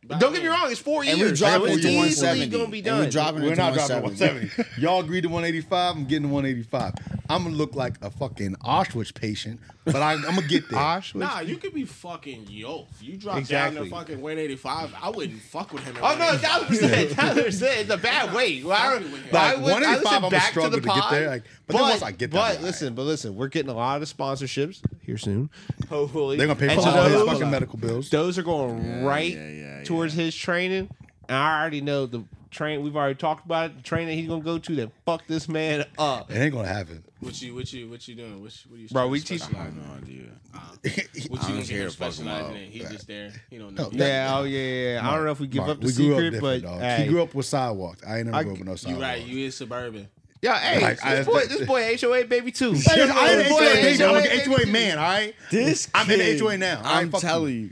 [0.08, 1.32] Don't get me wrong, it's four And years.
[1.32, 2.46] we dropping so it to easily 170.
[2.48, 3.00] gonna be And done.
[3.04, 4.46] we dropping it We're to not dropping 170.
[4.48, 4.80] 170.
[4.82, 5.96] Y'all agreed to 185.
[5.96, 6.94] I'm getting to 185.
[7.30, 10.78] I'm gonna look like a fucking Auschwitz patient, but I, I'm gonna get there.
[10.78, 11.14] Auschwitz.
[11.14, 13.00] Nah, you could be fucking yoked.
[13.02, 14.94] You drop down to fucking 185.
[15.00, 15.96] I wouldn't fuck with him.
[15.96, 16.40] at Oh no, 185.
[16.50, 17.80] thousand percent, thousand percent.
[17.80, 18.64] It's a bad weight.
[18.64, 19.34] Well, I, Fucking with.
[19.34, 21.42] I Like, would- 185, listen I'm back to struggle the to get pod, there, like,
[21.66, 24.02] but then once I get there, but I'll listen, but listen, we're getting a lot
[24.02, 25.48] of sponsorships here soon.
[25.88, 28.10] Hopefully, They're gonna pay And for all his those- fucking medical bills.
[28.10, 30.90] Those are going right yeah, yeah, towards his training.
[31.28, 32.82] And I already know the train.
[32.82, 33.76] We've already talked about it.
[33.78, 36.30] The train that he's gonna go to that fuck this man up.
[36.30, 37.02] It ain't gonna happen.
[37.20, 38.42] What you, what you, what you doing?
[38.42, 39.88] What, you- what you, Bro, we teach- I specialize have in?
[39.88, 40.24] no idea.
[40.54, 42.70] Uh, what I you don't gonna care get him to fuck specializing in?
[42.70, 43.32] He's just there.
[43.48, 43.88] He don't know.
[43.90, 44.92] No, Yeah, oh yeah, yeah.
[45.00, 45.08] yeah.
[45.10, 46.68] I don't know if we give Mark, up the we grew up secret, different, but
[46.70, 46.80] dog.
[46.82, 47.02] hey.
[47.04, 48.02] he grew up with sidewalks.
[48.06, 48.84] I ain't never I- grew up with no sidewalks.
[48.84, 49.20] You sidewalks.
[49.20, 49.26] right.
[49.34, 50.08] You is suburban.
[50.42, 52.72] yeah, hey, Like, I- this boy, this boy, HOA baby too.
[52.74, 54.04] Hey, I ain't boy, HOA, baby.
[54.04, 54.70] I'm an baby HOA too.
[54.72, 55.34] man, all right?
[55.50, 56.82] This I'm in HOA now.
[56.84, 57.70] I'm telling you.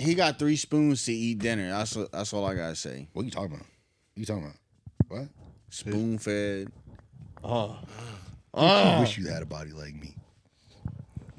[0.00, 1.68] He got three spoons to eat dinner.
[1.68, 3.08] That's that's all I gotta say.
[3.12, 3.66] What you talking about?
[4.16, 4.56] You talking about?
[5.08, 5.28] What?
[5.68, 6.68] Spoon fed.
[7.44, 7.48] Uh.
[7.48, 7.78] Oh.
[8.54, 9.00] I ah.
[9.00, 10.16] wish you had a body like me.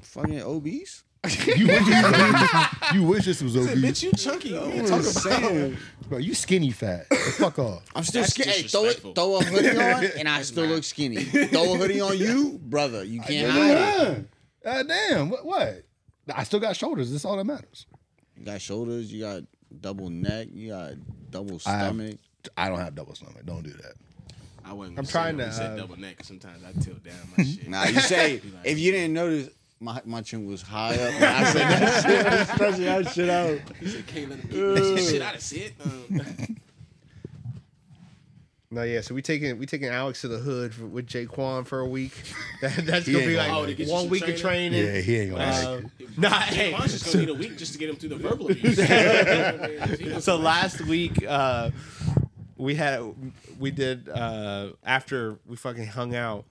[0.00, 1.04] Fucking obese.
[1.56, 2.94] you, wish this was obese.
[2.94, 3.76] you wish this was obese.
[3.76, 4.52] Bitch, you chunky.
[4.54, 5.78] What you talking about?
[6.08, 7.06] Bro, you skinny fat.
[7.38, 7.84] Fuck off.
[7.94, 8.50] I'm still That's skinny.
[8.50, 9.12] Hey, throw, it, disrespectful.
[9.14, 11.16] throw a hoodie on, and I still look skinny.
[11.24, 13.04] Throw a hoodie on you, brother.
[13.04, 14.26] You can't hide it.
[14.64, 14.70] Yeah.
[14.70, 15.30] Uh, God damn.
[15.30, 15.84] What, what?
[16.34, 17.12] I still got shoulders.
[17.12, 17.86] That's all that matters.
[18.42, 19.12] You got shoulders.
[19.12, 19.42] You got
[19.80, 20.48] double neck.
[20.52, 20.94] You got
[21.30, 22.16] double I have- stomach.
[22.56, 23.46] I don't have double stomach.
[23.46, 23.92] Don't do that.
[24.64, 24.98] I wasn't.
[24.98, 26.18] I'm gonna trying say, to, You uh, double neck.
[26.18, 27.68] 'cause Sometimes I tilt down my shit.
[27.68, 31.14] Nah, you say if you didn't notice, my my chin was high up.
[31.14, 32.26] When I said that shit.
[32.26, 33.58] I was stretching that shit out.
[33.78, 36.56] He said, "Can't let him get that shit out of shit." Um,
[38.72, 39.02] No, yeah.
[39.02, 42.12] So we taking we taking Alex to the hood for, with Jaquan for a week.
[42.62, 43.88] That, that's gonna ain't be gonna like like it.
[43.88, 44.82] One some week of training?
[44.82, 44.94] training.
[44.94, 46.18] Yeah, he ain't gonna Uh, make it.
[46.18, 48.46] Nah, hey, Jaquan's just gonna need a week just to get him through the verbal
[48.50, 50.24] abuse.
[50.24, 51.70] So last week uh
[52.56, 53.02] we had
[53.58, 56.44] we did uh after we fucking hung out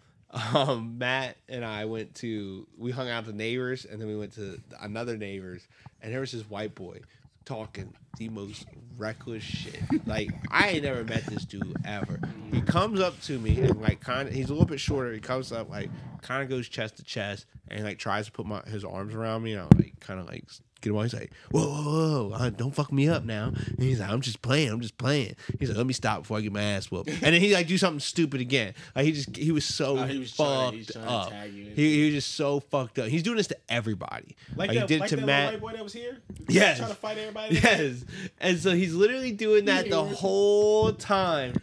[0.54, 4.16] um matt and i went to we hung out with the neighbors and then we
[4.18, 5.68] went to another neighbors
[6.02, 7.00] and there was this white boy
[7.46, 8.66] talking the most
[8.98, 9.82] reckless shit.
[10.06, 12.20] Like i ain't never met this dude ever.
[12.52, 15.14] He comes up to me and like kind of he's a little bit shorter.
[15.14, 15.90] He comes up like
[16.22, 19.44] kind of goes chest to chest and like tries to put my his arms around
[19.44, 20.46] me and i'm like kind of like
[20.82, 21.04] get him on.
[21.04, 23.46] He's like, whoa, whoa, whoa, uh, don't fuck me up now.
[23.56, 25.36] And he's like, I'm just playing, I'm just playing.
[25.60, 27.10] He's like, let me stop before I get my ass whooped.
[27.24, 28.74] And then he like do something stupid again.
[28.96, 31.12] Like he just he was so Oh, he was fucked trying to- he's trying to
[31.12, 31.30] up.
[31.30, 33.08] tag you he, he was just so fucked up.
[33.08, 34.36] He's doing this to everybody.
[34.56, 35.54] Like, he did it to Matt.
[35.54, 36.18] white boy that was here.
[36.48, 36.78] Yes.
[36.78, 37.56] trying to fight everybody.
[37.62, 38.04] Yes.
[38.40, 41.54] And so he's literally doing that the whole time.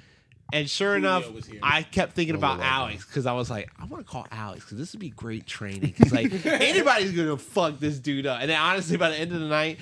[0.53, 1.49] And sure Julio enough.
[1.63, 4.65] I kept thinking Oh, about Alex because I was like, I want to call Alex
[4.65, 5.95] because this would be great training.
[5.97, 8.41] Because like anybody's gonna fuck this dude up.
[8.41, 9.79] And then honestly, by the end of the night,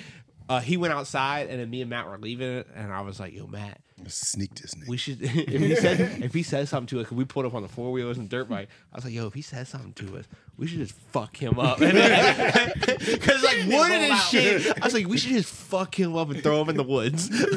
[0.49, 3.19] uh, he went outside, and then me and Matt were leaving it, and I was
[3.19, 4.87] like, Yo, Matt, Sneak this nigga.
[4.87, 5.29] we should if
[5.61, 7.91] he said if he says something to us, 'cause we pulled up on the four
[7.91, 8.69] wheelers and dirt bike.
[8.93, 10.25] I was like, yo, if he says something to us,
[10.55, 11.79] we should just fuck him up.
[12.99, 16.29] Because like wood and his shit, I was like, we should just fuck him up
[16.29, 17.29] and throw him in the woods.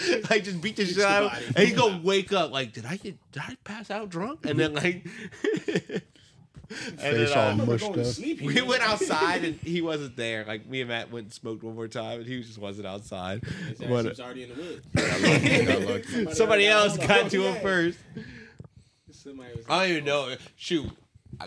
[0.00, 1.52] Like, like, just beat the shit out of him.
[1.56, 4.46] And he's gonna wake up like, did I get did I pass out drunk?
[4.46, 5.04] And then like
[5.66, 6.02] and
[6.68, 8.04] Face then, all uh, remember mushed up.
[8.04, 8.42] sleep.
[8.42, 10.44] we went outside and he wasn't there.
[10.44, 13.42] Like me and Matt went and smoked one more time, and he just wasn't outside.
[13.44, 14.54] His ass But, was already in the
[15.82, 16.14] woods.
[16.28, 17.98] uh, somebody else got to him first.
[19.10, 20.34] Somebody was I don't even know.
[20.56, 20.90] Shoot,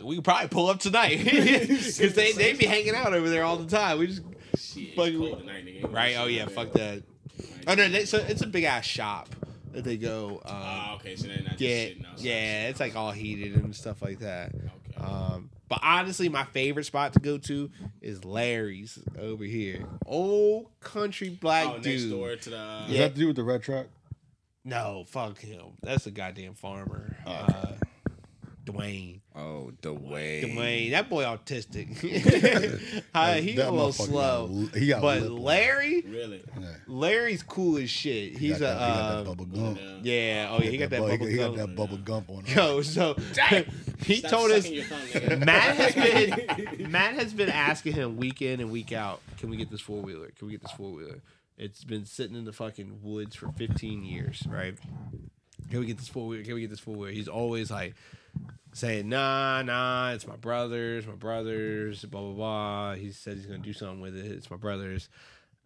[0.04, 3.58] we could probably pull up tonight because they they be hanging out over there all
[3.58, 4.00] the time.
[4.00, 4.22] We just
[4.58, 6.16] Shit, it's Fucking- cold tonight, right.
[6.18, 7.04] Oh yeah, fuck that.
[7.68, 9.30] Oh no, they, so it's a big ass shop
[9.72, 10.42] that they go.
[10.46, 12.26] Um, Oh, okay, so they're not just get sitting outside.
[12.26, 14.50] yeah, it's like all heated and stuff like that.
[14.54, 14.70] Okay.
[15.02, 17.70] Um, but honestly, my favorite spot to go to
[18.02, 19.86] is Larry's over here.
[20.06, 22.12] Old country black oh, next dude.
[22.12, 22.58] door to the.
[22.58, 23.88] Uh, Does that have to do with the red truck?
[24.64, 25.66] No, fuck him.
[25.82, 27.18] That's a goddamn farmer.
[27.26, 27.72] Oh, Uh,
[28.66, 29.22] Dwayne.
[29.36, 30.44] Oh, the way.
[30.46, 31.90] Dwayne, that boy autistic.
[33.16, 34.48] uh, he That a little slow.
[34.72, 35.44] got- he got but lip on him.
[35.44, 36.44] Larry, Really?
[36.60, 36.68] Yeah.
[36.88, 38.38] Larry's cool as shit.
[38.38, 39.80] He He's got a that, he got uh, that bubble gump.
[40.04, 40.48] yeah.
[40.52, 41.58] Oh yeah, he got that bu- bubble He got gum.
[41.58, 42.58] that bubble gump on him.
[42.58, 43.14] Yo, so
[44.06, 45.46] he Stop told us sucking your thumb, nigga.
[45.46, 49.58] Matt has been Matt has been asking him week in and week out, can we
[49.58, 50.30] get this four wheeler?
[50.38, 51.22] Can we get this four wheeler?
[51.58, 54.76] It's been sitting in the fucking woods for 15 years, right?
[55.70, 56.44] Can we get this four wheeler?
[56.44, 57.12] Can we get this four wheeler?
[57.12, 57.94] He's always like
[58.74, 62.94] saying, nah, nah, it's my brother's, my brother's, blah blah blah.
[62.96, 64.26] He said he's gonna do something with it.
[64.26, 65.10] It's my brother's.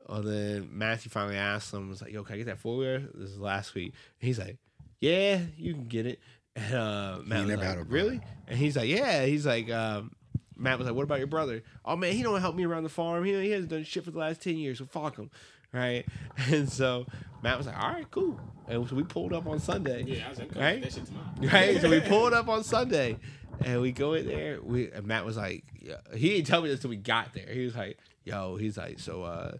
[0.07, 2.99] Well, then Matthew finally asked him, was like, yo, can I get that four wheeler?
[3.15, 3.93] This is last week.
[4.21, 4.57] And he's like,
[4.99, 6.19] yeah, you can get it.
[6.55, 8.21] And uh, Matt was never like, had a really?
[8.47, 9.25] And he's like, yeah.
[9.25, 10.11] He's like, um,
[10.57, 12.89] Matt was like, "What about your brother?" Oh man, he don't help me around the
[12.89, 13.23] farm.
[13.25, 14.79] He he hasn't done shit for the last ten years.
[14.79, 15.29] So fuck him,
[15.75, 16.05] right?
[16.51, 17.05] And so
[17.43, 20.03] Matt was like, "All right, cool." And so we pulled up on Sunday.
[20.03, 20.81] Yeah, I was like, Right?
[20.81, 21.11] that shit's
[21.41, 21.49] mine.
[21.51, 23.17] Right, so we pulled up on Sunday,
[23.63, 24.59] and we go in there.
[24.61, 27.47] We and Matt was like, yeah, he didn't tell me this until we got there.
[27.51, 29.57] He was like, "Yo," he's like, "So, uh,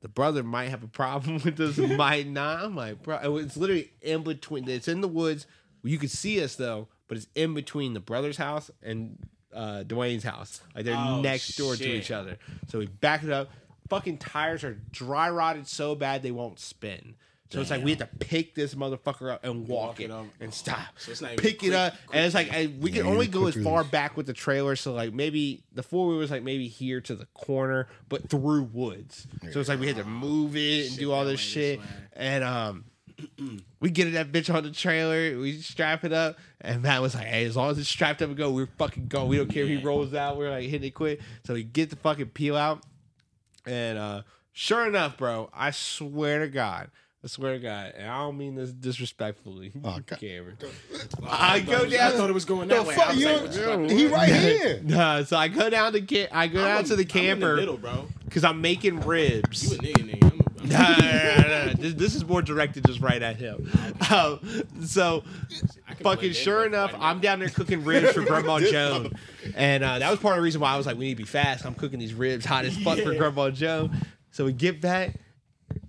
[0.00, 3.92] the brother might have a problem with this, might not." I'm like, "Bro, it's literally
[4.00, 4.68] in between.
[4.68, 5.46] It's in the woods.
[5.82, 9.16] You could see us though, but it's in between the brother's house and
[9.54, 10.60] uh, Dwayne's house.
[10.74, 12.36] Like they're Oh, next door to each other.
[12.68, 13.50] So we back it up.
[13.90, 17.14] Fucking tires are dry rotted so bad they won't spin."
[17.52, 20.10] So it's like we have to pick this motherfucker up and walk, Walk it it
[20.12, 20.26] up.
[20.38, 20.78] and stop.
[20.98, 23.10] So it's not even pick it quick- up, and it's like I, we can Yeah,
[23.10, 23.90] only go as far release.
[23.90, 24.76] back with the trailer.
[24.76, 28.70] So like maybe the four wheel was like maybe here to the corner, but through
[28.72, 29.26] woods.
[29.50, 31.80] So it's like we had to move it and Shit do all this way, shit.
[31.80, 31.88] this.
[32.12, 32.84] And um,
[33.80, 35.36] we get that bitch on the trailer.
[35.36, 38.28] We strap it up, and Matt was like, "Hey, as long as it's strapped up
[38.28, 39.26] and go, we're fucking going.
[39.28, 40.36] We don't care if he rolls out.
[40.38, 42.84] We're like hitting it quick." So we get the fucking peel out,
[43.66, 44.22] and uh,
[44.52, 46.90] sure enough, bro, I swear to God.
[47.22, 50.18] I swear to God, and I don't mean this disrespectfully, Oh, God.
[50.18, 50.56] Cameron.
[51.28, 52.12] I I go down.
[52.14, 52.94] I thought it was going The that way.
[52.94, 53.26] fuck you?
[53.28, 54.80] like, what you about to he right here.
[54.82, 57.18] Nah, so I go down to ca- I go down I'm to the in- I'm
[57.18, 58.06] in camper middle, bro.
[58.24, 59.70] because I'm making ribs.
[59.70, 60.32] You a nigga, nigga.
[60.32, 61.72] I'm a, I'm a, Nah, nah, nah, nah.
[61.78, 63.70] This, this is more directed just right at him.
[64.10, 64.40] Um,
[64.82, 65.22] so,
[66.00, 69.12] fucking sure enough, I'm down there cooking ribs for Grandma Joan,
[69.54, 71.16] and uh, that was part of the reason why I was like, we need to
[71.22, 71.64] be fast.
[71.64, 73.96] I'm cooking these ribs hot as fuck for Grandma Joan.
[74.32, 75.14] So we get back,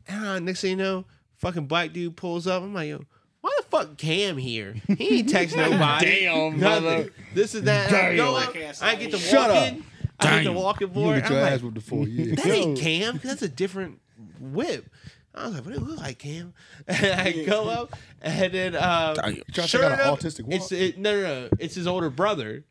[0.07, 1.06] and uh, next thing you know,
[1.38, 2.61] fucking black dude pulls up.
[2.61, 3.03] I'm like, yo.
[3.39, 4.76] Why the fuck Cam here?
[4.99, 6.26] He ain't text nobody.
[6.26, 6.60] Damn, Nothing.
[6.60, 7.10] brother.
[7.34, 7.91] This is that.
[7.91, 8.53] I go up,
[8.84, 9.68] I get to Shut walk up.
[9.73, 9.84] in.
[10.19, 11.22] I get to walk in You for it.
[11.22, 12.35] get I'm your like, ass whooped before you.
[12.35, 13.19] that ain't Cam.
[13.23, 13.99] That's a different
[14.41, 14.89] whip.
[15.34, 16.53] I was like, what do you look like, Cam?
[16.88, 19.15] And I go up, and then um, Damn.
[19.23, 20.55] trying to sure take out an enough, autistic walk?
[20.55, 21.49] it's it, no, no, no.
[21.59, 22.65] It's his older brother.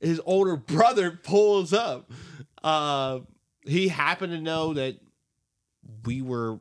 [0.00, 2.10] His older brother pulls up.
[2.62, 3.20] Uh,
[3.64, 4.98] he happened to know that
[6.04, 6.58] we were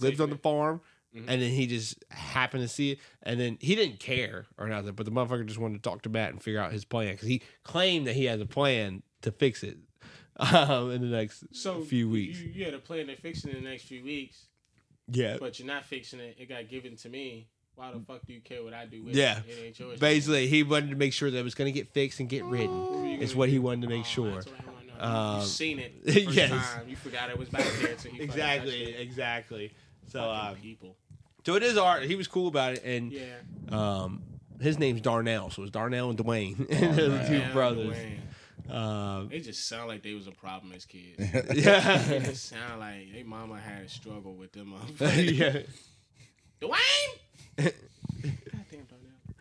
[0.00, 0.80] lived on the farm,
[1.14, 1.28] Mm-hmm.
[1.28, 4.92] and then he just happened to see it, and then he didn't care or nothing.
[4.94, 7.28] But the motherfucker just wanted to talk to Matt and figure out his plan because
[7.28, 9.76] he claimed that he has a plan to fix it
[10.52, 12.38] um, in the next so few weeks.
[12.40, 14.46] You, you had a plan to fix it in the next few weeks,
[15.10, 16.36] yeah, but you're not fixing it.
[16.38, 17.48] It got given to me.
[17.74, 19.40] Why the fuck do you care what I do with Yeah.
[19.48, 19.78] it?
[19.78, 19.98] Yours.
[19.98, 22.44] basically he wanted to make sure that it was going to get fixed and get
[22.44, 24.34] were you It's what he wanted to make Oh, sure.
[24.34, 25.32] that's what I wanna know.
[25.34, 26.50] Um, you seen it yes.
[26.50, 26.86] time.
[26.88, 27.96] You forgot it was back there.
[27.96, 29.72] So he Exactly, exactly.
[30.08, 30.96] So, Fucking people.
[31.46, 32.02] so it is art.
[32.04, 33.22] He was cool about it, and Yeah.
[33.70, 34.22] um,
[34.60, 37.96] his name's Darnell, so it's Darnell and Dwayne, They're the two brothers.
[37.96, 38.18] Dwayne.
[38.70, 41.18] Um, They just sound like they was a problem as kids.
[41.54, 44.74] yeah, they just sound like they mama had a struggle with them.
[44.74, 45.38] motherfuckers.
[45.38, 45.62] yeah.
[46.60, 47.72] Dwayne.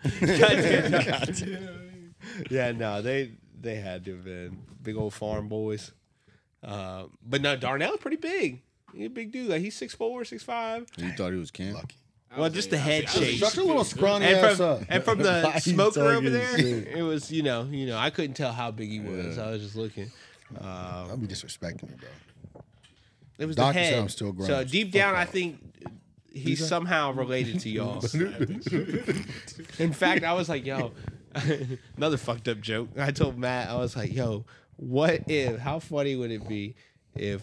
[0.03, 1.77] Goddamn Darnell.
[2.49, 5.91] yeah, no, they they had to have been big old farm boys.
[6.63, 8.61] Uh, but no, Darnell's pretty big.
[8.95, 9.49] He's a big dude.
[9.49, 10.87] Like he's six four, six five.
[10.97, 11.73] You thought he was Cam?
[11.73, 11.95] Lucky.
[12.37, 13.39] Well, just the head shape.
[13.39, 14.81] Shut your little scrawny And ass from, up.
[14.87, 16.87] and from the smoker over there, shit?
[16.87, 19.37] it was you know you know I couldn't tell how big he was.
[19.37, 20.11] I was just looking.
[20.59, 22.61] Uh, Don't be disrespecting me, bro.
[23.37, 24.01] it was Doctor the said head.
[24.01, 24.47] I'm still grown.
[24.47, 25.29] So deep Fuck down, I off.
[25.29, 25.59] think
[26.33, 28.03] he's somehow related to y'all.
[29.79, 30.91] In fact, I was like, yo,
[31.97, 32.89] another fucked up joke.
[32.97, 34.45] I told Matt, I was like, yo,
[34.77, 36.75] what if, how funny would it be
[37.15, 37.41] if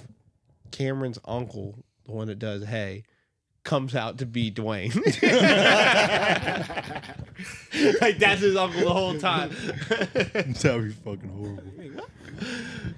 [0.70, 3.04] Cameron's uncle, the one that does Hey,
[3.68, 4.94] comes out to be Dwayne?
[8.00, 9.50] like, that's his uncle the whole time.
[9.88, 11.62] that would be fucking horrible.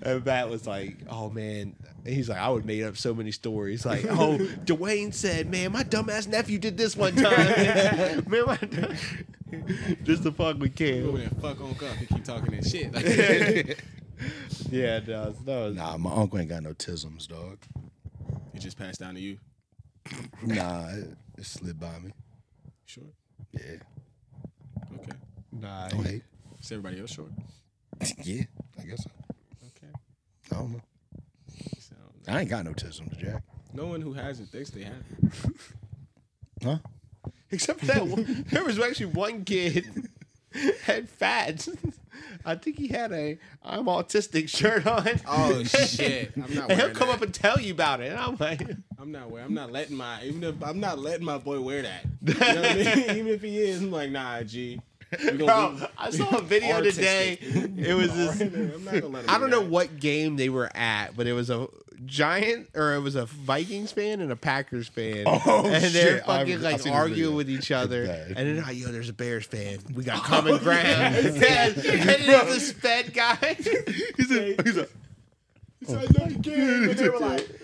[0.02, 1.74] And Matt was like, "Oh man,"
[2.04, 5.72] And he's like, "I would make up so many stories." Like, "Oh, Dwayne said, man,
[5.72, 8.94] my dumbass nephew did this one time, man, my dumb-"
[10.04, 11.96] just to fuck with Over Cam." there, fuck on up.
[11.96, 12.94] He keep talking that shit.
[12.94, 13.82] Like,
[14.70, 17.58] Yeah, no, no, Nah, my uncle ain't got no tisms, dog.
[18.54, 19.38] it just passed down to you.
[20.42, 22.12] Nah, it, it slid by me.
[22.86, 23.04] Sure.
[23.52, 23.76] Yeah.
[24.94, 25.12] Okay.
[25.52, 25.88] nah.
[25.88, 26.22] Don't hate.
[26.60, 27.30] Is everybody else short?
[28.24, 28.42] yeah,
[28.78, 29.10] I guess so.
[29.66, 29.92] Okay.
[30.52, 30.80] I don't know.
[31.78, 31.94] So,
[32.28, 33.42] I ain't got no tisms, Jack.
[33.72, 35.04] no one who has it thinks they have.
[35.22, 35.32] it.
[36.62, 36.76] Huh?
[37.50, 39.86] Except for that, one, there was actually one kid
[40.82, 41.70] had fats.
[42.44, 45.08] I think he had a "I'm autistic" shirt on.
[45.26, 46.32] Oh shit!
[46.36, 47.14] I'm not and he'll come that.
[47.16, 48.10] up and tell you about it.
[48.12, 48.62] And I'm like,
[48.98, 49.46] I'm not wearing.
[49.46, 50.22] I'm not letting my.
[50.24, 52.04] Even if I'm not letting my boy wear that.
[52.22, 53.10] You know what I mean?
[53.16, 54.80] Even if he is, I'm like, nah, G.
[55.10, 57.40] Bro, be I saw a video artistic.
[57.40, 57.88] today.
[57.88, 58.40] It was this.
[58.40, 61.26] I'm not gonna let him I do don't know what game they were at, but
[61.26, 61.66] it was a
[62.06, 65.24] Giant or it was a Vikings fan and a Packers fan.
[65.26, 66.24] Oh, and they're shit.
[66.24, 68.06] Fucking I've like seen this arguing with each other.
[68.06, 68.28] bad.
[68.28, 69.78] And then like, yo, there's a Bears fan.
[69.94, 70.86] We got oh, common ground.
[71.16, 73.56] and then it's this fat guy.
[74.16, 74.88] He's a, he's a,
[75.82, 76.86] It's like, no, you can't.
[76.86, 77.59] But they were like,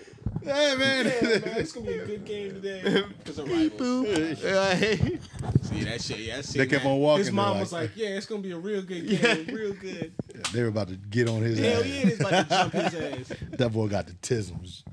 [0.47, 1.05] hey man.
[1.05, 3.03] yeah, man, it's gonna be a good game today.
[3.19, 4.07] Because of rivals.
[4.43, 5.21] Like,
[5.63, 6.19] See that shit?
[6.19, 6.89] Yeah, I seen They kept that.
[6.89, 9.07] on walking, His mom they're was like- like, "Yeah, it's gonna be a real good
[9.21, 10.13] game, real good."
[10.53, 11.85] they were about to get on his Hell ass.
[11.87, 12.95] yeah, it's about to jump his
[13.31, 13.37] ass.
[13.51, 14.83] That boy got the tisms.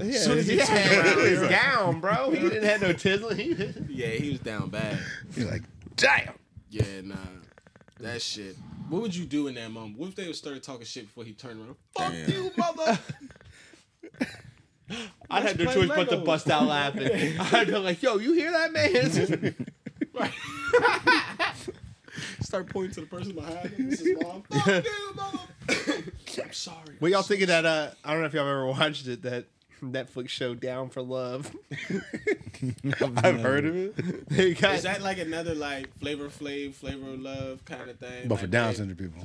[0.00, 2.30] yeah, Soon as he yeah, turned around, he was you're- down, bro.
[2.30, 3.86] He didn't have no tizzling.
[3.90, 4.98] Yeah, he was down bad.
[5.34, 5.62] He's like,
[5.96, 6.34] damn.
[6.70, 7.14] Yeah, nah,
[8.00, 8.56] that shit.
[8.88, 9.98] What would you do in that moment?
[9.98, 11.76] What if they would start talking shit before he turned around?
[11.96, 12.30] Fuck Damn.
[12.30, 12.98] you, mother.
[15.30, 17.08] I had no play choice but to bust out laughing.
[17.40, 19.54] I'd be like, yo, you hear that, man?
[22.42, 23.88] Start pointing to the person behind him.
[23.90, 24.42] It's his mom.
[24.42, 25.38] Fuck you, mother.
[26.42, 26.96] I'm sorry.
[26.98, 27.64] What y'all thinking that?
[27.64, 29.22] Uh, I don't know if y'all ever watched it.
[29.22, 29.46] That
[29.82, 31.50] Netflix show Down for Love.
[33.16, 34.28] I've heard of it.
[34.28, 38.28] they got Is that like another like flavor flav, flavor of love kind of thing?
[38.28, 39.24] But for Down they- syndrome people.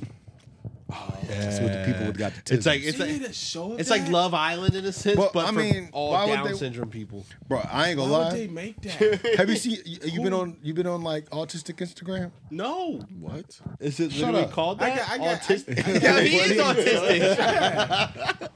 [0.88, 2.54] That's what the people would got the tisms.
[2.56, 5.44] It's like it's like a show it's like Love Island in a sense, Well, but
[5.44, 7.26] I for mean, all why would Down they- syndrome people.
[7.46, 8.32] Bro, I ain't gonna Why would lie.
[8.38, 9.34] they make that?
[9.38, 9.78] Have you seen?
[9.84, 10.56] You, you been on?
[10.62, 12.30] You been on like autistic Instagram?
[12.50, 13.00] no.
[13.20, 13.60] What?
[13.80, 14.52] Is it Shut literally up.
[14.52, 14.98] called I that?
[14.98, 15.86] got- I got- autistic.
[15.86, 18.48] I- I- yeah, he is autistic.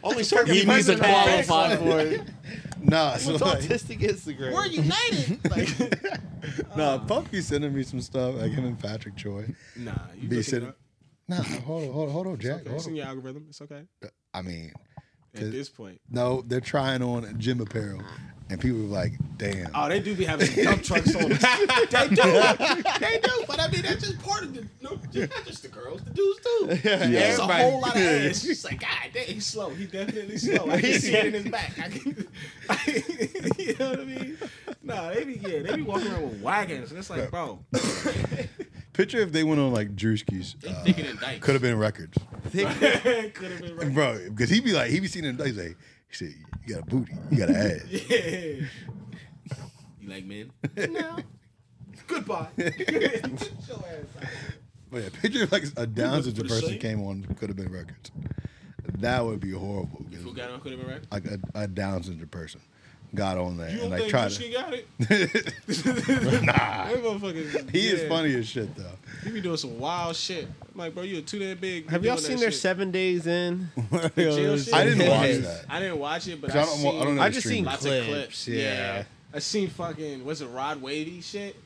[0.04, 1.46] Only certain He people needs to have it.
[1.46, 2.22] qualify for it.
[2.82, 4.52] Nah, so What's like, autistic Instagram?
[4.52, 5.40] We're united.
[5.50, 6.94] Like, nah.
[6.94, 9.46] Uh, Pump be sending me some stuff like him and Patrick Choi.
[9.76, 10.68] nah, you Be looking sitting.
[10.68, 10.78] it up.
[11.28, 12.60] Nah, hold on, hold on, hold on, It's Jack.
[12.60, 12.68] okay.
[12.70, 13.46] Hold It's in your algorithm.
[13.48, 13.82] It's okay.
[14.32, 14.72] I mean,
[15.34, 16.00] At this point.
[16.08, 18.00] no, they're trying on gym apparel,
[18.48, 21.28] and people are like, "Damn." Oh, they do be having dump trucks on.
[21.30, 22.82] they do.
[23.00, 23.44] They do.
[23.48, 24.66] But I mean, that's just part of the.
[24.82, 26.02] No, just, not just the girls.
[26.02, 26.66] The dudes too.
[26.88, 28.42] Yeah, There's a whole lot of ass.
[28.42, 29.70] She's like, God damn, he's slow.
[29.70, 30.70] He's definitely slow.
[30.70, 31.72] I can see it in his back.
[31.78, 32.04] I can,
[33.58, 34.38] you know what I mean?
[34.82, 36.90] Nah, they be yeah, they be walking around with wagons.
[36.90, 37.58] And it's like, bro,
[38.96, 40.54] Picture if they went on like Drewski's.
[40.60, 41.44] they Uh, thicker than dykes.
[41.44, 42.16] could have been records,
[42.52, 43.94] Could have been right.
[43.94, 44.18] bro.
[44.30, 45.44] Because he'd be like, he'd be seeing them.
[45.46, 45.76] He's like,
[46.08, 46.34] he said,
[46.66, 48.66] "You got a booty, you got an ass." Yeah.
[50.00, 50.50] You like men?
[50.76, 51.16] No.
[52.06, 52.46] Goodbye.
[52.56, 53.26] Get your ass
[53.68, 54.28] out.
[54.90, 56.78] But yeah, picture if like a Down look for syndrome the person same.
[56.78, 58.10] came on could have been records.
[58.98, 60.06] That would be horrible.
[60.10, 61.02] 'cause, Who got on could have been right?
[61.10, 62.60] Like a, a Down syndrome person
[63.14, 64.52] got on there You and don't like think tried Drewski to.
[64.52, 66.42] got it?
[66.44, 66.52] nah,
[66.86, 67.70] That motherfucker.
[67.70, 68.84] he is funny as shit though.
[69.24, 70.46] He be doing some wild shit.
[70.46, 71.88] I'm like, bro, you too damn big.
[71.90, 72.60] Have You y'all seen their shit.
[72.60, 73.68] seven days in?
[73.92, 75.64] I didn't watch that.
[75.68, 77.64] I didn't watch it, but I I, don't seen, I don't know I just seen
[77.64, 78.06] lots clips.
[78.06, 78.48] of clips.
[78.48, 79.04] Yeah.
[79.34, 81.56] I seen fucking was it Rod Wavy shit?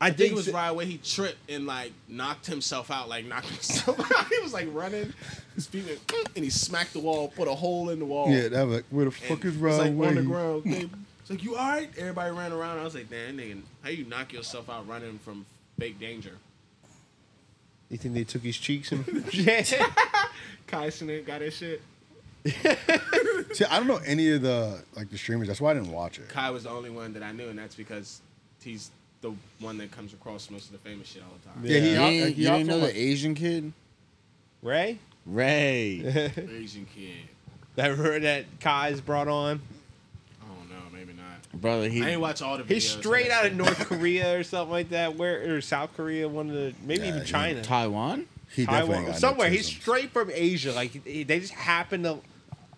[0.00, 3.08] I I think it was right Rod where he tripped and like knocked himself out,
[3.08, 4.28] like knocked himself out.
[4.28, 5.12] he was like running,
[5.56, 8.30] his feet went, and he smacked the wall, put a hole in the wall.
[8.30, 10.20] Yeah, that was like, where the And fuck is it was Rod like on the
[10.20, 10.26] Wave?
[10.26, 10.62] ground.
[10.66, 10.88] They-
[11.20, 11.90] It's like you all right?
[11.98, 12.78] Everybody ran around.
[12.78, 15.44] I was like, damn, nigga, how you knock yourself out running from
[15.78, 16.38] fake danger?
[17.90, 19.62] You think they took his cheeks and yeah.
[20.66, 21.80] Kai Cenat got that shit.
[23.54, 25.48] See, I don't know any of the like the streamers.
[25.48, 26.28] That's why I didn't watch it.
[26.28, 28.20] Kai was the only one that I knew, and that's because
[28.62, 31.64] he's the one that comes across most of the famous shit all the time.
[31.64, 33.72] Yeah, he You out- didn't, he you didn't know from, the Asian kid?
[34.62, 34.98] Ray?
[35.26, 36.32] Ray.
[36.52, 37.14] Asian kid.
[37.76, 39.60] That that Kai's brought on.
[40.42, 41.60] I don't know, maybe not.
[41.60, 42.68] Brother, he I ain't watch all the videos.
[42.68, 43.54] He's straight out of.
[43.54, 45.16] North Korea or something like that.
[45.16, 47.62] Where or South Korea, one of the maybe Yeah, even he- China.
[47.62, 48.26] Taiwan?
[48.50, 49.50] He definitely Taiwan, got no somewhere.
[49.50, 50.72] He's straight from Asia.
[50.72, 52.18] Like he- they just happen to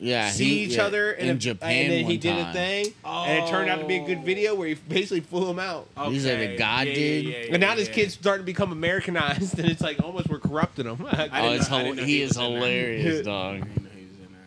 [0.02, 1.70] Yeah, see he- each yeah, other in a- Japan.
[1.84, 2.52] and then he one did a time.
[2.54, 4.24] thing, and it turned out to be a good oh.
[4.24, 5.88] video where he basically flew him out.
[6.08, 7.24] These are the Okay, God yeah, did?
[7.26, 7.94] yeah, yeah, and now this yeah.
[7.94, 10.98] kid's starting to become Americanized, and it's like almost we're corrupting him.
[11.06, 13.54] Oh, didn't it's know- I hil- didn't know he, he is was in hilarious, dog.
[13.56, 14.40] I didn't know he was in there.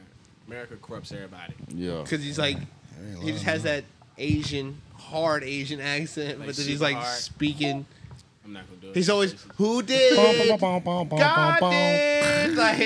[0.48, 1.54] America corrupts everybody.
[1.70, 2.02] Yeah.
[2.02, 2.58] Because he's like,
[3.22, 3.84] he just has that
[4.18, 7.20] Asian, hard Asian accent, Like but then he's like hard.
[7.20, 7.86] speaking.
[8.46, 8.96] I'm not gonna do it.
[8.96, 10.16] He's always, who did?
[10.60, 11.72] God bum, bum.
[11.72, 12.56] did!
[12.58, 12.80] Like,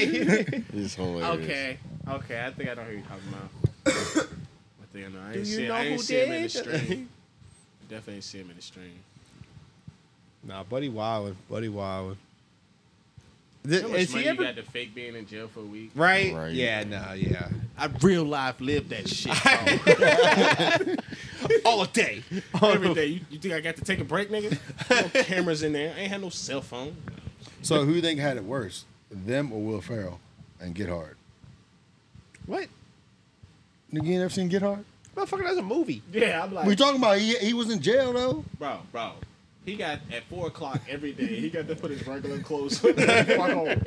[0.73, 1.43] It's hilarious.
[1.45, 1.77] Okay,
[2.09, 2.45] okay.
[2.45, 4.27] I think I don't know who you're talking about.
[4.27, 5.19] I think I know.
[5.29, 6.51] I Do ain't you see, know I ain't see him in the did?
[6.51, 7.09] stream.
[7.89, 8.99] Definitely ain't see him in the stream.
[10.43, 12.17] nah, Buddy Wildin, Buddy Wildin.
[13.65, 15.59] You how much Is money he ever you got to fake being in jail for
[15.59, 15.91] a week?
[15.93, 16.33] right?
[16.33, 16.53] Right.
[16.53, 17.49] Yeah, no, yeah.
[17.77, 19.33] I real life lived that shit.
[20.87, 20.95] bro.
[21.65, 22.23] All day.
[22.61, 23.05] Every day.
[23.07, 24.57] You, you think I got to take a break, nigga?
[24.89, 25.93] No cameras in there.
[25.95, 26.95] I ain't had no cell phone.
[27.61, 30.19] So who you think had it worse, them or Will Ferrell
[30.61, 31.16] and Get Hard?
[32.47, 32.67] What?
[33.93, 34.83] Nigga, you ain't ever seen Get Hard?
[35.15, 36.01] Motherfucker, that's a movie.
[36.11, 38.43] Yeah, I'm like, We talking about he, he was in jail though.
[38.59, 39.11] bro, bro.
[39.65, 41.25] He got at four o'clock every day.
[41.27, 42.91] He got to put his regular clothes on.
[42.97, 43.83] and fuck home.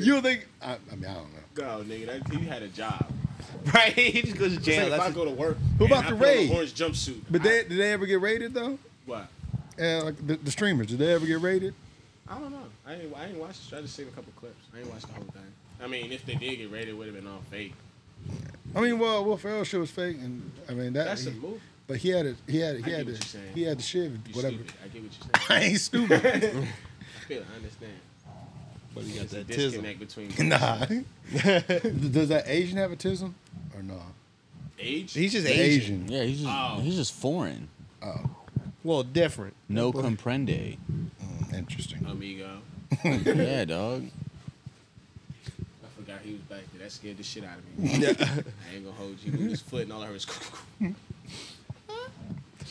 [0.00, 0.46] You think?
[0.62, 1.78] I, I mean, I don't know.
[1.78, 3.12] No, nigga, that, he had a job.
[3.74, 3.92] right?
[3.92, 4.84] He just goes to It's jail.
[4.84, 5.56] like if I That's go to work.
[5.78, 6.50] Who and about I the put on a raid?
[6.52, 7.20] Orange jumpsuit.
[7.30, 8.78] But I- they, did they ever get raided though?
[9.06, 9.28] what?
[9.80, 11.74] Uh, like the, the streamers, did they ever get raided?
[12.28, 12.58] I don't know.
[12.86, 13.72] I ain't, I ain't watched.
[13.72, 14.54] I just seen a couple clips.
[14.74, 15.42] I ain't watched the whole thing.
[15.84, 17.74] I mean, if they did get raided, it would have been all fake.
[18.74, 21.04] I mean, well, Will Ferrell shit was fake, and I mean that.
[21.04, 21.60] That's he- a move.
[21.86, 22.36] but he had it.
[22.48, 22.76] He had.
[22.76, 23.38] I He get had what the.
[23.38, 23.46] you're.
[23.54, 24.10] He had the shit.
[24.10, 24.54] You Whatever.
[24.54, 24.74] stupid.
[24.82, 25.60] I get what you're saying.
[25.60, 26.24] I ain't stupid.
[27.22, 27.42] I feel.
[27.52, 27.92] I understand.
[28.94, 29.56] But he got There's a that tism.
[29.56, 30.86] disconnect between nah.
[30.86, 33.32] Does that Asian have a tism
[33.76, 34.00] or no?
[34.78, 35.12] age.
[35.12, 36.04] he's just Asian.
[36.04, 36.08] Asian.
[36.08, 36.80] Yeah, he's just Oh.
[36.80, 37.68] he's just foreign.
[38.02, 38.30] Oh,
[38.84, 39.54] Well, different.
[39.68, 40.78] No comprende.
[40.90, 42.06] mm, interesting.
[42.06, 42.58] Amigo.
[43.04, 44.04] yeah, dog.
[46.24, 46.82] He was back there.
[46.82, 47.90] That scared the shit out of me.
[47.94, 49.30] I ain't gonna hold you.
[49.32, 50.26] He moved his foot and all I heard was.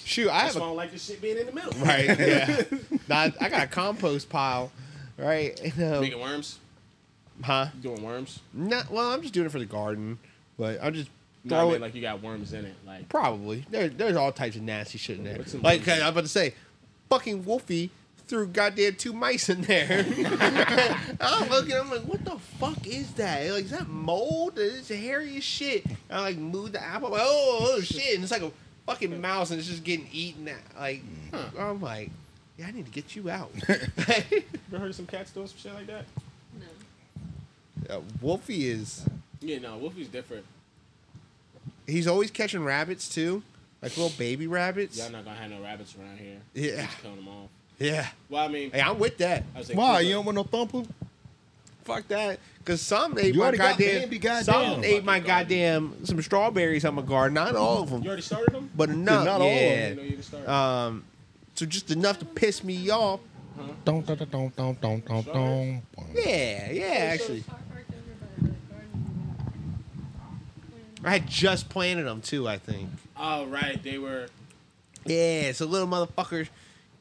[0.06, 1.72] Shoot, I That's have why I a don't like this shit being in the middle.
[1.84, 2.06] right.
[2.20, 2.62] Yeah.
[3.08, 4.72] Nah, I got a compost pile.
[5.18, 5.60] Right.
[5.60, 6.60] And, um, Making worms.
[7.44, 7.68] huh?
[7.76, 8.40] You doing worms?
[8.54, 10.18] Not, well, I'm just doing it for the garden,
[10.58, 11.10] but I'm just
[11.44, 11.82] No, I throw mean, it.
[11.82, 12.76] like you got worms in it.
[12.86, 13.66] Like Probably.
[13.70, 15.38] There, there's all types of nasty shit in there.
[15.38, 15.88] What's in Like?
[15.88, 16.54] I'm about to say,
[17.10, 17.92] fucking Wolfie
[18.34, 20.04] threw goddamn two mice in there.
[21.22, 23.48] I'm looking, I'm like, what the fuck is that?
[23.52, 24.58] Like, is that mold?
[24.58, 25.86] It's hairy as shit.
[25.86, 27.10] And I like moved the apple.
[27.10, 28.16] I'm like, oh, oh shit.
[28.16, 28.52] And it's like a
[28.88, 30.48] fucking mouse and it's just getting eaten.
[30.48, 31.04] At, like,
[31.60, 32.10] I'm like,
[32.58, 33.52] yeah, I need to get you out.
[33.70, 36.06] you ever heard of some cats doing some shit like that?
[37.88, 37.98] No.
[37.98, 39.06] Uh, Wolfie is,
[39.42, 39.78] Yeah, no.
[39.78, 40.44] Wolfie's different.
[41.86, 43.44] he's always catching rabbits too.
[43.84, 44.98] Like little baby rabbits.
[44.98, 46.38] Y'all not gonna have no rabbits around here.
[46.56, 46.86] Yeah.
[46.88, 47.50] Just killing them off.
[47.84, 48.08] Yeah.
[48.30, 49.44] Well, I mean, Hey, I'm with that.
[49.56, 50.84] I was like, Why you don't want no thumper?
[51.84, 52.40] Fuck that.
[52.64, 54.44] Cause some ate You my already got goddamn, goddamn.
[54.46, 55.48] some ate my Fucking garden.
[55.50, 57.34] goddamn some strawberries on my garden.
[57.34, 58.02] Not all of them.
[58.04, 58.70] You already started them?
[58.74, 59.26] but enough.
[59.26, 59.94] not all of I yeah.
[59.94, 60.50] know you already started.
[60.50, 61.04] Um,
[61.56, 63.20] so just enough to piss me off.
[63.84, 65.82] Don't don't don't don't don't don't don't.
[66.14, 66.86] Yeah, yeah.
[67.12, 68.02] Actually, Park- parked over
[68.42, 69.76] by the garden.
[71.04, 72.48] I had just planted them too.
[72.48, 72.90] I think.
[73.18, 73.82] oh, right.
[73.84, 74.28] They were.
[75.06, 76.48] Yeah, so little motherfuckers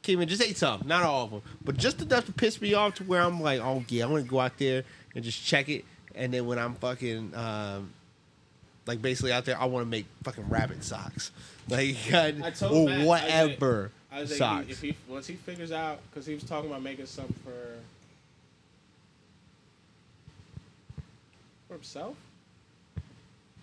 [0.03, 2.73] came in, just ate some, not all of them, but just enough to piss me
[2.73, 4.83] off to where I'm like, oh yeah, I want to go out there
[5.15, 7.91] and just check it, and then when I'm fucking, um,
[8.85, 11.31] like basically out there, I want to make fucking rabbit socks,
[11.69, 14.69] like I told or Matt, I was like- whatever I was like, socks.
[14.69, 17.51] if he once he figures out, because he was talking about making some for
[21.67, 22.15] for himself,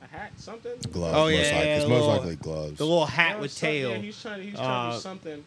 [0.02, 0.72] a hat, something.
[0.90, 1.16] Gloves.
[1.16, 1.68] Oh, most yeah, likely.
[1.68, 2.78] yeah, most little- likely gloves.
[2.78, 3.90] the little There hat was with tail.
[3.90, 4.42] Yeah, he was trying.
[4.42, 5.44] He was trying to Uh, do something.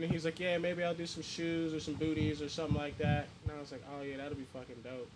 [0.00, 2.48] And then he was like, "Yeah, maybe I'll do some shoes or some booties or
[2.48, 5.10] something like that." And I was like, "Oh yeah, that'll be fucking dope."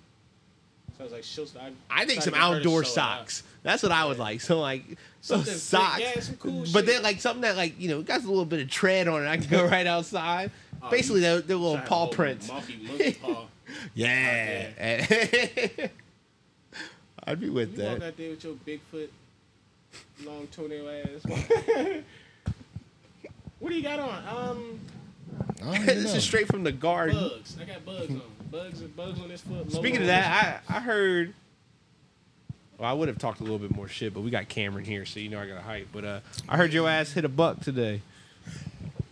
[0.99, 2.89] So I was like, "She'll." I, I think some to get her to outdoor sew
[3.01, 3.19] it up.
[3.21, 3.43] socks.
[3.63, 4.43] That's what I would like.
[4.43, 4.85] So like
[5.23, 6.87] some socks, yeah, some cool but shit.
[6.87, 9.27] then like something that like you know got a little bit of tread on it.
[9.27, 10.51] I can go right outside.
[10.83, 12.49] Oh, Basically, you- they're, they're little paw prints.
[12.49, 13.47] Monkey, monkey paw.
[13.95, 14.69] Yeah.
[17.27, 18.07] I'd be with You walk that.
[18.09, 19.09] out there with your Bigfoot,
[20.27, 21.23] long toenail ass.
[23.65, 24.11] What do you got on?
[24.29, 24.81] Um,
[25.63, 26.19] I don't even this know.
[26.19, 27.17] is straight from the garden.
[27.17, 27.57] bugs.
[27.59, 28.23] I got bugs on.
[28.51, 29.73] Bugs and bugs on this foot.
[29.73, 31.33] Speaking of that, I, I heard.
[32.79, 35.07] Well, I would have talked a little bit more shit, but we got Cameron here,
[35.07, 35.89] so you know I got to hype.
[35.93, 38.03] But uh, I heard your ass hit a buck today.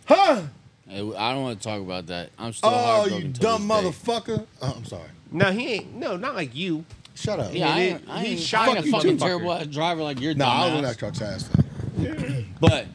[0.05, 0.43] Huh?
[0.87, 2.29] Hey, I don't want to talk about that.
[2.37, 4.45] I'm still Oh, you dumb motherfucker!
[4.61, 5.09] Oh, I'm sorry.
[5.31, 5.95] No, he ain't.
[5.95, 6.85] No, not like you.
[7.15, 7.53] Shut up.
[7.53, 9.27] Yeah, I He- ain't, I he ain't, shot I ain't a fucking too, fucker.
[9.27, 10.35] terrible driver like you're.
[10.35, 10.87] No, I was in dumbass.
[10.87, 11.49] that truck's ass.
[11.97, 12.43] Though.
[12.59, 12.91] But You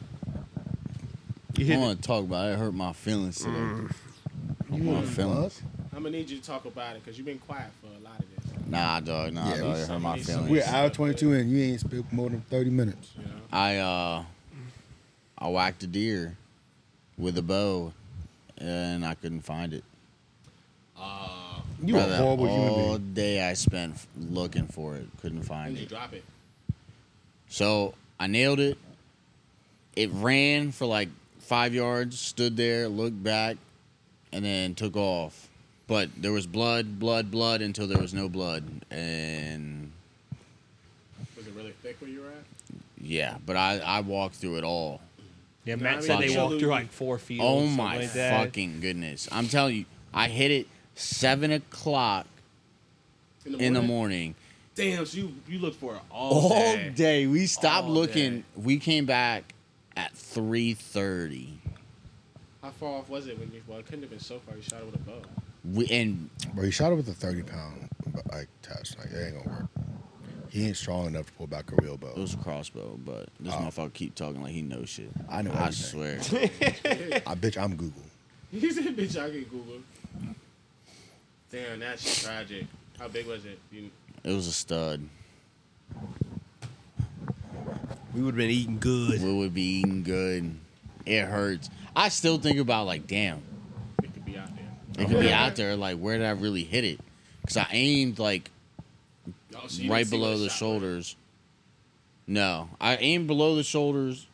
[1.59, 1.79] I hit.
[1.79, 2.53] want to talk about it.
[2.53, 3.49] It hurt my feelings today.
[3.51, 3.91] Mm.
[4.69, 5.61] Hurt my feelings.
[5.95, 8.19] I'm gonna need you to talk about it because you've been quiet for a lot
[8.19, 8.67] of this.
[8.67, 9.33] Nah, dog.
[9.33, 9.73] Nah, Yeah, dog.
[9.75, 10.49] we- It hurt my feelings.
[10.49, 11.49] We're hour 22 in.
[11.49, 13.11] You ain't spoke more than 30 minutes.
[13.17, 13.31] You know?
[13.51, 14.23] I uh,
[15.37, 16.37] I whacked a deer
[17.17, 17.91] with a bow,
[18.57, 19.83] and I couldn't find it.
[20.97, 23.13] Uh, You a Brother, horrible human all being.
[23.13, 25.89] day I spent f- looking for it, couldn't when find did you it.
[25.89, 26.23] drop it?
[27.49, 28.77] So I nailed it.
[29.95, 31.09] It ran for like
[31.49, 33.57] five yards, stood there, looked back,
[34.31, 35.47] and then took off.
[35.87, 39.91] But there was blood, blood, blood until there was no blood, and
[41.35, 42.43] Was it really thick where you were at?
[43.01, 43.37] yeah.
[43.45, 45.01] But I I walked through it all.
[45.65, 47.41] Yeah, Nah, Matt I mean, said they walked through like four feet.
[47.41, 49.27] Oh my like fucking goodness!
[49.31, 52.27] I'm telling you, I hit it seven o'clock
[53.45, 53.87] In the in the morning?
[53.87, 54.35] morning.
[54.75, 56.89] Damn, so you you looked for it all, All day.
[56.95, 57.27] day.
[57.27, 58.37] We stopped All looking.
[58.37, 58.43] day.
[58.55, 59.53] We came back
[59.99, 61.59] at three thirty.
[62.61, 63.61] How far off was it when you?
[63.67, 64.55] Well, it couldn't have been so far.
[64.55, 65.21] You shot it with a bow.
[65.73, 67.89] We and Bro, he shot it with a 30 pound
[68.31, 68.97] like test.
[68.97, 69.65] Like, it ain't gonna work.
[70.49, 72.07] He ain't strong enough to pull back a real bow.
[72.09, 73.57] it was a crossbow, but this Oh.
[73.57, 75.09] motherfucker keep talking like he knows shit.
[75.29, 76.21] I know I everything.
[76.21, 76.41] swear.
[77.27, 78.01] I bitch, I'm Google.
[78.51, 79.81] He said, "Bitch, I can Google."
[81.51, 82.65] Damn, that's tragic.
[82.97, 83.59] How big was it?
[83.71, 83.89] You,
[84.23, 85.01] It was a stud.
[88.13, 89.21] We would have been eating good.
[89.21, 90.55] We would be eating good.
[91.05, 91.69] It hurts.
[91.95, 93.41] I still think about like, damn,
[94.03, 95.03] it could be out there.
[95.03, 95.75] it could be out there.
[95.75, 96.99] Like, where did I really hit it?
[97.41, 98.49] Because I aimed like
[99.61, 101.15] Oh, so right below the shot shoulders.
[102.27, 104.27] No, I aimed below the shoulders.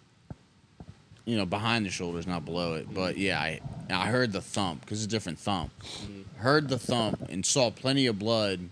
[1.26, 2.94] You know, behind the shoulders, not below it.
[2.94, 3.22] But mm-hmm.
[3.22, 5.72] yeah, I I heard the thump because it's a different thump.
[5.82, 6.42] Mm-hmm.
[6.42, 8.70] Heard the thump and saw plenty of blood.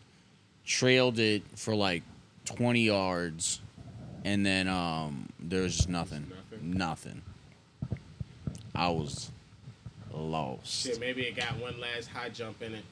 [0.65, 2.03] Trailed it for like
[2.45, 3.59] twenty yards,
[4.23, 6.27] and then um there was just nothing.
[6.29, 6.77] Nothing?
[6.77, 7.21] Nothing.
[8.75, 9.29] I was
[10.11, 10.85] lost.
[10.85, 12.83] Shit, maybe it got one last high jump in it.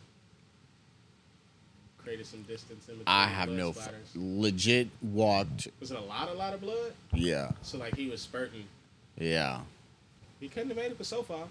[1.97, 3.03] Created some distance in between.
[3.07, 5.67] I have no f- legit walked.
[5.79, 6.93] Was it a lot, a lot of blood?
[7.13, 8.65] Yeah, So like he was spurting.
[9.17, 9.61] yeah.
[10.39, 11.45] He couldn't have made it for so far.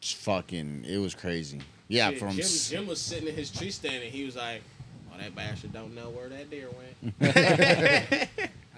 [0.00, 0.84] It's fucking.
[0.88, 1.60] It was crazy.
[1.86, 4.62] Yeah, Shit, from Jim, Jim was sitting in his tree stand and he was like,
[5.18, 7.14] "Oh, that bastard don't know where that deer went.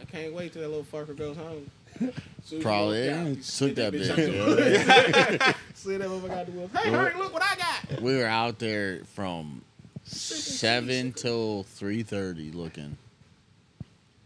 [0.01, 1.71] I can't wait till that little fucker goes home."
[2.45, 5.55] Soon Probably, walked out, yeah, he took slid that bitch bitch, out the.
[5.75, 6.77] Slid that motherfucker out the woods.
[6.79, 8.01] Hey, hurry, look what I got.
[8.01, 9.63] we were out there from
[10.05, 12.97] seven till three thirty looking.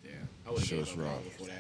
[0.05, 0.11] Yeah,
[0.47, 1.25] I would have Shit was up long rough.
[1.25, 1.57] before that.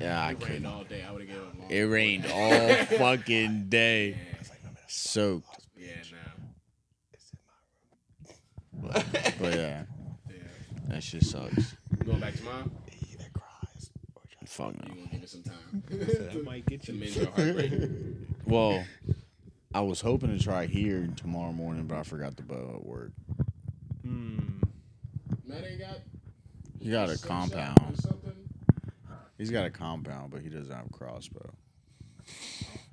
[0.00, 0.66] Yeah, I It rained couldn't.
[0.66, 1.04] all day.
[1.08, 1.70] I would have given up.
[1.70, 4.08] It rained all fucking day.
[4.10, 4.16] Yeah,
[4.88, 5.65] Soaked.
[8.82, 9.02] Yeah,
[9.40, 9.82] But yeah.
[10.28, 10.34] Yeah.
[10.88, 11.76] that shit sucks.
[11.98, 12.70] You going back tomorrow?
[14.46, 14.94] Fuck no.
[14.94, 15.04] You no.
[15.04, 15.82] gonna give it some time?
[15.90, 17.00] That might get to you.
[17.00, 17.72] mend your heartbreak.
[18.46, 18.84] Well,
[19.74, 23.10] I was hoping to try here tomorrow morning, but I forgot the bow at work.
[24.02, 24.38] Hmm.
[25.44, 25.98] Matt ain't got.
[26.80, 27.98] He got a compound.
[29.36, 31.50] He's got a compound, but he doesn't have a crossbow.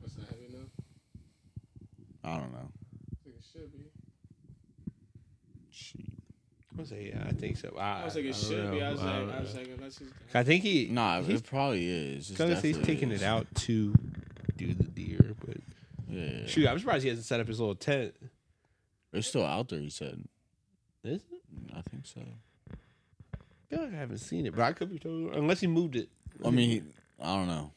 [0.02, 0.70] That's not heavy enough.
[2.24, 2.68] I don't know.
[3.12, 3.92] I think it should be.
[5.72, 6.02] Shit.
[6.76, 7.76] I was like, yeah, I think so.
[7.78, 8.82] I, I was like, it don't should be.
[8.84, 9.60] I was I like, I was know.
[9.60, 10.02] thinking, let's.
[10.34, 10.88] I think he.
[10.90, 12.30] Nah, he's it probably is.
[12.30, 13.22] Because he's taking is.
[13.22, 13.94] it out to
[14.58, 15.36] do the deer.
[15.46, 15.58] But
[16.10, 16.48] Yeah.
[16.48, 18.16] shoot, I'm surprised he hasn't set up his little tent.
[19.12, 20.24] It's still out there, he said.
[21.04, 21.42] Is it?
[21.76, 22.22] I think so.
[22.72, 22.76] I
[23.70, 26.10] feel like I haven't seen it, but I could be told unless he moved it.
[26.44, 26.82] I mean, he,
[27.22, 27.72] I don't know.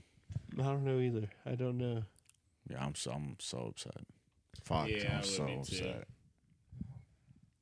[0.59, 1.29] I don't know either.
[1.45, 2.03] I don't know.
[2.71, 3.99] Yeah, I'm so I'm so upset.
[4.65, 6.05] Fuck, Yeah, I I'm so upset.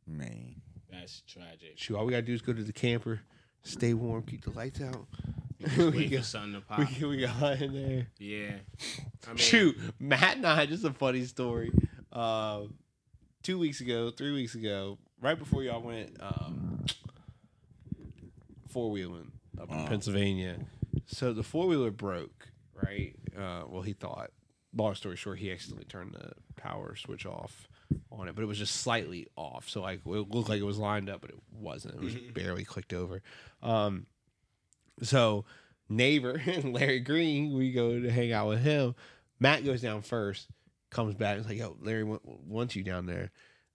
[0.07, 0.61] Man,
[0.99, 1.73] That's tragic.
[1.77, 3.21] Shoot, all we gotta do is go to the camper,
[3.63, 5.07] stay warm, keep the lights out.
[5.79, 6.81] We got, something to pop.
[7.01, 8.07] we, we got in there.
[8.19, 8.57] Yeah.
[9.27, 11.73] I mean, Shoot, Matt and I, just a funny story.
[12.13, 12.63] Uh,
[13.43, 16.85] two weeks ago, three weeks ago, right before y'all went um,
[18.69, 19.87] four wheeling up in Oh.
[19.87, 20.59] Pennsylvania.
[21.07, 22.49] So the four wheeler broke,
[22.83, 23.15] right?
[23.37, 24.31] Uh, well, he thought.
[24.77, 27.69] Long story short, he accidentally turned the power switch off
[28.11, 29.69] on it, but it was just slightly off.
[29.69, 31.95] So like it looked like it was lined up, but it wasn't.
[31.95, 33.23] It was barely clicked over.
[33.63, 34.07] Um,
[35.03, 35.45] so
[35.89, 38.95] neighbor Larry Green, we go to hang out with him.
[39.41, 40.49] Matt goes down first,
[40.91, 43.31] comes back, and is like, "Yo, Larry wa- wants you down there,"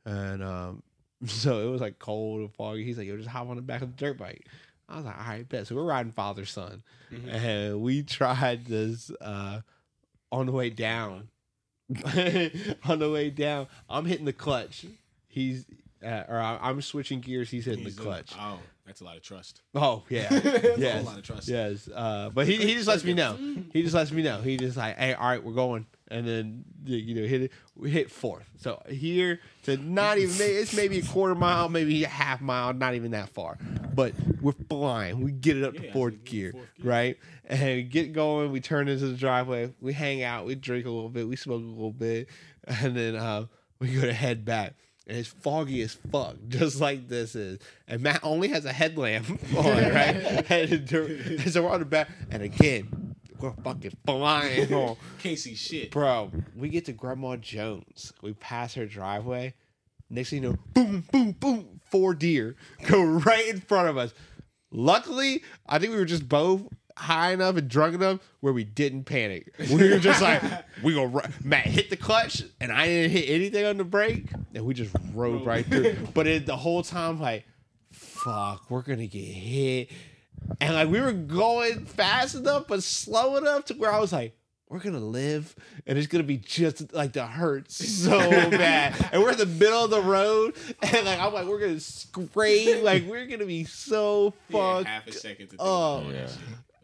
[0.06, 0.84] and um,
[1.26, 2.84] so it was like cold and foggy.
[2.84, 4.48] He's like, "Yo, just hop on the back of the dirt bike."
[4.88, 6.82] I was like, "All right, bet." So we're riding father son,
[7.30, 9.62] and we tried this uh,
[10.32, 11.30] on the way down.
[12.86, 14.86] on the way down, I'm hitting the clutch.
[15.28, 15.66] He's
[16.03, 17.49] uh, or I'm switching gears.
[17.49, 18.32] He's hitting he's the clutch.
[18.40, 18.60] Oh,
[18.90, 19.61] that's a lot of trust.
[19.76, 21.48] Oh yeah, That's a yes, whole lot of trust.
[21.48, 21.88] yes.
[21.94, 23.38] Uh, but he, he just lets me know.
[23.72, 24.41] He just lets me know.
[24.41, 27.52] He just like, hey, all right, we're going, and then you know hit it.
[27.76, 28.49] We hit fourth.
[28.57, 32.95] So here to not even it's maybe a quarter mile, maybe a half mile, not
[32.95, 33.57] even that far.
[33.94, 35.22] But we're flying.
[35.22, 36.91] We get it up Yeah, to fourth gear, fourth gear.
[36.91, 37.18] right?
[37.45, 38.52] And we get going.
[38.52, 39.74] We turn into the driveway.
[39.82, 40.45] We hang out.
[40.45, 41.28] We drink a little bit.
[41.28, 42.28] We smoke a little bit,
[42.66, 43.45] and then uh,
[43.80, 44.74] we go to head back.
[45.10, 47.57] And it's foggy as fuck, just like this is.
[47.88, 49.27] And Matt only has a headlamp
[49.57, 50.45] on, right?
[50.52, 52.10] and, and so we're on the back.
[52.30, 54.98] And again, we're fucking flying on.
[55.18, 55.90] Can't see shit.
[55.90, 58.14] Bro, we get to Grandma Joan's.
[58.22, 59.56] We pass her driveway.
[60.11, 62.56] Next thing you know, boom, boom, boom, four deer
[62.86, 64.14] go right in front of us.
[64.72, 66.68] Luckily, I think we were just both
[66.99, 69.53] high enough and drunk enough where we didn't panic.
[69.71, 70.41] We were just like,
[70.84, 71.30] we go right.
[71.43, 74.95] Matt hit the clutch, and I didn't hit anything on the brake, and we just
[75.13, 75.95] rode right through.
[76.13, 77.45] But it, the whole time, like,
[77.91, 79.89] fuck, we're gonna get hit.
[80.61, 84.35] And like we were going fast enough, but slow enough to where I was like,
[84.69, 85.55] we're gonna live,
[85.88, 88.17] and it's gonna be just like the hurt so
[88.51, 88.95] bad.
[89.11, 92.84] And we're in the middle of the road, and like I'm like, we're gonna scrape,
[92.84, 94.88] like we're gonna be so Yeah, fucked.
[94.88, 95.99] half a second to think Oh.
[96.01, 96.27] about Yeah.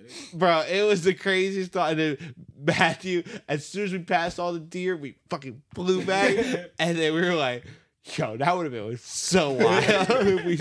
[0.06, 0.40] That shit.
[0.40, 0.61] bro.
[0.69, 1.91] It was the craziest thought.
[1.91, 6.36] And then Matthew, as soon as we passed all the deer, we fucking flew back,
[6.80, 7.64] and then we were like,
[8.15, 10.10] "Yo, that would have been so wild."
[10.45, 10.60] we,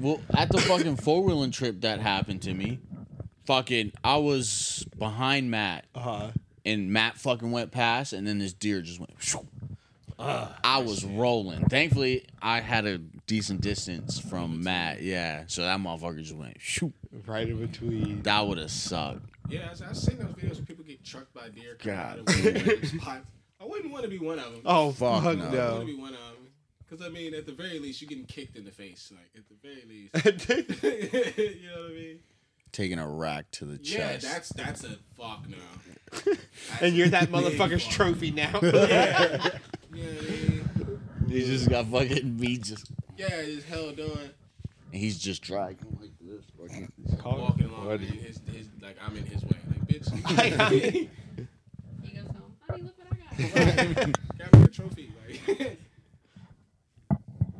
[0.00, 2.78] Well, at the fucking four wheeling trip that happened to me,
[3.46, 6.30] fucking, I was behind Matt, uh,
[6.64, 9.12] and Matt fucking went past, and then this deer just went.
[9.18, 9.46] shoo.
[10.20, 11.64] I was rolling.
[11.66, 12.98] Thankfully, I had a
[13.28, 15.00] decent distance from Matt.
[15.00, 16.56] Yeah, so that motherfucker just went.
[16.60, 16.92] Shoo.
[17.26, 18.22] Right in between.
[18.22, 19.20] That would have sucked.
[19.48, 21.76] Yeah, I've, I've seen those videos where people get trucked by deer.
[21.82, 21.94] God.
[21.96, 23.26] out of random spots.
[23.60, 24.62] I wouldn't want to be one of them.
[24.64, 25.44] Oh Fuck fuck, no.
[25.44, 26.34] I wouldn't want to be one of them.
[26.88, 29.12] Because, I mean, at the very least, you're getting kicked in the face.
[29.12, 30.14] Like, at the very least.
[31.62, 32.18] you know what I mean?
[32.72, 34.24] Taking a rack to the Yeah, chest.
[34.24, 35.56] Yeah, that's that's a fuck no.
[36.12, 36.38] That's
[36.82, 37.92] and you're that motherfucker's fuck.
[37.92, 38.58] trophy now.
[38.62, 39.48] Yeah.
[39.92, 42.90] You know what I he just got fucking me just.
[43.16, 44.30] Yeah, it's hell doing.
[44.92, 46.44] And he's just dragging like this.
[46.58, 46.92] fucking-
[47.24, 49.58] Walking along, his, his, like, I'm in his way.
[49.68, 51.08] Like, bitch.
[52.02, 52.54] He goes home.
[52.68, 54.12] Honey, look what I got.
[54.38, 55.12] Got me a trophy.
[55.48, 55.78] Like,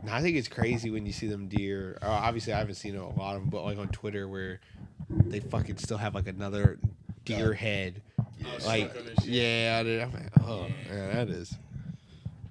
[0.05, 1.99] No, I think it's crazy when you see them deer.
[2.01, 4.61] Uh, obviously, I haven't seen a lot of them, but like on Twitter, where
[5.11, 6.79] they fucking still have like another
[7.25, 8.01] deer head.
[8.65, 9.35] Like, stuck on this shit.
[9.35, 10.95] yeah, dude, I'm like, oh, Yeah.
[10.95, 11.55] yeah, that is.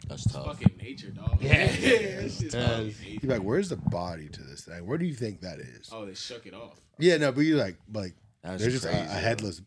[0.07, 0.45] That's It's tough.
[0.45, 1.37] fucking nature, dog.
[1.41, 1.53] Yeah.
[1.69, 4.85] it's just fucking You're like, where's the body to this thing?
[4.85, 5.89] Where do you think that is?
[5.91, 6.79] Oh, they shook it off.
[6.99, 8.13] Yeah, no, but you're like, like
[8.43, 9.13] That's there's just a, crazy, a though.
[9.13, 9.61] headless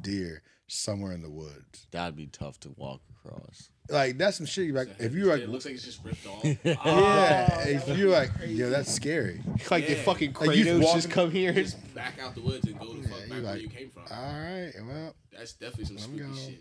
[0.00, 1.86] deer somewhere in the woods.
[1.92, 3.70] That'd be tough to walk across.
[3.88, 4.66] Like that's some shit.
[4.66, 6.44] You like, if you're it looks like it's just ripped off.
[6.64, 9.40] yeah, Oh, if you're like, be yo, that's scary.
[9.70, 10.02] Like the Yeah.
[10.02, 11.52] fucking Like, you Kratos walking- just come here.
[11.52, 13.90] just back out the woods and go the fuck Yeah, back you where you came
[13.90, 14.02] from.
[14.10, 16.34] All right, well, That's definitely some spooky going.
[16.34, 16.48] shit.
[16.54, 16.58] Is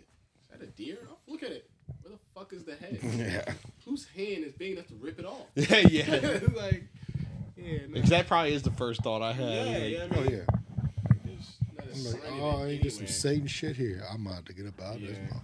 [0.51, 0.99] that a deer?
[1.09, 1.67] Oh, look at it.
[2.35, 2.99] Where the fuck is the head?
[3.47, 3.53] yeah.
[3.85, 5.45] Whose hand is big enough to rip it off?
[5.55, 6.39] yeah, yeah.
[6.55, 6.83] like,
[7.55, 7.93] yeah, no.
[7.93, 9.47] Because that probably is the first thought I had.
[9.47, 9.99] Yeah, like, yeah.
[9.99, 10.45] I Oh mean, yeah.
[11.23, 13.13] there's not a I'm like, sign of oh, it ain't just some anywhere.
[13.19, 14.03] Satan shit here.
[14.11, 15.11] I'm about to get up out of this.
[15.17, 15.17] Yeah.
[15.27, 15.41] motherfucker.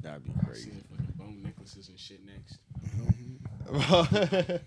[0.00, 0.70] That'd be See crazy.
[0.70, 2.58] the fucking bone necklaces and shit next.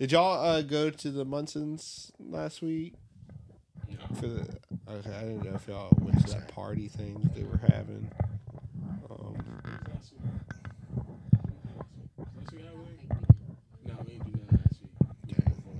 [0.00, 2.94] Did y'all uh, go to the Munsons last week?
[3.88, 4.16] No.
[4.16, 4.40] For the
[4.88, 8.10] okay, I didn't know if y'all went to that party thing that they were having.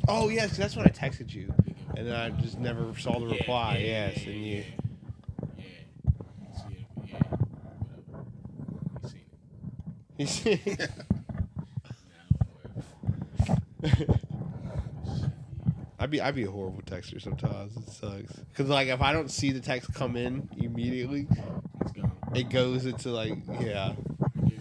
[0.09, 1.53] Oh yes, that's when I texted you,
[1.97, 3.83] and then I just never saw the reply.
[3.85, 4.55] yes, yeah, and you.
[4.57, 4.65] Yeah.
[5.59, 5.65] yeah.
[6.57, 7.19] See it, yeah.
[7.79, 8.25] Whatever.
[9.03, 9.41] We seen it.
[10.17, 10.77] You see,
[16.01, 17.77] I'd be I'd be a horrible texter sometimes.
[17.77, 21.27] It sucks because like if I don't see the text come in immediately,
[21.81, 22.13] It's gone.
[22.35, 23.93] It goes into like yeah,
[24.47, 24.55] Yeah.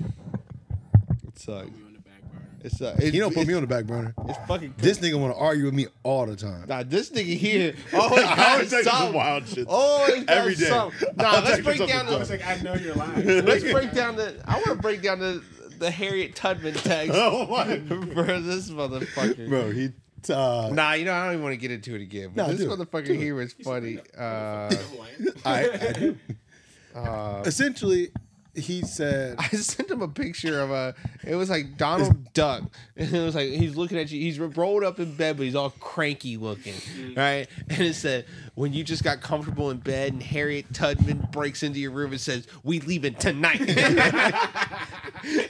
[1.23, 1.69] it sucks.
[1.69, 2.47] Put me on the back burner.
[2.63, 4.13] It's uh, it, You don't put me on the back burner.
[4.27, 6.65] It's fucking This nigga want to argue with me all the time.
[6.67, 7.75] Nah, this nigga here.
[7.93, 9.15] Oh, he I got always text some something.
[9.15, 9.67] wild shit.
[9.69, 10.65] Oh, he got Every day.
[10.65, 11.09] something.
[11.17, 12.25] Nah, I'll let's break down I the.
[12.29, 13.25] like, I know you're lying.
[13.45, 14.41] Let's break down the.
[14.45, 15.43] I want to break down the
[15.79, 19.47] the Harriet Tubman text Oh my, for this motherfucker.
[19.49, 19.89] bro, he.
[20.29, 22.31] Uh, Nah, you know I don't even want to get into it again.
[22.35, 22.79] But Nah, this do it.
[22.79, 23.19] motherfucker Do it.
[23.19, 23.99] here funny.
[24.17, 24.73] Uh,
[25.45, 26.17] I, I do.
[26.97, 28.09] Uh, Essentially,
[28.55, 30.95] he said, I sent him a picture of a.
[31.23, 32.63] It was like Donald Duck,
[32.95, 34.19] and it was like he's looking at you.
[34.19, 36.73] He's rolled up in bed, but he's all cranky looking,
[37.15, 37.47] right?
[37.69, 38.25] And it said,
[38.55, 42.21] "When you just got comfortable in bed, and Harriet Tubman breaks into your room and
[42.21, 43.61] says, "We leaving tonight,"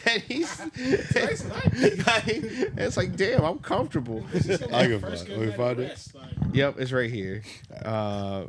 [0.06, 2.24] and he's, Tonight's night.
[2.78, 4.26] it's like, damn, I'm comfortable.
[4.34, 6.08] I can find- let me find it.
[6.54, 7.44] Yep, it's right here.
[7.84, 8.46] Uh,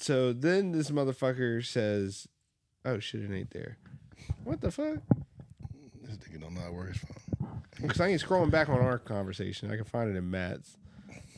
[0.00, 2.26] so then this motherfucker says,
[2.84, 3.78] "Oh shit, it ain't there."
[4.44, 4.98] What the fuck?
[6.02, 8.80] "This nigga don't know how to work his phone." Because I ain't scrolling back on
[8.80, 9.70] our conversation.
[9.70, 10.76] I can find it in Matt's.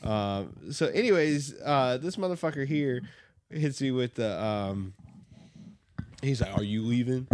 [0.02, 3.02] Um, so, anyways, uh, this motherfucker here
[3.50, 4.42] hits me with the.
[4.42, 4.94] Um,
[6.22, 7.28] he's like, "Are you leaving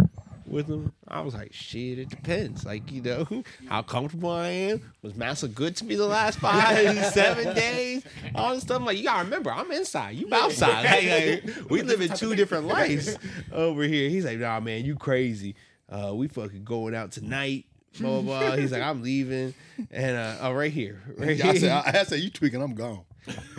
[0.49, 2.65] with him?" I was like, "Shit, it depends.
[2.65, 4.93] Like, you know, how comfortable I am.
[5.01, 8.03] Was Massa good to me the last five, seven days?
[8.35, 8.77] All this stuff.
[8.77, 10.15] I'm like, you gotta remember, I'm inside.
[10.15, 10.85] You outside.
[10.85, 13.17] Like, like, we live in two different lives
[13.51, 14.09] over here.
[14.09, 15.55] He's like, "Nah, man, you crazy.
[15.89, 17.65] Uh, we fucking going out tonight."
[17.99, 18.39] Blah blah.
[18.39, 18.55] blah.
[18.55, 19.53] He's like, I'm leaving,
[19.89, 23.03] and uh, oh, right here, right I said, I, I said, you tweaking, I'm gone.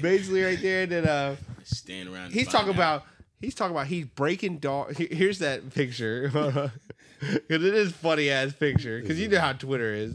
[0.00, 0.86] basically right there.
[0.86, 1.34] That uh,
[1.64, 2.32] Stand around.
[2.32, 2.74] he's talking out.
[2.74, 3.04] about
[3.44, 4.96] he's talking about he's breaking dog.
[4.96, 6.70] Here's that picture because
[7.64, 10.14] it is funny ass picture because you know how Twitter is.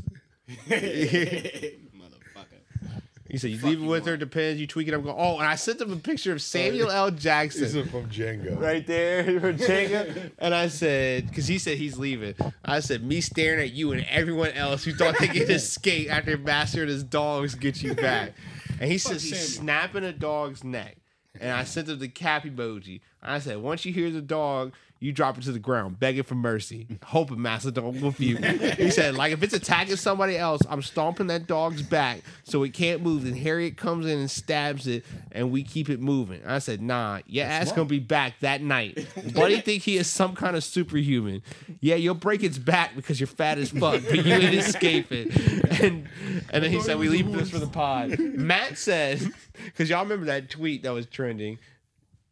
[0.69, 2.45] Motherfucker.
[3.29, 4.21] He said you Fuck leaving with her want.
[4.21, 4.59] depends.
[4.59, 4.93] You tweak it.
[4.95, 5.15] I'm going.
[5.15, 7.11] Oh, and I sent him a picture of Samuel L.
[7.11, 7.61] Jackson.
[7.61, 8.59] This is from Django.
[8.59, 10.31] right there for Jenga.
[10.39, 12.33] And I said, because he said he's leaving.
[12.65, 16.39] I said, me staring at you and everyone else who thought they could escape after
[16.39, 18.33] Master and his dogs get you back.
[18.79, 20.97] and he Fuck says he's snapping a dog's neck.
[21.39, 23.01] And I sent him the cap emoji.
[23.21, 26.35] I said, once you hear the dog, you drop it to the ground, begging for
[26.35, 28.35] mercy, hoping Master Dog will you.
[28.37, 32.73] He said, like if it's attacking somebody else, I'm stomping that dog's back so it
[32.73, 33.23] can't move.
[33.23, 36.41] Then Harriet comes in and stabs it, and we keep it moving.
[36.45, 39.07] I said, nah, your ass gonna be back that night.
[39.33, 41.43] Buddy think he is some kind of superhuman.
[41.79, 45.29] Yeah, you'll break its back because you're fat as fuck, but you ain't escape it.
[45.79, 46.09] And
[46.49, 48.19] and then he said, we leave this for the pod.
[48.19, 49.21] Matt said,
[49.63, 51.57] because y'all remember that tweet that was trending.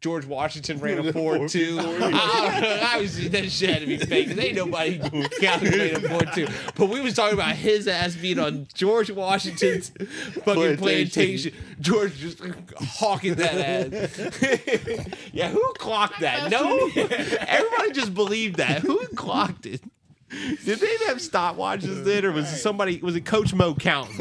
[0.00, 1.78] George Washington ran a 4 2.
[1.80, 4.28] Obviously, that shit had to be fake.
[4.28, 4.98] 'cause ain't nobody
[5.40, 6.46] calculating a 4 2.
[6.76, 9.90] But we was talking about his ass being on George Washington's
[10.44, 11.52] fucking plantation.
[11.80, 12.40] George just
[12.80, 15.20] hawking that ass.
[15.32, 16.50] yeah, who clocked that?
[16.50, 16.88] No?
[16.94, 18.82] Everybody just believed that.
[18.82, 19.80] Who clocked it?
[20.30, 22.98] Did they have stopwatches then, or was it somebody?
[22.98, 24.16] Was it Coach Mo counting?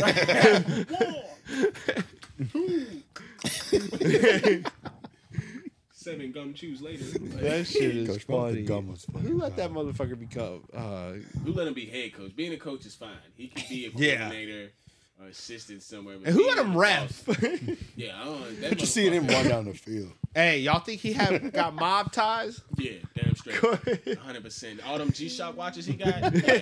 [6.08, 7.04] Seven gum chews later.
[7.42, 8.62] That shit is Coach Mo, the funny.
[8.64, 9.28] gum was funny.
[9.30, 10.64] Who let that motherfucker become?
[10.74, 11.14] Uh,
[11.44, 12.36] Who let him be head coach?
[12.36, 13.10] Being a coach is fine.
[13.36, 14.18] He could be a Yeah.
[14.30, 14.72] coordinator
[15.20, 16.16] or assistant somewhere.
[16.16, 17.28] and who being let him a ref?
[17.98, 18.62] Yeah, I don't.
[18.62, 20.12] That But you seeing him run down the field.
[20.34, 22.62] hey, y'all think he had got mob ties?
[22.78, 23.62] Yeah, damn straight.
[23.62, 24.44] 100.
[24.44, 26.34] percent All them G Shock watches he got.
[26.34, 26.62] Yeah.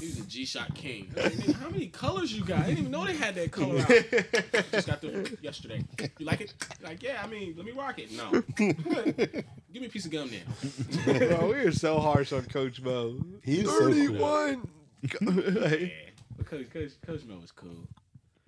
[0.00, 1.12] He was a G Shock king.
[1.16, 2.60] Like, how many colors you got?
[2.60, 3.88] I didn't even know they had that color out.
[4.72, 5.84] Just got the yesterday.
[6.18, 6.54] You like it?
[6.82, 7.22] Like, yeah.
[7.22, 8.10] I mean, let me rock it.
[8.12, 8.30] No.
[8.56, 11.28] Give me a piece of gum then.
[11.28, 13.18] Bro, we are so harsh on Coach Mo.
[13.42, 13.88] He's so cool.
[13.88, 14.68] Thirty-one.
[15.12, 15.88] Yeah.
[16.36, 17.86] But Coach, Coach, Coach Mel was cool.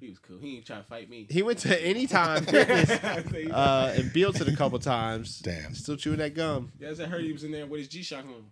[0.00, 0.38] He was cool.
[0.38, 1.26] He ain't try to fight me.
[1.30, 5.38] he went to Anytime Fitness uh, and built it a couple times.
[5.40, 5.74] Damn.
[5.74, 6.70] Still chewing that gum.
[6.78, 8.44] Yes, I heard he was in there with his G Shock on.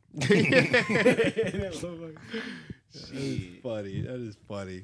[2.94, 4.00] That is funny.
[4.02, 4.82] That is funny.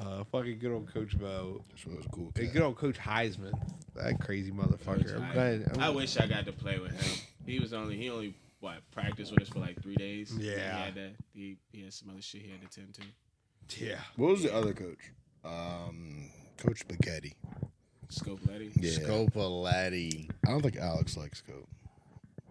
[0.00, 1.62] Uh, fucking good old Coach Mo.
[1.72, 2.32] This was cool.
[2.34, 2.52] Hey, cat.
[2.54, 3.52] good old Coach Heisman.
[3.94, 5.16] That crazy motherfucker.
[5.20, 5.62] I'm glad.
[5.68, 7.22] I'm- I wish I got to play with him.
[7.44, 10.32] He was only he only what practiced with us for like three days.
[10.38, 10.52] Yeah.
[10.54, 11.10] he had that.
[11.34, 13.84] He, he had some other shit he had to tend to.
[13.84, 13.98] yeah.
[14.16, 15.10] What was the other coach?
[15.44, 17.34] Um, Coach Spaghetti.
[18.08, 18.70] Scope Letty.
[18.76, 18.92] Yeah.
[19.00, 20.30] Scopoletti.
[20.46, 21.68] I don't think Alex likes Scope.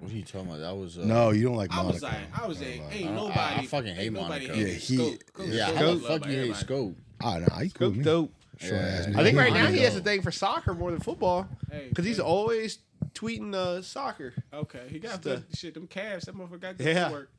[0.02, 0.60] What are you talking about?
[0.60, 1.80] That was uh, No, you don't like Monaco.
[1.80, 1.94] I Monaco.
[1.94, 3.10] was like, I was like, Never ain't mind.
[3.10, 3.56] I- nobody.
[3.62, 4.54] I fucking ain't hate nobody Monaco.
[4.54, 5.34] hate Yeah, he- Scope.
[5.34, 6.60] Coach Yeah, Scope how the loved fuck by you hate everybody.
[6.66, 6.98] Scope?
[7.24, 7.88] Ah, nah, he cool.
[7.90, 8.06] Coach man.
[8.06, 8.34] dope.
[8.60, 9.14] Short ass Yeah.
[9.14, 9.16] nigga.
[9.20, 12.06] I think right now he has a thing for soccer more than football Hey, because
[12.06, 12.80] he's hey, always
[13.14, 14.34] tweeting uh, soccer.
[14.54, 14.88] okay.
[14.90, 15.24] He got Stuff.
[15.24, 15.74] good shit.
[15.76, 16.26] Them calves.
[16.26, 17.12] That motherfucker got good Yeah.
[17.12, 17.32] work.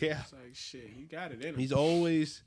[0.00, 0.20] Yeah.
[0.22, 0.90] It's like shit.
[0.96, 1.58] He got it in him.
[1.58, 2.42] He's always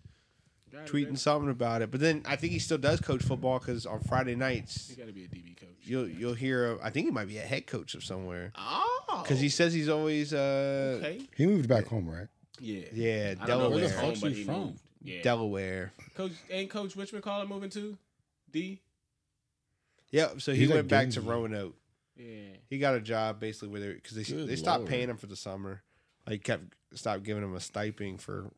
[0.72, 1.92] Got it in tweeting something about it.
[1.92, 5.08] But then I think he still does coach football because on Friday nights He got
[5.08, 5.70] to be a DB coach.
[5.86, 6.78] You'll you'll hear.
[6.84, 9.90] I think he might be a head coach of somewhere Oh, because he says he's
[9.90, 11.22] always uh okay.
[11.36, 12.28] He moved back home, right?
[12.60, 12.86] Yeah.
[12.94, 14.76] yeah I don't know where Delaware the fuck's but he he from?
[15.04, 15.22] Yeah.
[15.22, 15.94] Delaware.
[16.16, 17.98] Coach ain't Coach Richmond Caller moving to
[18.52, 18.80] D.
[20.12, 20.42] Yep.
[20.42, 21.34] So he He's at went back to Gainesville.
[21.34, 21.76] Roanoke.
[22.16, 22.56] Yeah.
[22.70, 24.90] He got a job basically where they because they Good they stopped Lord.
[24.92, 25.82] paying him for the summer.
[26.28, 28.52] Like kept stopped giving him a stipend for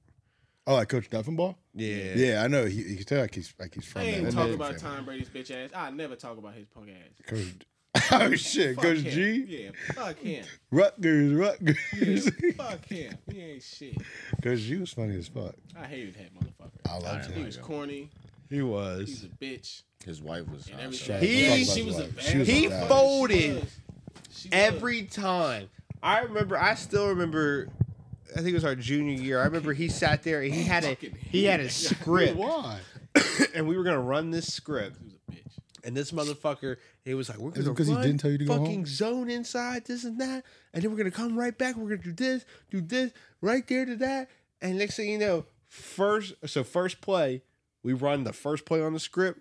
[0.67, 1.55] Oh, like Coach Duffenball?
[1.75, 2.65] yeah Yeah, I know.
[2.65, 4.11] He, he can tell like he's like he's from I that.
[4.11, 5.69] ain't And talking then- about Tom Brady's bitch ass.
[5.75, 7.25] I never talk about his punk ass.
[7.27, 7.67] Coach.
[8.11, 9.11] oh shit, Fuck Coach him.
[9.11, 9.45] G.
[9.47, 10.43] Yeah, fuck him.
[10.71, 11.77] Rutgers, Rutgers.
[11.97, 13.17] Yeah, fuck him.
[13.31, 13.95] He ain't shit.
[14.41, 15.55] Coach G was funny as fuck.
[15.79, 16.71] I hated that motherfucker.
[16.91, 17.37] I loved him.
[17.39, 18.09] He was corny.
[18.49, 19.07] he was.
[19.07, 19.81] He's was a bitch.
[20.05, 20.67] His wife was.
[20.67, 21.57] And uh, everything.
[21.57, 22.23] He- she was a bad.
[22.25, 23.63] She was a he folded She was.
[24.31, 24.53] She was.
[24.53, 25.69] every time.
[26.03, 26.57] I remember.
[26.57, 27.69] I still remember.
[28.35, 29.39] I think it was our junior year.
[29.39, 30.97] I remember he sat there and he had a
[31.29, 32.79] he had a script, Why?
[33.55, 34.97] and we were gonna run this script.
[34.99, 35.59] He was a bitch.
[35.85, 38.45] And this motherfucker, he was like, "We're gonna because he run, didn't tell you to
[38.45, 38.85] go fucking home?
[38.85, 40.43] zone inside this and that,
[40.73, 41.75] and then we're gonna come right back.
[41.77, 44.29] We're gonna do this, do this, right there to that,
[44.61, 47.43] and next thing you know, first so first play,
[47.83, 49.39] we run the first play on the script.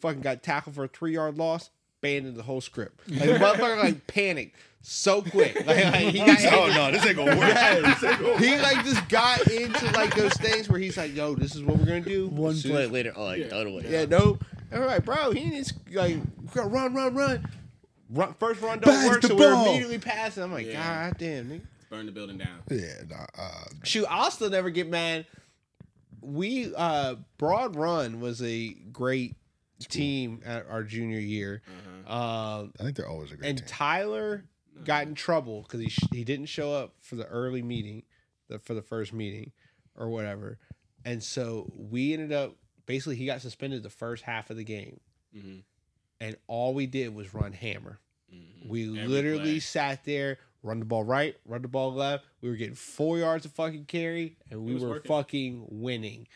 [0.00, 1.70] Fucking got tackled for a three yard loss.
[2.00, 3.00] Abandoned the whole script.
[3.08, 5.54] Like the motherfucker like panicked so quick.
[5.66, 7.48] Like, like, he got oh no, this ain't gonna work.
[7.48, 8.00] Yes.
[8.38, 11.76] he like just got into like those things where he's like, "Yo, this is what
[11.76, 13.12] we're gonna do." One As soon play later.
[13.16, 13.48] Oh, like, Yeah.
[13.48, 13.84] the other way.
[13.88, 14.38] yeah, no.
[14.70, 16.16] And bro, he needs like
[16.54, 17.48] run, run, run.
[18.10, 20.42] Run first run don't Pass work, the so we're immediately passing.
[20.42, 21.08] I'm like, Yeah.
[21.08, 21.62] God damn, nigga.
[21.90, 22.60] Burn the building down.
[22.70, 25.26] Yeah, nah, uh, Shoot, I'll still never get mad.
[26.20, 29.36] We uh Broad Run was a great
[29.88, 31.62] team at our junior year.
[32.08, 33.66] Um I think they're always a great and team.
[33.68, 34.44] Tyler
[34.84, 38.02] got in trouble because he sh- he didn't show up for the early meeting,
[38.48, 39.52] the for the first meeting,
[39.96, 40.58] or whatever,
[41.04, 42.56] and so we ended up
[42.86, 45.00] basically he got suspended the first half of the game,
[45.36, 45.62] Mhm.
[46.20, 47.98] and all we did was run hammer.
[48.32, 48.68] Mhm.
[48.68, 49.58] We Every literally play.
[49.60, 52.24] sat there, run the ball right, run the ball left.
[52.40, 55.08] We were getting four yards of fucking carry, and we were working.
[55.08, 56.28] fucking winning.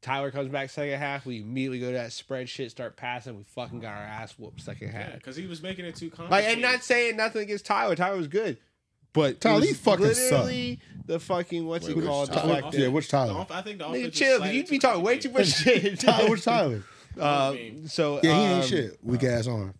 [0.00, 1.26] Tyler comes back second half.
[1.26, 3.36] We immediately go to that spread shit, start passing.
[3.36, 5.14] We fucking got our ass whooped second Yeah, half.
[5.14, 6.52] because he was making it too Like, complicated.
[6.52, 7.96] and not saying nothing against Tyler.
[7.96, 8.58] Tyler was good,
[9.12, 12.28] but Tyler, was he fucking literally the fucking what's Wait, he called?
[12.28, 12.60] The Tyler?
[12.62, 13.32] fuck- Yeah, which The Tyler?
[13.34, 14.36] off- I think the Nigga, offense chill.
[14.38, 15.98] slightly You be talking way too much shit.
[16.00, 16.82] Tyler, which Tyler?
[17.18, 17.56] Uh,
[17.86, 18.98] so Yeah, he ain't um, shit.
[19.02, 19.74] Weak ass arm.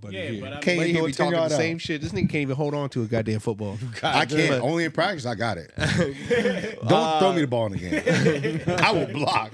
[0.00, 1.36] But Yeah, he- but I Can't but mean, he throw be a 10 talking the
[1.38, 1.56] yard out.
[1.58, 2.00] same shit.
[2.00, 3.78] This nigga can't even hold on to a goddamn football.
[4.02, 4.48] I can't.
[4.50, 5.70] But- Only in practice, I got it.
[6.88, 8.60] Don't throw me the uh, ball in the game.
[8.82, 9.52] I will block.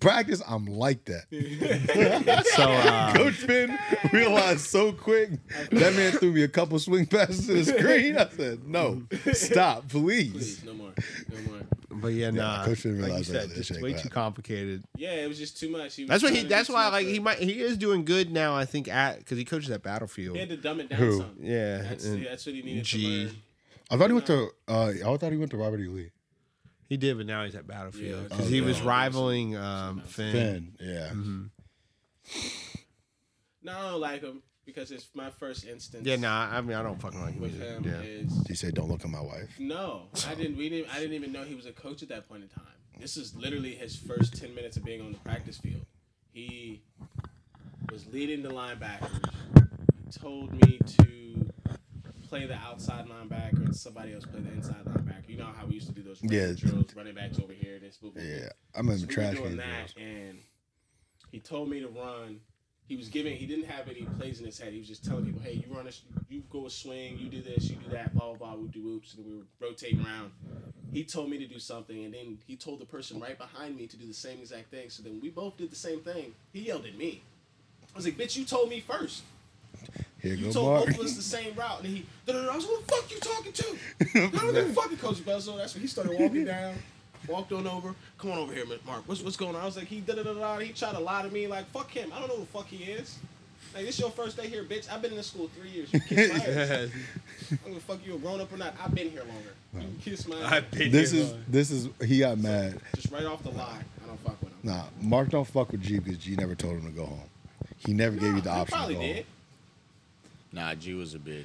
[0.00, 1.24] Practice, I'm like that.
[2.56, 3.78] So uh, Coach Finn
[4.12, 5.30] realized so quick
[5.70, 8.16] that man threw me a couple swing passes to the screen.
[8.16, 10.92] I said, "No, stop, please." please, no more,
[11.30, 11.60] no more.
[11.90, 12.64] but yeah, nah.
[12.64, 14.84] Coach didn't like you said, that just way too complicated.
[14.96, 15.96] Yeah, it was just too much.
[15.96, 16.36] That's what he.
[16.38, 17.38] trying to do That's why like he might.
[17.38, 18.54] He is doing good now.
[18.56, 20.36] I think at because he coaches at Battlefield.
[20.36, 21.18] He had to dumb it down Who?
[21.18, 21.36] some.
[21.40, 23.02] Yeah, That's, and that's what he needed G.
[23.02, 23.36] to learn.
[23.90, 24.48] I thought he went to.
[24.66, 25.86] Uh, I thought he went to Robert E.
[25.88, 26.10] Lee.
[26.88, 28.64] He did, but now he's at Battlefield Yeah, because oh, he yeah.
[28.66, 30.32] was rivaling um, Finn.
[30.32, 31.12] Finn, yeah.
[33.62, 36.06] No, I don't like him because it's my first instance.
[36.06, 36.48] Yeah, nah.
[36.52, 37.42] I mean, I don't fucking like him.
[37.42, 38.00] With him Yeah.
[38.02, 40.02] is He said, "Don't look at my wife." no.
[40.28, 40.56] I didn't.
[40.56, 40.94] We didn't.
[40.94, 42.64] I didn't even know he was a coach at that point in time.
[42.98, 45.84] This is literally his first ten minutes of being on the practice field.
[46.32, 46.82] He
[47.90, 49.20] was leading the linebackers.
[50.04, 51.45] He told me to
[52.36, 55.28] play the outside linebacker and somebody else play the inside linebacker.
[55.28, 56.52] You know how we used to do those Yeah.
[56.52, 58.14] drills, running backs over here, this, boop.
[58.16, 60.08] Yeah, I remember So we trash were doing that, drills.
[60.10, 60.38] and
[61.32, 62.40] he told me to run.
[62.88, 63.36] He was giving.
[63.36, 64.72] He didn't have any plays in his head.
[64.72, 65.92] He was just telling people, "Hey, you run a,
[66.28, 68.78] you go a swing, you do this, you do that, blah blah blah, whoop de
[68.78, 70.30] whoops." And we were rotating around.
[70.92, 73.88] He told me to do something, and then he told the person right behind me
[73.88, 74.88] to do the same exact thing.
[74.90, 76.36] So then we both did the same thing.
[76.52, 77.22] He yelled at me.
[77.92, 79.24] I was like, "Bitch, you told me first.
[80.26, 80.86] Here You told Mark.
[80.86, 82.06] both of us the same route." And he.
[82.28, 85.16] I was like, "What the fuck you talking to?" I don't give a fucking Coach
[85.24, 85.56] Bezos.
[85.56, 86.74] That's when he started walking down.
[87.28, 87.94] Walked on over.
[88.18, 89.02] Come on over here, Mark.
[89.06, 89.62] What's what's going on?
[89.62, 90.58] I was like, he da da da da.
[90.58, 91.46] He tried to lie to me.
[91.48, 92.12] Like, fuck him.
[92.14, 93.18] I don't know who the fuck he is.
[93.74, 94.90] Like, this your first day here, bitch.
[94.90, 95.92] I've been in this school three years.
[95.92, 96.88] You kiss my ass.
[97.50, 98.74] I don't give a fuck you a grown up or not.
[98.82, 99.50] I've been here longer.
[99.74, 100.62] You can kiss my ass.
[100.72, 102.78] This is this is he got mad.
[102.94, 103.80] Just right off the lie.
[104.04, 104.58] I don't fuck with him.
[104.62, 107.20] Nah, Mark don't fuck with G because G never told him to go home.
[107.78, 109.26] He never gave you the He option to probably go did.
[110.56, 110.66] Home.
[110.68, 111.44] Nah, G was a bitch.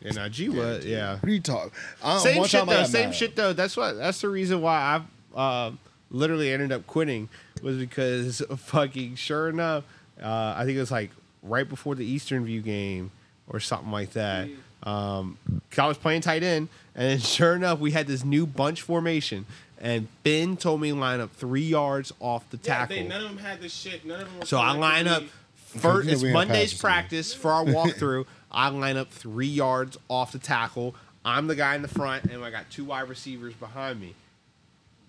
[0.00, 1.14] Yeah, nah, G was yeah.
[1.14, 1.70] What are you talking?
[2.02, 2.84] Uh, Same one shit though.
[2.84, 3.14] Same mad.
[3.14, 3.52] shit though.
[3.52, 3.96] That's what.
[3.96, 5.00] That's the reason why
[5.36, 5.70] I uh,
[6.10, 7.28] literally ended up quitting
[7.62, 9.84] was because fucking sure enough,
[10.22, 11.10] uh, I think it was like
[11.42, 13.10] right before the Eastern View game
[13.48, 14.48] or something like that.
[14.84, 15.38] Um,
[15.70, 18.82] 'cause I was playing tight end, and then sure enough, we had this new bunch
[18.82, 19.46] formation,
[19.80, 22.96] and Ben told me to line up three yards off the Yeah, tackle.
[22.96, 24.04] they, none of them had this shit.
[24.04, 24.40] None of them.
[24.40, 25.22] Were So I line up
[25.54, 26.08] first.
[26.08, 26.78] It's Monday's passing.
[26.80, 28.26] practice for our walkthrough.
[28.52, 30.94] I line up three yards off the tackle.
[31.24, 34.14] I'm the guy in the front, and I got two wide receivers behind me.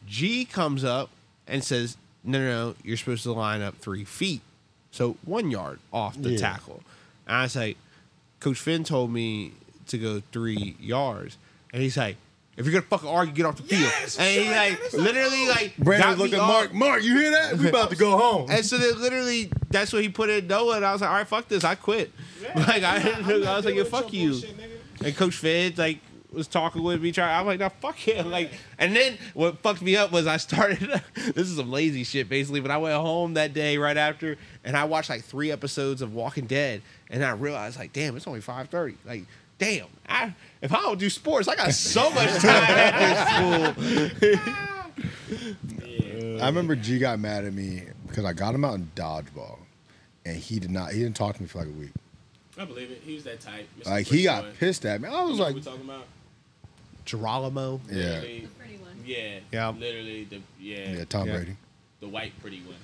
[0.08, 1.10] G comes up
[1.48, 4.42] and says, "No, no, no, you're supposed to line up three feet,
[4.92, 6.40] so one yard off the Yeah.
[6.40, 6.84] tackle."
[7.28, 7.76] And I say,
[8.40, 9.54] "Coach Finn told me
[9.88, 11.38] to go three yards,"
[11.74, 12.18] and he's like.
[12.56, 13.82] If you're gonna fucking argue, get off the field.
[13.82, 16.50] Yes, and he like literally like Brandon got look me at off.
[16.50, 16.74] Mark.
[16.74, 17.58] Mark, you hear that?
[17.58, 18.48] We about to go home.
[18.52, 21.16] And so then literally, that's what he put in Noah, and I was like, all
[21.16, 22.12] right, fuck this, I quit.
[22.42, 24.30] Yeah, like I, I'm not- I'm I was like, dealing yeah, fuck you.
[24.32, 24.56] bullshit.
[25.04, 25.98] And Coach Fed like
[26.32, 27.40] was talking with me, trying.
[27.40, 28.30] I'm like, no, fuck him.
[28.32, 31.02] Like, and then what fucked me up was I started.
[31.16, 32.60] this is some lazy shit, basically.
[32.60, 36.14] But I went home that day right after, and I watched like three episodes of
[36.14, 38.96] Walking Dead, and I realized like, damn, it's only five thirty.
[39.06, 39.26] Like.
[39.60, 40.34] Damn, I,
[40.64, 43.76] if I don't do sports, I got so much time after
[44.34, 44.40] school.
[46.42, 49.60] I remember G got mad at me because I got him out in dodgeball,
[50.26, 50.92] and he did not.
[50.92, 51.92] He didn't talk to me for like a week.
[52.58, 53.02] I believe it.
[53.06, 53.68] He was that type.
[53.80, 53.86] Mr.
[53.88, 54.52] Like he got boy.
[54.60, 55.08] pissed at me.
[55.08, 56.06] I was You know like, what we talking about?
[57.06, 57.80] Geralamo.
[57.90, 58.92] yeah, Literally, Pretty one.
[59.06, 59.70] yeah, Yeah.
[59.70, 61.36] Literally the yeah, yeah, Tom Yeah.
[61.38, 61.56] Brady.
[62.00, 62.76] the white pretty one.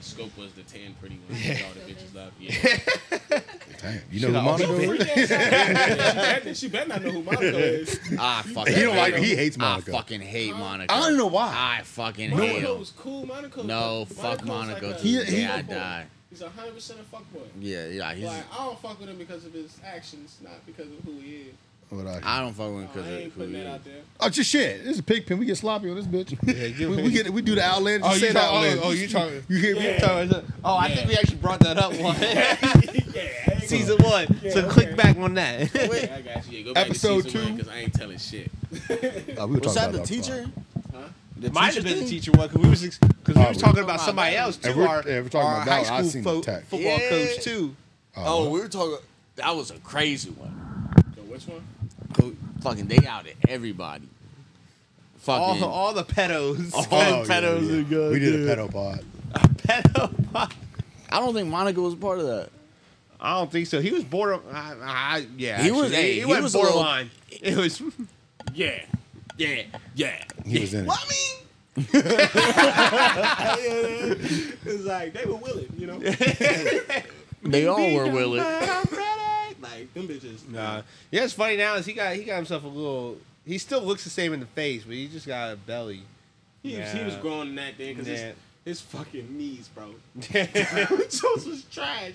[0.00, 1.38] Cause Scope was the tan pretty one.
[1.42, 2.32] that All the bitches love.
[2.40, 3.40] Yeah.
[3.82, 5.08] Damn, you know Should who I Monaco also is?
[5.08, 8.00] she, better, she better not know who Monaco is.
[8.18, 9.14] Ah, I fucking He don't like.
[9.14, 9.38] hate He him.
[9.38, 9.92] hates I Monaco.
[9.92, 10.94] fucking hate Monaco.
[10.94, 11.52] I don't know why.
[11.78, 12.78] I fucking hate Monaco him.
[12.80, 13.26] was cool.
[13.26, 13.62] Monaco.
[13.62, 14.86] No, Monaco's fuck Monaco.
[14.88, 16.06] Like a, He- He, he- yeah, I die.
[16.30, 17.42] He's a hundred percent a fuckboy.
[17.58, 18.14] Yeah, yeah.
[18.14, 21.12] He's, Like I don't fuck with him because of his actions, not because of who
[21.20, 21.54] he is.
[21.90, 23.60] What I, I don't fuck with him No, because I of ain't who putting he
[23.60, 23.74] that is.
[23.74, 23.94] out there.
[24.20, 24.84] oh, just shit.
[24.84, 25.38] This is a pig pen.
[25.38, 26.76] We get sloppy on this bitch.
[26.78, 28.08] give we, we get we do the outlandish.
[28.08, 28.56] Oh, say you the talking?
[28.56, 28.84] outlandish.
[28.84, 29.42] Oh, oh, you talking?
[29.48, 29.82] You hear me?
[29.82, 30.40] Yeah.
[30.64, 32.16] Oh, I think we actually brought that up one.
[32.20, 34.26] yeah, season one.
[34.50, 34.68] so okay.
[34.68, 35.74] click back on that.
[35.74, 36.58] Yeah, I got you.
[36.58, 37.52] Yeah, go back Episode to season two.
[37.54, 38.50] because I ain't telling shit.
[38.72, 40.46] Uh, we were Was talking that about the that teacher?
[41.38, 42.08] The Might teacher have been the thing?
[42.08, 44.68] teacher one because we was because we Oh, was we- talking about somebody else too.
[44.70, 46.42] If we're- our if we're talking our about high that, I school seen fo- the
[46.42, 46.68] text.
[46.70, 47.08] football Yeah.
[47.08, 47.76] coach too.
[48.16, 48.50] Oh, what?
[48.52, 48.98] we were talking.
[49.36, 50.92] That was a crazy one.
[51.16, 51.62] So which one?
[52.62, 54.04] Fucking, they outed everybody.
[55.26, 56.74] all, fucking all the pedos.
[56.74, 57.80] all Oh, the pedos yeah, yeah.
[57.80, 58.12] are good.
[58.12, 58.48] We did a dude.
[58.58, 59.04] pedo pod.
[59.58, 60.32] pedo.
[60.32, 60.52] pod.
[61.10, 62.48] I don't think Monaco was part of that.
[63.20, 63.80] I don't think so.
[63.80, 64.40] He was border.
[64.52, 67.10] I, I, yeah, He was- actually, hey, He, he was was a little- borderline.
[67.30, 67.80] It was.
[68.54, 68.80] Yeah,
[69.36, 69.62] yeah,
[69.94, 70.24] yeah.
[70.44, 70.88] He was in it.
[70.88, 71.36] Well, I mean.
[74.64, 75.98] it's like they were willing, you know.
[77.42, 78.42] They all were willing.
[79.62, 80.48] Like them bitches.
[80.48, 80.82] Nah.
[81.10, 83.18] Yeah, it's funny now is he got he got himself a little.
[83.46, 86.02] He still looks the same in the face, but he just got a belly.
[86.62, 88.26] He, was, he was growing in that thing because Yeah.
[88.26, 88.34] his,
[88.64, 89.86] his fucking knees, bro.
[90.20, 92.12] he Jones was trash.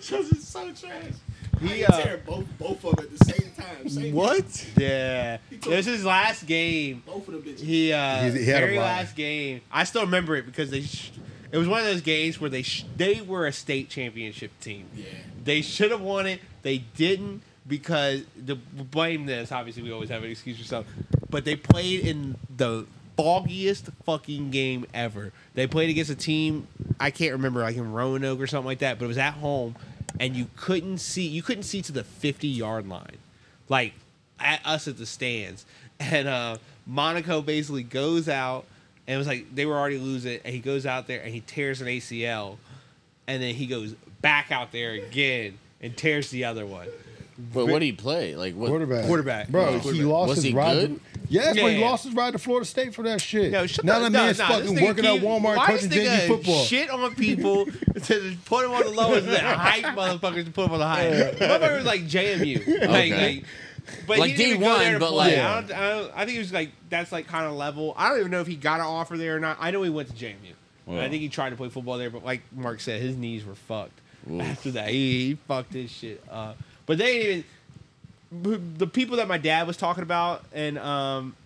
[0.00, 1.12] Jones is so trash.
[1.60, 3.88] He, He uh, tear both both of them at the same time.
[3.88, 4.66] Same What?
[4.76, 5.38] yeah.
[5.50, 7.02] This is his last game.
[7.06, 7.60] Both of them bitches.
[7.60, 8.84] He uh, He's- he had very run.
[8.86, 9.60] last game.
[9.70, 10.82] I still remember it because they.
[10.82, 11.10] Sh-
[11.52, 14.86] it was one of those games where they sh- they were a state championship team.
[14.94, 15.04] yeah.
[15.44, 16.40] They should have won it.
[16.62, 19.52] They didn't because the blame this.
[19.52, 20.92] Obviously, we always have an excuse for something,
[21.30, 25.32] but they played in the foggiest fucking game ever.
[25.54, 26.66] They played against a team
[26.98, 29.76] I can't remember, like in Roanoke or something like that, but it was at home,
[30.20, 33.18] and you couldn't see you couldn't see to the fifty yard line,
[33.68, 33.92] like
[34.40, 35.66] at us at the stands,
[36.00, 36.56] and uh,
[36.86, 38.64] Monaco basically goes out.
[39.06, 41.40] And it was like they were already losing, and he goes out there and he
[41.40, 42.56] tears an ACL,
[43.26, 46.86] and then he goes back out there again and tears the other one.
[47.52, 48.36] But what did he play?
[48.36, 48.68] Like what?
[48.68, 49.06] Quarterback.
[49.06, 49.48] Quarterback.
[49.48, 50.06] Bro, Oh, he quarterback.
[50.06, 50.74] lost Was his he ride.
[50.74, 50.88] good?
[50.94, 51.88] To, yeah, that's Yeah, why he yeah.
[51.90, 53.50] lost his ride to Florida State for that shit.
[53.50, 55.66] No, shut now the, that no, man's no, fucking this nigga working at Walmart why
[55.66, 56.64] coaching this JV nigga football.
[56.64, 57.66] Shit on people
[58.04, 60.86] to put him on the lowest, and then hype motherfuckers to put him on the
[60.86, 61.06] high.
[61.10, 63.34] Motherfucker was like JMU, like, Okay.
[63.36, 63.44] like
[64.06, 65.36] but Like he didn't even D1, to but play.
[65.36, 67.94] like- I, don't, I, don't, I think he was like that's like kind of level.
[67.96, 69.56] I don't even know if he got an offer there or not.
[69.60, 70.34] I know he went to JMU.
[70.86, 71.00] Wow.
[71.00, 73.54] I think he tried to play football there, but like Mark said, his knees were
[73.54, 74.00] fucked
[74.40, 74.88] after that.
[74.90, 76.56] He, he fucked his shit up.
[76.86, 77.46] But they didn't
[78.32, 81.36] even the people that my dad was talking about in um,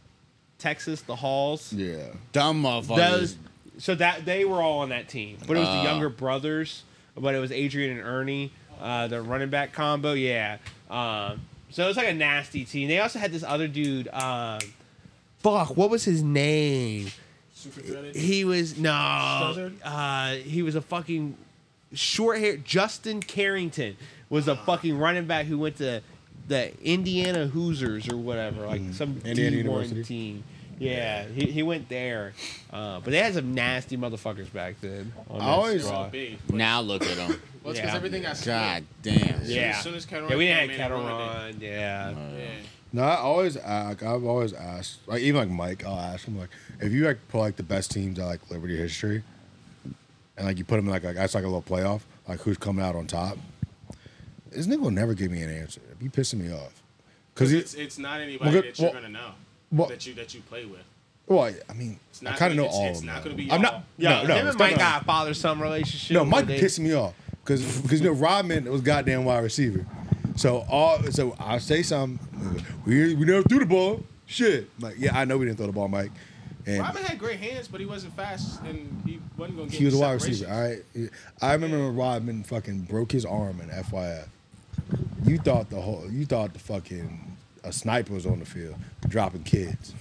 [0.58, 1.72] Texas, the Halls.
[1.72, 2.06] Yeah.
[2.32, 2.96] Dumb motherfuckers.
[2.96, 3.36] Those,
[3.78, 5.76] so that they were all on that team, but it was Uh.
[5.78, 6.82] the younger brothers.
[7.18, 10.12] But it was Adrian and Ernie, uh, the running back combo.
[10.12, 10.58] Yeah.
[10.90, 11.40] Um,
[11.76, 12.88] so it was like a nasty team.
[12.88, 14.08] They also had this other dude.
[14.08, 14.60] Um,
[15.40, 17.08] fuck, what was his name?
[17.52, 18.16] Super dreaded.
[18.16, 19.70] He was no.
[19.84, 21.36] Uh, he was a fucking
[21.92, 22.56] short hair.
[22.56, 23.98] Justin Carrington
[24.30, 26.00] was a fucking running back who went to
[26.48, 30.02] the Indiana Hoosiers or whatever, like some Indiana D1 University.
[30.02, 30.44] team.
[30.78, 32.32] Yeah, he, he went there,
[32.72, 35.12] uh, but they had some nasty motherfuckers back then.
[35.28, 36.16] On I that always- squad.
[36.50, 37.40] now look at him.
[37.66, 37.96] Well, it's because Yeah.
[37.96, 39.02] everything got God split.
[39.02, 39.40] damn.
[39.40, 39.62] As soon- Yeah.
[39.76, 41.60] As soon as Kettle Yeah, we had didn't came have in, kettle it ruined run.
[41.60, 42.16] Yeah, it.
[42.38, 42.66] Yeah.
[42.92, 44.02] No, I always ask.
[44.04, 44.98] I've always asked.
[45.08, 47.90] Like even like Mike, I'll ask him like, if you like pull like the best
[47.90, 49.24] teams out like Liberty history,
[50.36, 52.56] and like you put them in like, like that's like a little playoff, like who's
[52.56, 53.36] coming out on top.
[54.52, 55.80] This nigga will never give me an answer.
[55.90, 56.80] It be pissing me off.
[57.34, 59.30] Because it's it's not anybody Well, that you're well- gonna know
[59.72, 60.80] well- that you that you play with.
[61.26, 63.14] well, I mean, It's I kind of know it's- all it's of them.
[63.14, 63.72] not gonna be I'm y'all.
[63.72, 63.84] not.
[63.98, 64.08] yeah.
[64.22, 66.14] no, no, him it's and Mike gonna- got a father son relationship.
[66.14, 67.14] No, where Mike they- pissing me off
[67.46, 69.86] because because you know Rodman was goddamn wide receiver.
[70.34, 72.18] So all so I say something.
[72.84, 74.02] We we never threw the ball.
[74.26, 74.68] Shit.
[74.80, 76.10] Like yeah, I know we didn't throw the ball, Mike.
[76.66, 79.78] And Robin had great hands, but he wasn't fast, and he wasn't gonna get.
[79.78, 80.50] he was a wide receiver.
[80.50, 81.10] All right.
[81.40, 84.26] I remember when Rodman fucking broke his arm in FYF.
[85.24, 88.76] You thought the whole you thought the fucking a sniper was on the field
[89.08, 89.94] dropping kids.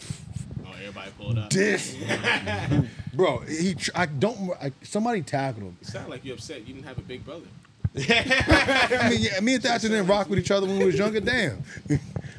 [0.80, 1.50] Everybody pulled up.
[1.50, 1.96] This,
[3.14, 5.78] bro, he tr- I don't I, somebody tackled him.
[5.82, 6.68] It sound like you're upset.
[6.68, 7.46] You didn't have a big brother.
[7.98, 11.22] I mean, yeah, me and Thatcher didn't rock with each other when we was younger.
[11.22, 11.64] Damn.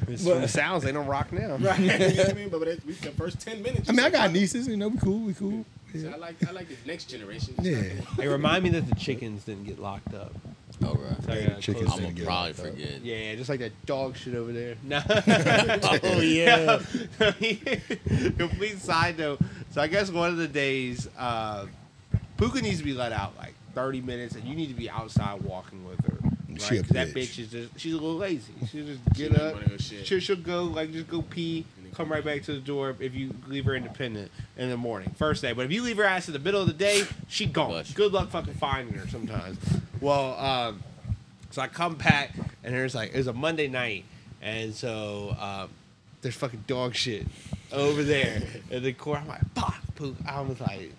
[0.07, 1.55] It's from the sounds they don't rock now.
[1.55, 1.79] Right.
[1.79, 2.49] you know what I mean?
[2.49, 3.89] But it, we, the first ten minutes.
[3.89, 4.67] I mean, I got "Fuck it." nieces.
[4.67, 5.19] You know, we cool.
[5.19, 5.65] We cool.
[5.99, 7.55] So I like I like the next generation.
[7.61, 7.81] Yeah.
[8.17, 10.31] Hey, remind me that the chickens didn't get locked up.
[10.85, 11.23] All right.
[11.25, 12.65] So I Yeah, gotta the chickens close I'm gonna get probably locked up.
[12.67, 13.01] forget.
[13.01, 14.75] Yeah, just like that dog shit over there.
[14.83, 15.01] No.
[16.03, 16.79] Oh yeah.
[18.37, 19.39] Complete side note.
[19.71, 21.65] So I guess one of the days, uh,
[22.37, 25.41] Puka needs to be let out like 30 minutes, and you need to be outside
[25.41, 26.13] walking with her.
[26.49, 26.61] Right?
[26.61, 27.13] She a 'Cause that bitch.
[27.29, 28.53] bitch is just, she's a little lazy.
[28.71, 29.53] She'll just get ain't up.
[29.55, 30.07] one of those shit.
[30.07, 31.65] She'll, she'll go, like, just go pee,
[31.97, 35.09] come right back to the door if you leave her independent in the morning.
[35.17, 35.51] First day.
[35.51, 37.71] But if you leave her ass in the middle of the day, she gone.
[37.71, 37.93] Bush.
[37.93, 39.57] Good luck fucking finding her sometimes.
[39.99, 40.83] Well, um,
[41.49, 44.05] so I come back, and there's like, it was a Monday night,
[44.43, 45.69] and so um,
[46.21, 47.25] there's fucking dog shit
[47.71, 49.21] over there in the corner.
[49.21, 50.17] I'm like, fuck, poop.
[50.27, 50.91] I was like,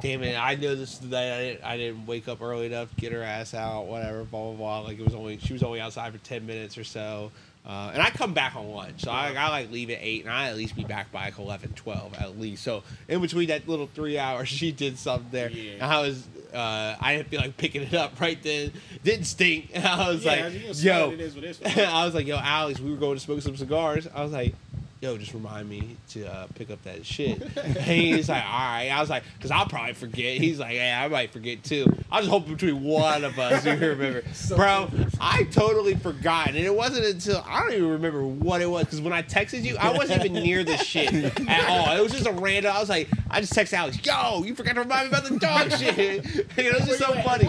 [0.00, 1.32] damn it, I know this today.
[1.32, 4.54] I didn't, I didn't wake up early enough get her ass out, whatever, blah, blah,
[4.54, 4.80] blah.
[4.80, 7.30] Like, it was only, she was only outside for 10 minutes or so.
[7.64, 9.02] Uh, and I come back on lunch.
[9.02, 11.38] So I, I like leave at 8, and I at least be back by like
[11.38, 12.64] 11, 12 at least.
[12.64, 15.48] So in between that little three hours, she did something there.
[15.48, 15.72] Yeah.
[15.74, 18.72] And I was, uh, I didn't feel like picking it up right then.
[19.04, 19.70] Didn't stink.
[19.74, 21.12] And I was Yeah, like, you know, smell yo.
[21.12, 21.76] it is what it is.
[21.78, 24.08] I was like, yo, Alex, we were going to smoke some cigars.
[24.12, 24.54] I was like,
[25.02, 28.88] "Yo, just remind me to uh, pick up that shit." and he's like, "All right."
[28.88, 32.20] I was like, "Cause I'll probably forget." He's like, "Yeah, I might forget too." I
[32.20, 34.22] was hoping between one of us who remember,
[34.54, 34.88] bro.
[35.20, 38.86] I totally forgot, and it wasn't until I don't even remember what it was.
[38.86, 41.12] Cause when I texted you, I wasn't even near the shit
[41.48, 41.96] at all.
[41.96, 42.72] It was just a random.
[42.72, 45.36] I was like, I just texted Alex, "Yo, you forgot to remind me about the
[45.38, 46.24] dog shit."
[46.56, 47.46] it was just so funny.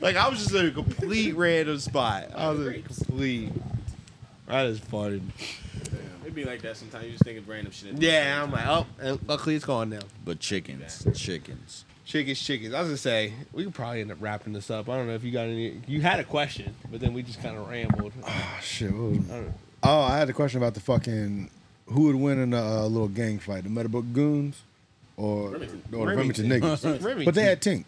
[0.00, 2.30] like I was just in a complete random spot.
[2.34, 3.52] I was in a complete.
[4.46, 5.20] That is funny.
[6.30, 7.06] It'd be like that sometimes.
[7.06, 8.00] You just think of random shit.
[8.00, 8.66] Yeah, I'm time.
[8.66, 9.98] like, oh, and luckily it's gone now.
[10.24, 11.84] But chickens, chickens.
[12.04, 12.72] Chickens, chickens.
[12.72, 14.88] I was gonna say we could probably end up wrapping this up.
[14.88, 15.80] I don't know if you got any.
[15.88, 18.12] You had a question, but then we just kind of rambled.
[18.24, 18.92] Oh, shit.
[18.92, 19.54] What was, I don't know.
[19.82, 21.50] oh, I had a question about the fucking
[21.86, 24.62] who would win in a uh, little gang fight, the Meadowbrook Goons
[25.16, 25.82] or Remington.
[25.92, 26.84] or the Remington niggas.
[26.84, 27.24] Remington.
[27.24, 27.86] But they had Tink.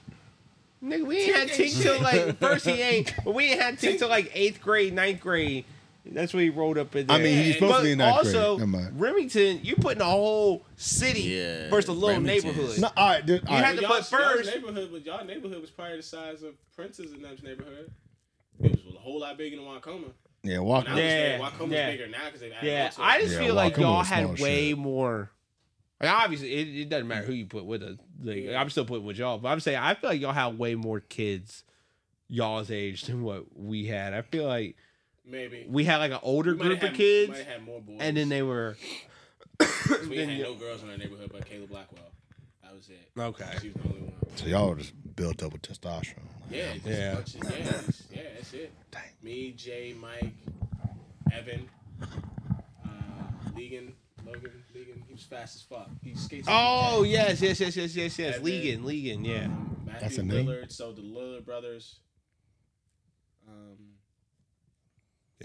[0.84, 4.00] Nigga, we ain't had Tink till like first he ain't, but we ain't had Tink
[4.00, 5.64] till like eighth grade, ninth grade.
[6.04, 7.16] That's when he rolled up in there.
[7.16, 8.36] I mean, he's supposed but to be in ninth grade.
[8.36, 8.90] also, Never.
[8.96, 12.48] Remington, you putting a whole city Yeah, versus a little Remington.
[12.56, 12.78] neighborhood.
[12.80, 13.64] No, all right, dude, all You right.
[13.66, 17.12] had to Y'all- put first- neighborhood, but y'all neighborhood was probably the size of Prince's
[17.12, 17.90] and them's neighborhood.
[18.62, 20.08] It was a whole lot bigger than Wacoma.
[20.42, 20.86] yeah, When walk.
[20.88, 21.90] I was there, Yeah, yeah.
[21.92, 24.02] bigger now because they've added Yeah, on to I just Yeah, feel like Wacoma y'all
[24.02, 24.78] had way shit.
[24.78, 25.30] more.
[26.00, 27.96] Like obviously, it, it doesn't matter who you put with us.
[28.20, 28.60] Like, Yeah.
[28.60, 30.98] I'm still putting with y'all, but I'm saying I feel like y'all had way more
[30.98, 31.62] kids
[32.28, 34.12] y'all's age than what we had.
[34.14, 34.76] I feel like
[35.24, 35.66] Maybe.
[35.68, 37.96] we had like an older We might have group of kids, might have more boys.
[38.00, 38.76] and then they were.
[40.08, 42.02] we had you- no girls in our neighborhood but Kayla Blackwell.
[42.62, 43.08] That was it.
[43.20, 43.58] okay.
[43.60, 44.12] She was the only one.
[44.36, 46.18] So y'all were just built up with testosterone.
[46.50, 47.18] Yeah, Yeah.
[47.18, 48.72] Of, yeah, just- yeah, that's it.
[48.90, 49.02] Dang.
[49.22, 50.32] Me, Jay, Mike,
[51.32, 51.68] Evan,
[52.02, 52.88] uh,
[53.54, 53.92] Legan,
[54.26, 55.02] Logan, Legan.
[55.06, 55.88] He was fast as fuck.
[56.02, 56.48] He skates.
[56.50, 58.36] Oh yes, yes, yes, yes, yes, yes.
[58.36, 58.46] Evan.
[58.46, 59.44] Legan, Legan, yeah.
[59.44, 60.46] Um, That's Matthew a name?
[60.46, 60.72] Lillard.
[60.72, 62.00] So the Lillard brothers.
[63.48, 63.76] Um,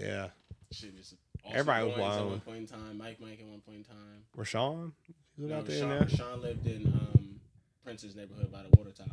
[0.00, 0.28] Yeah.
[0.70, 1.14] shit, just
[1.50, 4.24] Everybody was Goins At one point in time, Mike, Mike at one point in time.
[4.36, 4.92] Rashawn?
[5.36, 6.06] He live No, out there Sean, now?
[6.06, 7.40] Sean lived in um,
[7.84, 9.06] Prince's neighborhood by the water tower.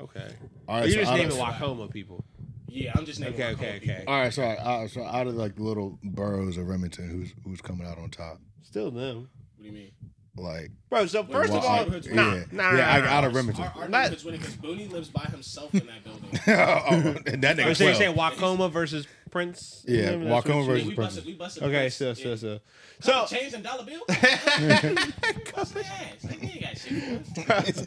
[0.00, 0.28] Okay.
[0.68, 2.24] All right, you so just out naming of, Wacoma people.
[2.68, 3.34] Yeah, I'm just naming.
[3.34, 3.94] Okay, Wacoma okay, people.
[3.96, 4.04] okay.
[4.06, 7.60] all right, so uh, so out of like the little boroughs of Remington, who's who's
[7.60, 8.38] coming out on top?
[8.62, 9.28] Still them.
[9.56, 9.90] What do you mean?
[10.34, 13.00] Like, Bro, so first well, of all, I- neighborhoods- nah, yeah, nah, yeah, nah, I-
[13.00, 13.34] nah, out of.
[13.34, 13.64] Remington.
[13.64, 16.20] Our, our Not- neighborhood's winning because Booney lives by himself in that building.
[16.48, 19.84] Oh, oh, and that Oh, nigga so you're saying Wacoma versus Prince?
[19.86, 21.62] Yeah, Remember Wacoma versus we busted, we busted.
[21.64, 22.60] Okay, Prince so so so.
[23.00, 24.00] So So change them dollar bill.
[24.08, 26.24] Bust their ass.
[26.24, 27.86] Like, we ain't got shit for us.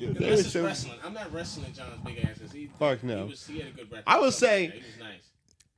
[0.00, 0.98] Unless it's so- wrestling.
[1.04, 2.38] I'm not wrestling John's big ass.
[2.40, 3.26] 'cause He, Fuck He, no.
[3.26, 4.04] was, he had a good breakfast.
[4.16, 5.25] I will say- He was nice.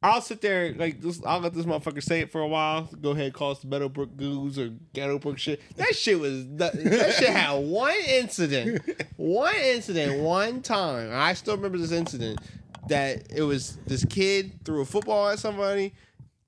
[0.00, 1.20] I'll sit there like this.
[1.26, 2.88] I'll let this motherfucker say it for a while.
[3.00, 5.60] Go ahead, call us the Meadowbrook Goose or Ghetto Brook shit.
[5.76, 8.82] That shit was that, that shit had one incident,
[9.16, 11.10] one incident, one time.
[11.12, 12.40] I still remember this incident
[12.88, 15.94] that it was this kid threw a football at somebody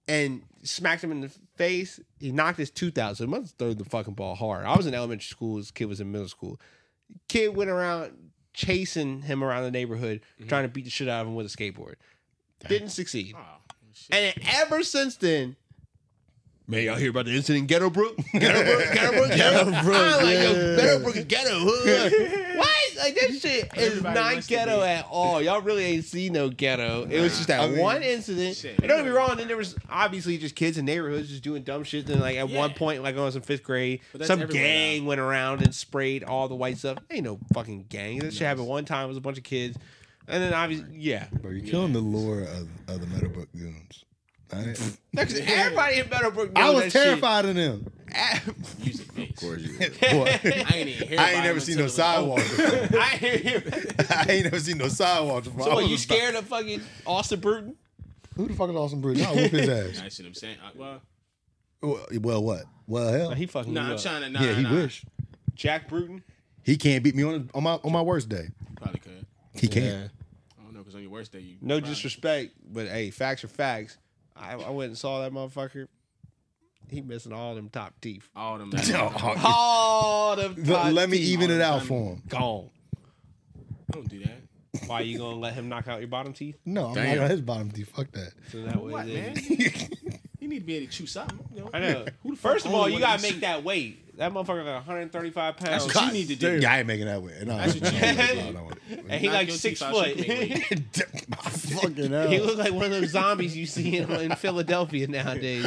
[0.06, 1.98] and smacked him in the face.
[2.20, 3.16] He knocked his tooth out.
[3.16, 4.64] So he must have thrown the fucking ball hard.
[4.64, 5.56] I was in elementary school.
[5.56, 6.60] This kid was in middle school.
[7.28, 8.12] Kid went around
[8.52, 10.48] chasing him around the neighborhood, mm-hmm.
[10.48, 11.94] trying to beat the shit out of him with a skateboard.
[12.68, 13.34] Didn't succeed.
[13.36, 13.60] Oh.
[14.12, 15.56] And ever since then,
[16.66, 18.16] man, y'all hear about the incident in Ghetto Brook?
[18.32, 19.96] Ghetto Brook, Ghetto Brook, Ghetto Brook.
[19.96, 21.58] I'm like, yo, Ghetto Brook is ghetto.
[21.58, 22.56] Hood.
[22.56, 22.68] what?
[22.96, 25.40] Like that shit is Everybody not ghetto at all.
[25.40, 27.06] Y'all really ain't seen no ghetto.
[27.08, 28.56] It was just that I mean, one incident.
[28.56, 29.36] shit, and don't get me wrong.
[29.38, 32.06] Then there was obviously just kids in neighborhoods just doing dumb shit.
[32.06, 35.20] Then like at one point, like I was in fifth grade, some everywhere gang went
[35.20, 36.98] around and sprayed all the white stuff.
[37.10, 38.18] Ain't no fucking gang.
[38.18, 39.06] That shit happened one time.
[39.06, 39.78] It was a bunch of kids.
[40.30, 41.26] And then obviously, yeah.
[41.40, 44.04] Bro, you're killing the lure of, of the Meadowbrook goons.
[44.52, 44.76] All right?
[45.12, 47.02] That's 'cause everybody in Meadowbrook I was that shit.
[47.04, 47.90] terrified of them.
[48.82, 49.30] Music face.
[49.30, 49.78] Of course you.
[49.78, 52.58] Boy, I ain't even hear I ain't never seen no it was sidewalks.
[52.58, 53.62] I hear.
[54.10, 55.46] I ain't never seen no sidewalks.
[55.46, 55.64] before.
[55.64, 57.76] So I what, was you about- scared of fucking Austin Bruton?
[58.36, 59.24] Who the fuck is Austin Bruce?
[59.24, 60.02] I'll whoop his ass.
[60.04, 60.56] I see what I'm saying.
[60.64, 61.02] I, well,
[61.82, 62.64] Well, well, what?
[62.88, 63.28] Well, hell.
[63.30, 64.00] Nah, he fucking nah, I'm up.
[64.02, 64.30] trying to.
[64.30, 64.74] Nah, yeah, he nah.
[64.74, 65.04] wish.
[65.54, 66.22] Jack Bruton.
[66.64, 68.48] He can't beat me on on my on my worst day.
[68.76, 69.24] Probably could.
[69.54, 70.10] He can't.
[70.58, 71.56] I don't know because on your worst day, you.
[71.60, 73.98] No probably- disrespect, but hey, facts are facts.
[74.36, 75.86] I, I went and saw that motherfucker.
[76.88, 78.28] He missing all them top teeth.
[78.34, 78.72] All them.
[79.44, 81.28] All them Let- top Let me teeth.
[81.28, 82.22] even it out for him.
[82.28, 82.70] Gone.
[83.92, 84.40] Don't do that.
[84.86, 86.56] Why are you gonna let him knock out your bottom teeth?
[86.64, 87.16] No, I'm Damn.
[87.16, 87.90] not on his bottom teeth.
[87.94, 88.32] Fuck that.
[88.50, 89.34] So that way What they- man?
[90.50, 91.38] you need to be able to chew something.
[91.54, 91.70] You know?
[91.72, 92.04] I know.
[92.22, 94.06] Who the First of all, you gotta these- make that weight.
[94.18, 95.86] That motherfucker like 135 pounds.
[95.86, 96.60] That's what you need to do.
[96.60, 97.42] Yeah, I ain't making that way.
[97.46, 98.16] No, That's what you need.
[98.18, 98.52] to do.
[98.52, 98.70] no.
[99.08, 100.18] and he Knock like your six teeth out, foot.
[100.18, 102.28] shake me, Fucking hell.
[102.28, 105.66] he look like one of those zombies you see in, in Philadelphia nowadays.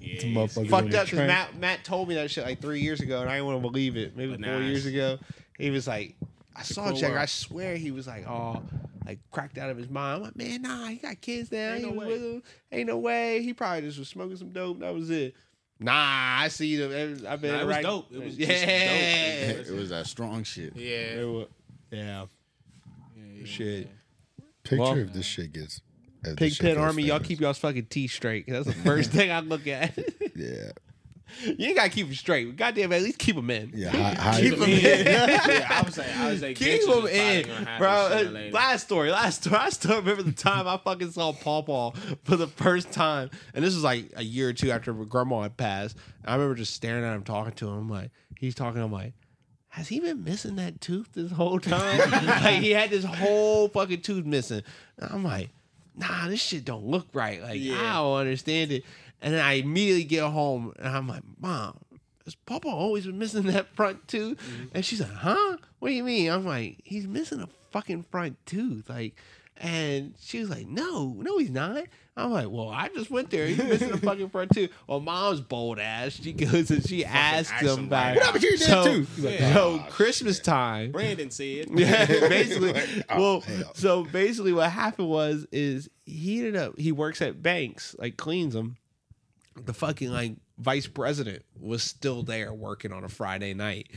[0.00, 0.44] Yeah, motherfucker.
[0.44, 1.26] it's- fucked on the up because train.
[1.28, 3.70] Matt Matt told me that shit like three years ago, and I didn't want to
[3.70, 4.16] believe it.
[4.16, 5.24] Maybe But four nah, years it's- ago,
[5.58, 6.14] he was like,
[6.58, 7.12] I saw cool Jack.
[7.16, 8.62] I swear he was like, oh,
[9.06, 10.16] like cracked out of his mind.
[10.16, 11.72] I'm like, man, nah, he got kids now.
[11.74, 12.12] Ain't he no was way.
[12.12, 12.42] with him.
[12.72, 13.42] Ain't no way.
[13.42, 14.80] He probably just was smoking some dope.
[14.80, 15.34] That was it.
[15.78, 15.92] Nah,
[16.40, 17.26] I see them.
[17.28, 18.12] I've been Nah, it was right- dope.
[18.12, 18.46] It was yeah.
[18.46, 19.76] just dope.
[19.76, 20.74] It was that strong shit.
[20.74, 20.86] Yeah.
[21.20, 21.44] It wa-
[21.90, 22.24] yeah.
[23.16, 23.88] yeah, Shit.
[24.64, 25.80] Picture Well- if this shit gets.
[26.22, 28.46] if this Pig shit Pen goes Army, y'all keep y'all's fucking teeth straight.
[28.48, 29.96] That's the first thing I look at.
[30.34, 30.70] Yeah,
[31.44, 32.56] you ain't gotta keep them straight.
[32.56, 33.72] Goddamn, at least keep them in.
[33.74, 33.90] yeah.
[33.90, 34.80] High, high, Keep 'em in.
[35.06, 38.40] yeah, I was like, I was like, Keep them in, probably gonna happen bro.
[38.46, 38.50] Uh.
[38.52, 39.56] Last story, last story.
[39.60, 41.90] I still remember the time I fucking saw Paw Paw
[42.24, 45.56] for the first time, and this was like a year or two after Grandma had
[45.56, 45.96] passed.
[46.24, 47.88] I remember just staring at him, talking to him.
[47.88, 48.80] Like, he's talking.
[48.82, 49.12] I'm like,
[49.68, 51.98] has he been missing that tooth this whole time?
[52.10, 54.62] like he had this whole fucking tooth missing.
[54.98, 55.50] And I'm like,
[55.94, 57.42] nah, this shit don't look right.
[57.42, 57.74] Like Yeah.
[57.78, 58.84] I don't understand it.
[59.22, 61.78] And then I immediately get home, and I'm like, mom.
[62.24, 64.38] Has Papa always been missing that front tooth?
[64.38, 64.64] Mm-hmm.
[64.74, 65.58] And she's like, huh?
[65.78, 66.28] What do you mean?
[66.30, 68.88] I'm like, he's missing a fucking front tooth.
[68.90, 69.14] Like,
[69.58, 71.84] and she was like, no, no, he's not.
[72.16, 73.46] I'm like, well, I just went there.
[73.46, 74.70] He's missing a fucking front tooth.
[74.88, 76.14] Well, mom's bold ass.
[76.14, 78.22] She goes and she asks ask him about right it.
[78.22, 78.32] out.
[78.32, 79.06] but so, too.
[79.14, 80.92] He's like, so "Oh, Christmas time.
[80.92, 82.74] Brandon said, Yeah, basically.
[83.08, 83.70] Oh, well, hell.
[83.74, 88.54] so basically, what happened was is he ended up he works at banks, like cleans
[88.54, 88.78] them.
[89.64, 93.90] The fucking like vice president was still there working on a Friday night,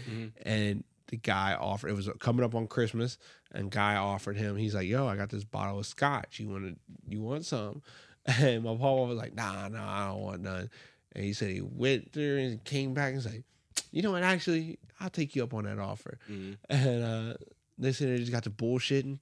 [0.43, 1.89] and the guy offered.
[1.89, 3.17] It was coming up on Christmas,
[3.51, 4.55] and guy offered him.
[4.55, 6.39] He's like, "Yo, I got this bottle of scotch.
[6.39, 6.75] You want to?
[7.07, 7.81] You want some?"
[8.39, 10.69] And my papa was like, "Nah, nah, I don't want none."
[11.13, 13.43] And he said he went there and came back and was like,
[13.91, 14.23] "You know what?
[14.23, 16.19] Actually, I'll take you up on that offer."
[16.69, 17.33] And uh,
[17.77, 19.19] they said they just got to bullshitting,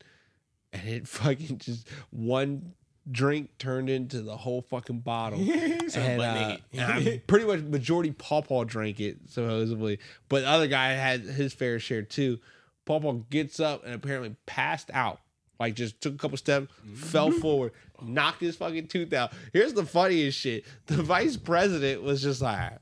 [0.73, 2.73] and it fucking just one
[3.11, 5.39] drink turned into the whole fucking bottle.
[5.95, 10.67] and, uh, and I'm pretty much majority Paw Paw drank it supposedly, but the other
[10.67, 12.39] guy had his fair share too.
[12.85, 15.19] Paw Paw gets up and apparently passed out.
[15.59, 17.71] Like just took a couple steps, fell forward,
[18.01, 19.33] knocked his fucking tooth out.
[19.53, 22.73] Here's the funniest shit: the vice president was just like,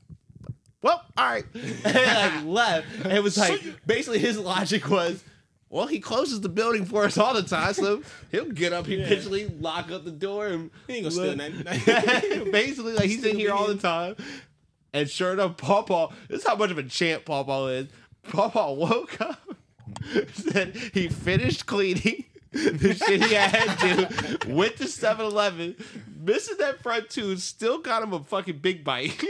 [0.82, 1.44] well, all right.
[1.84, 2.86] And like left.
[3.04, 5.22] And it was like basically his logic was,
[5.68, 9.48] well, he closes the building for us all the time, so he'll get up eventually,
[9.48, 12.50] lock up the door, and He ain't gonna steal nothing.
[12.52, 14.16] basically like he's in here all the time.
[14.92, 17.88] And sure enough, Paw Paw, this is how much of a champ Paw Paw is.
[18.28, 19.56] Paw Paw woke up,
[20.32, 22.24] said he finished cleaning
[22.56, 23.76] the shit he had
[24.40, 25.76] to, went to 7 Eleven,
[26.20, 29.22] missing that front tooth, still got him a fucking big bite.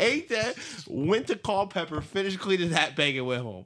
[0.00, 0.54] Ate that,
[0.88, 3.64] went to Culpeper, finished cleaning that bag and went home.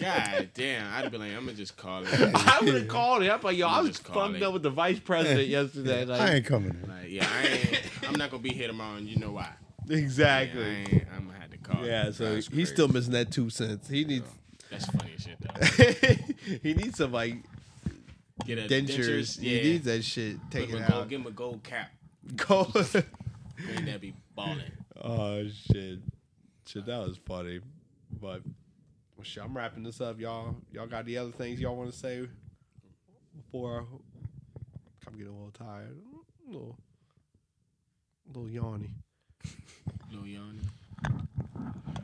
[0.00, 2.08] God damn, I'd be like, I'm gonna just call it.
[2.34, 3.30] I would have called it.
[3.30, 4.42] I'm like, yo, I I'ma was just fucked it.
[4.42, 6.04] up with the vice president yesterday.
[6.04, 6.70] Like, I ain't coming.
[6.82, 6.88] In.
[6.88, 7.82] Like, yeah, I ain't.
[8.08, 9.48] I'm not gonna be here tomorrow, and you know why?
[9.86, 10.62] Yeah, I exactly.
[10.64, 11.84] ain't, I'm gonna have to call.
[11.84, 12.14] Yeah, it.
[12.14, 12.64] so That's he's crazy.
[12.66, 13.88] still missing that two cents.
[13.88, 14.28] He needs
[14.70, 16.58] That's funny as shit though.
[16.62, 17.36] he needs some like
[18.46, 19.38] Get a dentures.
[19.40, 21.08] Yeah, He needs that shit him taken a gold, out.
[21.08, 21.90] give him a gold cap.
[22.36, 22.70] Go.
[22.74, 24.60] Ain't that be balling?
[25.02, 25.98] oh shit,
[26.66, 27.60] shit, that was funny.
[28.20, 28.42] But
[29.16, 30.56] well, shit, I'm wrapping this up, y'all.
[30.72, 32.26] Y'all got the other things y'all want to say
[33.36, 33.86] before
[35.06, 35.96] I'm getting a little tired,
[36.46, 36.76] a little,
[38.34, 38.90] a little yawny.
[40.12, 40.60] Lil Yanni.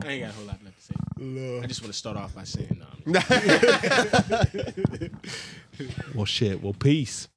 [0.03, 0.95] I ain't got a whole lot left to say.
[1.61, 3.13] I just want to start off by saying, um,
[6.15, 6.61] well, shit.
[6.63, 7.27] Well, peace.